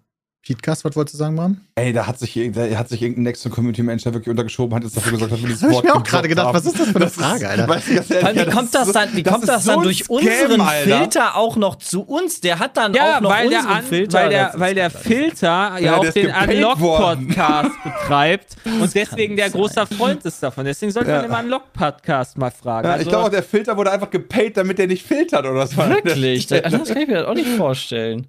[0.55, 0.85] Podcast.
[0.85, 1.61] Was wolltest du sagen, Bram?
[1.75, 4.97] Ey, da hat sich, da hat sich irgendein Nexon Community Manager wirklich untergeschoben, hat jetzt
[4.97, 6.55] dafür gesorgt, dass wir dieses ich Wort mir auch gerade gedacht, haben.
[6.57, 7.69] was ist das für eine Frage, Alter?
[7.69, 9.71] Weißt du, ganz ehrlich, wie kommt das ist so- dann, wie kommt ist das so
[9.73, 10.99] dann durch Scam, unseren Alter.
[10.99, 12.41] Filter auch noch zu uns?
[12.41, 14.19] Der hat dann Ja, auch noch weil der, unseren an, Filter.
[14.19, 16.31] weil der, Das ist- weil der Filter ja, Ja, auch der ist den.
[16.35, 20.65] Unlock-Podcast betreibt und deswegen der großer Freund ist davon.
[20.65, 21.23] Deswegen sollte Ja.
[21.29, 22.87] man im Unlock-Podcast mal fragen.
[22.87, 25.67] Ja, Also, ich glaube, auch, der Filter wurde einfach gepaid, damit der nicht filtert oder
[25.67, 25.77] so.
[25.77, 26.47] Wirklich?
[26.47, 28.27] Das, das kann ich mir auch nicht vorstellen.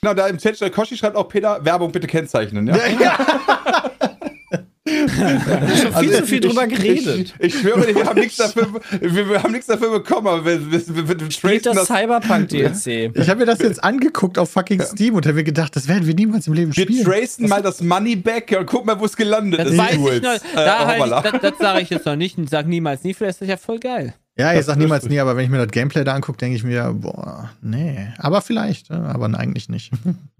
[0.00, 2.66] Genau, da im Chat steht, Koshi schreibt auch, Peter, Werbung bitte kennzeichnen.
[2.66, 2.76] Ja?
[4.86, 7.34] Schon viel zu viel drüber geredet.
[7.38, 8.68] Ich, ich schwöre dir, wir haben nichts dafür,
[9.00, 13.16] wir, wir haben nichts dafür bekommen, aber wir, wir, wir, wir das das, Cyberpunk-DLC.
[13.16, 16.06] Ich habe mir das jetzt angeguckt auf fucking Steam und habe mir gedacht, das werden
[16.06, 17.04] wir niemals im Leben wir spielen.
[17.04, 19.78] tracen mal das Money back und guck mal, wo es gelandet das ist.
[19.78, 20.34] weiß ich noch.
[20.34, 21.22] Äh, Da halt, hoppala.
[21.22, 23.14] das, das sage ich jetzt noch nicht und sag niemals nie.
[23.14, 24.14] Vielleicht ist das ja voll geil.
[24.36, 26.64] Ja, ich sag niemals nie, aber wenn ich mir das Gameplay da angucke, denke ich
[26.64, 28.08] mir, boah, nee.
[28.18, 29.92] Aber vielleicht, äh, aber eigentlich nicht.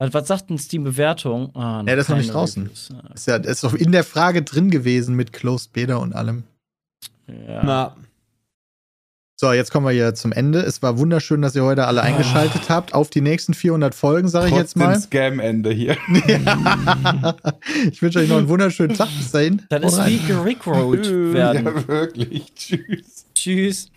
[0.00, 1.54] Was, was sagt denn Steam-Bewertung?
[1.54, 2.62] Ah, Ja, das ist noch nicht draußen.
[2.64, 2.88] Reviews.
[3.14, 6.44] Ist ja ist doch in der Frage drin gewesen mit Closed Beta und allem.
[7.28, 7.62] Ja.
[7.62, 7.96] Na,
[9.36, 10.60] So, jetzt kommen wir hier zum Ende.
[10.60, 12.94] Es war wunderschön, dass ihr heute alle eingeschaltet habt.
[12.94, 14.98] Auf die nächsten 400 Folgen, sage ich jetzt mal.
[14.98, 15.96] Scam-Ende hier.
[17.90, 19.08] ich wünsche euch noch einen wunderschönen Tag.
[19.18, 19.62] Bis dahin.
[19.68, 21.66] Das ist wie gerickrollt werden.
[21.66, 22.54] Ja, wirklich.
[22.54, 23.26] Tschüss.
[23.34, 23.90] Tschüss.